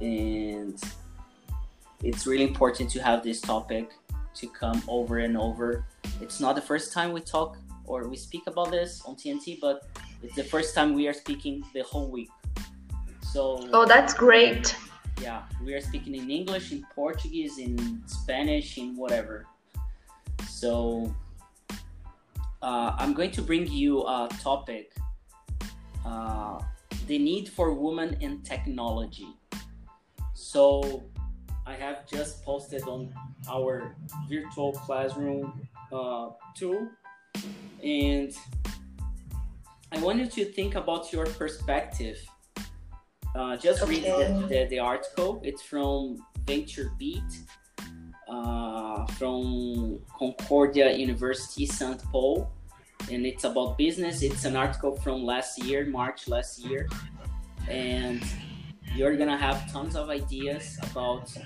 and 0.00 0.80
it's 2.02 2.26
really 2.26 2.44
important 2.44 2.90
to 2.90 3.02
have 3.02 3.22
this 3.22 3.40
topic 3.40 3.90
to 4.34 4.46
come 4.48 4.82
over 4.88 5.18
and 5.18 5.36
over. 5.36 5.86
It's 6.20 6.40
not 6.40 6.54
the 6.54 6.60
first 6.60 6.92
time 6.92 7.12
we 7.12 7.20
talk 7.20 7.56
or 7.86 8.08
we 8.08 8.16
speak 8.16 8.46
about 8.46 8.70
this 8.70 9.02
on 9.06 9.14
TNT, 9.14 9.60
but 9.60 9.86
it's 10.22 10.34
the 10.34 10.44
first 10.44 10.74
time 10.74 10.94
we 10.94 11.06
are 11.08 11.12
speaking 11.12 11.64
the 11.72 11.82
whole 11.82 12.10
week. 12.10 12.30
So 13.22 13.68
Oh, 13.72 13.86
that's 13.86 14.14
great. 14.14 14.76
Yeah, 15.20 15.42
we 15.62 15.74
are 15.74 15.80
speaking 15.80 16.14
in 16.14 16.30
English, 16.30 16.72
in 16.72 16.84
Portuguese, 16.94 17.58
in 17.58 18.02
Spanish, 18.06 18.78
in 18.78 18.96
whatever. 18.96 19.46
So 20.48 21.14
uh, 22.62 22.96
I'm 22.98 23.14
going 23.14 23.30
to 23.32 23.42
bring 23.42 23.66
you 23.68 24.02
a 24.02 24.28
topic: 24.42 24.92
uh, 26.04 26.60
the 27.06 27.18
need 27.18 27.48
for 27.48 27.72
women 27.72 28.16
in 28.20 28.40
technology. 28.42 29.28
So 30.34 31.04
I 31.66 31.74
have 31.74 32.06
just 32.06 32.44
posted 32.44 32.82
on 32.82 33.14
our 33.48 33.96
virtual 34.28 34.72
classroom 34.72 35.68
uh, 35.92 36.30
tool, 36.54 36.88
and 37.82 38.32
I 39.92 39.98
want 40.00 40.18
you 40.18 40.26
to 40.26 40.44
think 40.52 40.74
about 40.74 41.12
your 41.12 41.26
perspective. 41.26 42.18
Uh, 43.34 43.56
just 43.56 43.82
okay. 43.82 43.90
read 43.90 44.04
the, 44.04 44.46
the, 44.48 44.66
the, 44.70 44.78
article. 44.78 45.40
It's 45.42 45.60
from 45.60 46.24
VentureBeat, 46.44 47.38
uh, 48.28 49.06
from 49.06 49.98
Concordia 50.16 50.96
University, 50.96 51.66
St. 51.66 52.00
Paul, 52.12 52.48
and 53.10 53.26
it's 53.26 53.42
about 53.42 53.76
business. 53.76 54.22
It's 54.22 54.44
an 54.44 54.54
article 54.54 54.96
from 54.96 55.24
last 55.24 55.58
year, 55.64 55.84
March 55.86 56.28
last 56.28 56.60
year, 56.60 56.88
and 57.68 58.22
you're 58.94 59.16
gonna 59.16 59.36
have 59.36 59.70
tons 59.72 59.96
of 59.96 60.10
ideas 60.10 60.78
about 60.90 61.36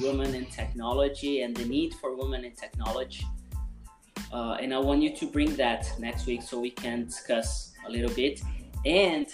women 0.00 0.34
in 0.34 0.46
technology 0.46 1.42
and 1.42 1.56
the 1.56 1.64
need 1.64 1.94
for 1.94 2.16
women 2.16 2.44
in 2.44 2.52
technology. 2.52 3.24
Uh, 4.32 4.56
and 4.60 4.74
I 4.74 4.78
want 4.78 5.00
you 5.02 5.14
to 5.16 5.26
bring 5.26 5.54
that 5.56 5.88
next 6.00 6.26
week 6.26 6.42
so 6.42 6.58
we 6.58 6.70
can 6.70 7.04
discuss 7.04 7.72
a 7.86 7.90
little 7.90 8.10
bit. 8.10 8.42
And 8.84 9.28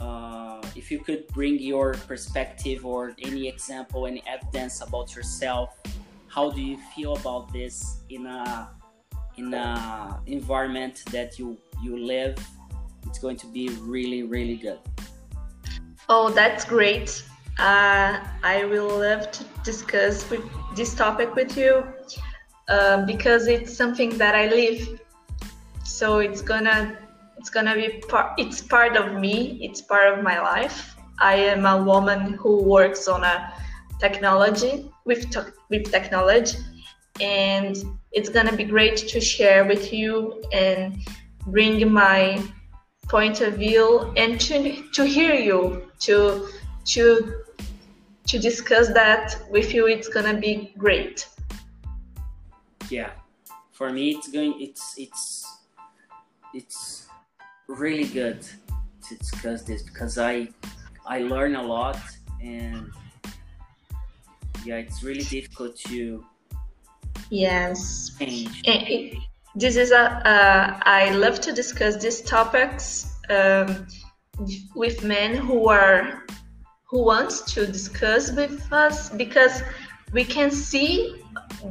uh, 0.00 0.60
if 0.74 0.90
you 0.90 0.98
could 0.98 1.28
bring 1.28 1.58
your 1.58 1.94
perspective 2.08 2.86
or 2.86 3.14
any 3.18 3.48
example, 3.48 4.06
any 4.06 4.22
evidence 4.26 4.80
about 4.80 5.14
yourself, 5.14 5.76
how 6.28 6.50
do 6.50 6.62
you 6.62 6.78
feel 6.94 7.16
about 7.16 7.52
this 7.52 8.02
in 8.08 8.26
a 8.26 8.70
in 9.36 9.52
a 9.54 10.20
environment 10.26 11.02
that 11.12 11.38
you 11.38 11.58
you 11.82 11.96
live? 11.98 12.36
It's 13.06 13.18
going 13.18 13.36
to 13.38 13.46
be 13.46 13.68
really 13.80 14.22
really 14.22 14.56
good. 14.56 14.78
Oh, 16.08 16.30
that's 16.30 16.64
great. 16.64 17.22
Uh, 17.58 18.18
I 18.42 18.64
will 18.64 18.98
love 18.98 19.30
to 19.32 19.44
discuss 19.64 20.28
with 20.30 20.42
this 20.74 20.94
topic 20.94 21.34
with 21.34 21.56
you 21.56 21.84
uh, 22.68 23.04
because 23.04 23.48
it's 23.48 23.76
something 23.76 24.16
that 24.16 24.34
I 24.34 24.48
live. 24.48 25.00
So 25.84 26.18
it's 26.18 26.40
gonna 26.40 26.96
it's 27.40 27.48
gonna 27.48 27.74
be 27.74 27.88
part. 28.06 28.34
It's 28.36 28.60
part 28.60 28.98
of 28.98 29.14
me. 29.14 29.58
It's 29.62 29.80
part 29.80 30.12
of 30.12 30.22
my 30.22 30.38
life. 30.40 30.94
I 31.18 31.36
am 31.36 31.64
a 31.64 31.82
woman 31.82 32.34
who 32.34 32.62
works 32.62 33.08
on 33.08 33.24
a 33.24 33.54
technology 33.98 34.92
with 35.06 35.30
te- 35.30 35.56
with 35.70 35.90
technology, 35.90 36.58
and 37.18 37.74
it's 38.12 38.28
gonna 38.28 38.54
be 38.54 38.64
great 38.64 38.98
to 39.12 39.20
share 39.22 39.64
with 39.64 39.90
you 39.90 40.42
and 40.52 40.98
bring 41.46 41.90
my 41.90 42.42
point 43.08 43.40
of 43.40 43.54
view 43.54 44.12
and 44.18 44.38
to 44.42 44.82
to 44.92 45.06
hear 45.06 45.34
you 45.34 45.90
to 46.00 46.46
to 46.92 47.02
to 48.26 48.38
discuss 48.38 48.88
that 48.88 49.34
with 49.50 49.74
you 49.74 49.88
it's 49.88 50.08
gonna 50.08 50.38
be 50.38 50.72
great 50.78 51.26
yeah 52.88 53.10
for 53.72 53.90
me 53.90 54.10
it's 54.10 54.28
going 54.30 54.54
it's 54.60 54.94
it's 54.96 55.44
it's 56.54 56.99
really 57.70 58.06
good 58.06 58.42
to 59.08 59.16
discuss 59.16 59.62
this 59.62 59.82
because 59.82 60.18
i 60.18 60.48
i 61.06 61.18
learn 61.20 61.56
a 61.56 61.62
lot 61.62 61.98
and 62.42 62.90
yeah 64.64 64.76
it's 64.76 65.02
really 65.02 65.24
difficult 65.24 65.76
to 65.76 66.24
yes. 67.30 68.10
change. 68.18 69.16
This 69.56 69.76
is 69.76 69.90
a 69.90 70.00
uh, 70.00 70.80
I 70.82 71.10
love 71.10 71.40
to 71.40 71.52
discuss 71.52 71.96
these 71.96 72.20
topics 72.22 73.16
um, 73.28 73.86
with 74.74 75.02
men 75.02 75.34
who 75.34 75.68
are 75.68 76.24
who 76.84 77.04
wants 77.04 77.52
to 77.54 77.66
discuss 77.66 78.32
with 78.32 78.72
us 78.72 79.10
because 79.10 79.62
we 80.12 80.24
can 80.24 80.50
see 80.50 81.20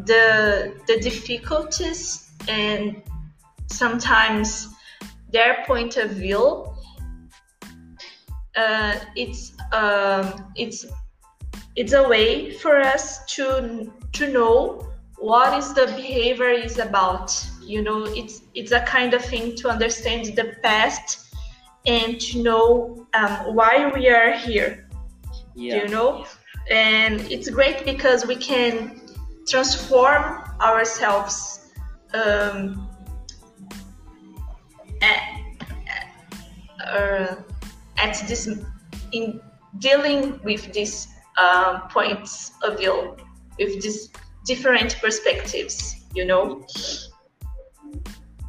the 0.06 0.74
the 0.88 1.00
difficulties 1.00 2.32
and 2.48 3.02
sometimes 3.68 4.68
their 5.32 5.64
point 5.66 5.98
of 5.98 6.12
view. 6.12 6.66
Uh, 8.56 8.96
it's 9.16 9.54
um, 9.72 10.52
it's 10.56 10.86
it's 11.76 11.94
a 11.94 12.08
way 12.08 12.52
for 12.52 12.80
us 12.80 13.26
to 13.36 13.92
to 14.14 14.28
know 14.32 14.90
what 15.18 15.58
is 15.58 15.74
the 15.74 15.86
behavior 15.96 16.50
is 16.50 16.80
about 16.80 17.32
you 17.62 17.82
know 17.82 18.06
it's 18.06 18.42
it's 18.56 18.72
a 18.72 18.82
kind 18.82 19.14
of 19.14 19.24
thing 19.24 19.56
to 19.56 19.70
understand 19.70 20.26
the 20.36 20.56
past 20.64 21.36
and 21.86 22.20
to 22.20 22.42
know 22.42 23.08
um, 23.14 23.56
why 23.56 23.92
we 23.94 24.10
are 24.10 24.34
here 24.34 24.90
yeah. 25.56 25.84
you 25.84 25.88
know 25.90 26.26
and 26.72 27.22
it's 27.32 27.50
great 27.50 27.86
because 27.86 28.26
we 28.26 28.36
can 28.36 29.02
transform 29.48 30.42
ourselves 30.62 31.72
um, 32.14 32.89
at, 35.02 35.20
uh, 36.86 37.36
at 37.98 38.28
this 38.28 38.48
in 39.12 39.42
dealing 39.80 40.40
with 40.44 40.72
these 40.74 41.08
um, 41.38 41.82
points 41.90 42.52
of 42.64 42.78
view 42.78 43.16
with 43.58 43.82
these 43.82 44.10
different 44.46 44.98
perspectives 45.02 46.00
you 46.16 46.26
know? 46.26 46.66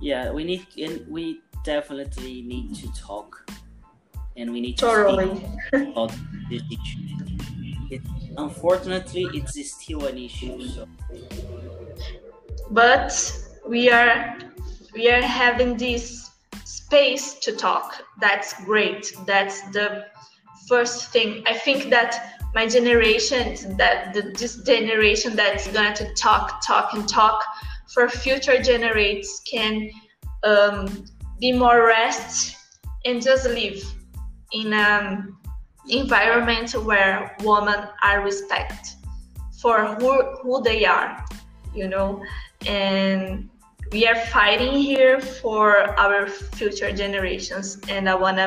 Yeah 0.01 0.32
we 0.32 0.44
need 0.44 0.66
and 0.78 1.07
we 1.09 1.40
definitely 1.64 2.42
need 2.42 2.74
to 2.76 2.92
talk 2.94 3.51
and 4.36 4.51
we 4.51 4.61
need 4.61 4.78
to 4.78 4.86
totally. 4.86 5.36
speak 5.36 5.88
about 5.88 6.12
this 6.48 6.62
issue. 6.70 6.98
It, 7.90 8.03
unfortunately 8.38 9.28
it's 9.34 9.59
still 9.70 10.07
an 10.07 10.16
issue 10.16 10.66
so. 10.68 10.86
But 12.70 13.12
we 13.66 13.90
are 13.90 14.38
we 14.94 15.11
are 15.11 15.22
having 15.22 15.76
this 15.76 16.30
space 16.91 17.34
to 17.34 17.53
talk. 17.53 18.03
That's 18.20 18.53
great. 18.64 19.12
That's 19.24 19.61
the 19.70 20.07
first 20.68 21.12
thing. 21.12 21.45
I 21.47 21.55
think 21.55 21.88
that 21.91 22.41
my 22.53 22.66
generation 22.66 23.76
that 23.76 24.12
the, 24.12 24.22
this 24.36 24.57
generation 24.64 25.36
that's 25.36 25.68
going 25.68 25.95
to 25.95 26.12
talk 26.14 26.66
talk 26.66 26.93
and 26.95 27.09
talk 27.09 27.45
for 27.95 28.09
future 28.09 28.61
generations 28.61 29.41
can 29.49 29.88
um, 30.43 31.05
be 31.38 31.53
more 31.53 31.86
rest 31.86 32.57
and 33.05 33.22
just 33.22 33.45
live 33.45 33.80
in 34.53 34.72
an 34.72 35.36
environment 35.88 36.72
where 36.84 37.36
women 37.45 37.84
are 38.03 38.20
respected 38.24 38.84
for 39.62 39.95
who, 40.01 40.22
who 40.43 40.61
they 40.62 40.84
are 40.84 41.24
you 41.74 41.88
know? 41.88 42.22
And 42.66 43.49
we 43.93 44.07
are 44.07 44.16
fighting 44.26 44.74
here 44.74 45.20
for 45.20 45.99
our 45.99 46.26
future 46.26 46.93
generations 46.93 47.78
and 47.88 48.09
i 48.09 48.14
want 48.14 48.38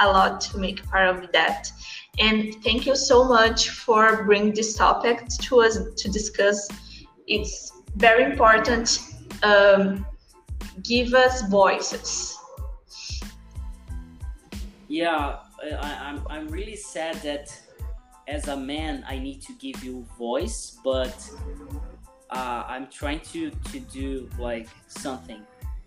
a 0.00 0.06
lot 0.06 0.40
to 0.40 0.58
make 0.58 0.84
part 0.86 1.08
of 1.08 1.32
that 1.32 1.70
and 2.18 2.54
thank 2.62 2.86
you 2.86 2.94
so 2.94 3.24
much 3.24 3.70
for 3.70 4.24
bringing 4.24 4.54
this 4.54 4.74
topic 4.76 5.26
to 5.28 5.60
us 5.62 5.78
to 5.96 6.10
discuss. 6.10 6.68
It's 7.26 7.72
very 7.96 8.22
important. 8.24 9.00
Um, 9.42 10.06
give 10.82 11.12
us 11.14 11.42
voices. 11.48 12.38
Yeah, 14.86 15.38
I, 15.60 15.98
I'm, 16.02 16.22
I'm 16.30 16.48
really 16.48 16.76
sad 16.76 17.16
that 17.22 17.60
as 18.28 18.46
a 18.46 18.56
man 18.56 19.04
I 19.08 19.18
need 19.18 19.42
to 19.42 19.52
give 19.54 19.82
you 19.82 20.06
voice, 20.16 20.78
but 20.84 21.30
uh, 22.34 22.64
I'm 22.66 22.88
trying 22.88 23.20
to, 23.32 23.50
to 23.50 23.80
do 23.80 24.28
like 24.38 24.68
something. 24.88 25.40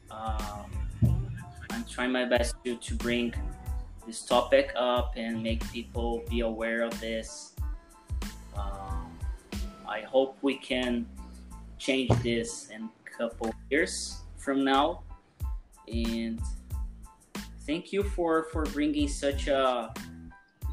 Um, 0.09 0.71
I'm 1.69 1.83
trying 1.83 2.11
my 2.11 2.23
best 2.23 2.55
to, 2.63 2.77
to 2.77 2.95
bring 2.95 3.33
this 4.05 4.23
topic 4.23 4.71
up 4.77 5.13
and 5.17 5.43
make 5.43 5.69
people 5.71 6.23
be 6.29 6.39
aware 6.39 6.81
of 6.83 6.97
this. 7.01 7.53
Um, 8.57 9.11
I 9.85 10.01
hope 10.01 10.37
we 10.41 10.57
can 10.57 11.05
change 11.77 12.09
this 12.23 12.69
in 12.69 12.83
a 12.83 13.17
couple 13.17 13.53
years 13.69 14.21
from 14.37 14.63
now. 14.63 15.03
And 15.91 16.39
thank 17.65 17.91
you 17.91 18.03
for 18.03 18.47
for 18.53 18.63
bringing 18.63 19.09
such 19.09 19.47
a 19.47 19.93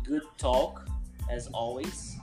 good 0.05 0.23
talk 0.39 0.89
as 1.29 1.49
always. 1.49 2.14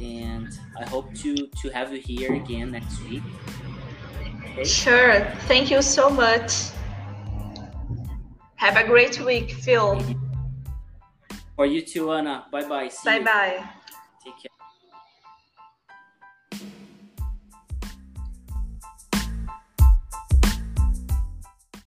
And 0.00 0.48
I 0.78 0.84
hope 0.88 1.14
to 1.22 1.46
to 1.46 1.68
have 1.70 1.92
you 1.92 2.00
here 2.00 2.34
again 2.34 2.72
next 2.72 3.02
week. 3.04 3.22
Okay? 4.52 4.64
Sure. 4.64 5.20
Thank 5.48 5.70
you 5.70 5.82
so 5.82 6.10
much. 6.10 6.70
Have 8.56 8.76
a 8.76 8.84
great 8.84 9.20
week, 9.20 9.52
Phil. 9.52 10.00
For 11.56 11.66
you 11.66 11.82
too, 11.82 12.12
Anna. 12.12 12.46
Bye 12.50 12.68
bye. 12.68 12.90
Bye 13.04 13.22
bye. 13.22 13.64
Take 14.24 14.38
care. 14.42 14.55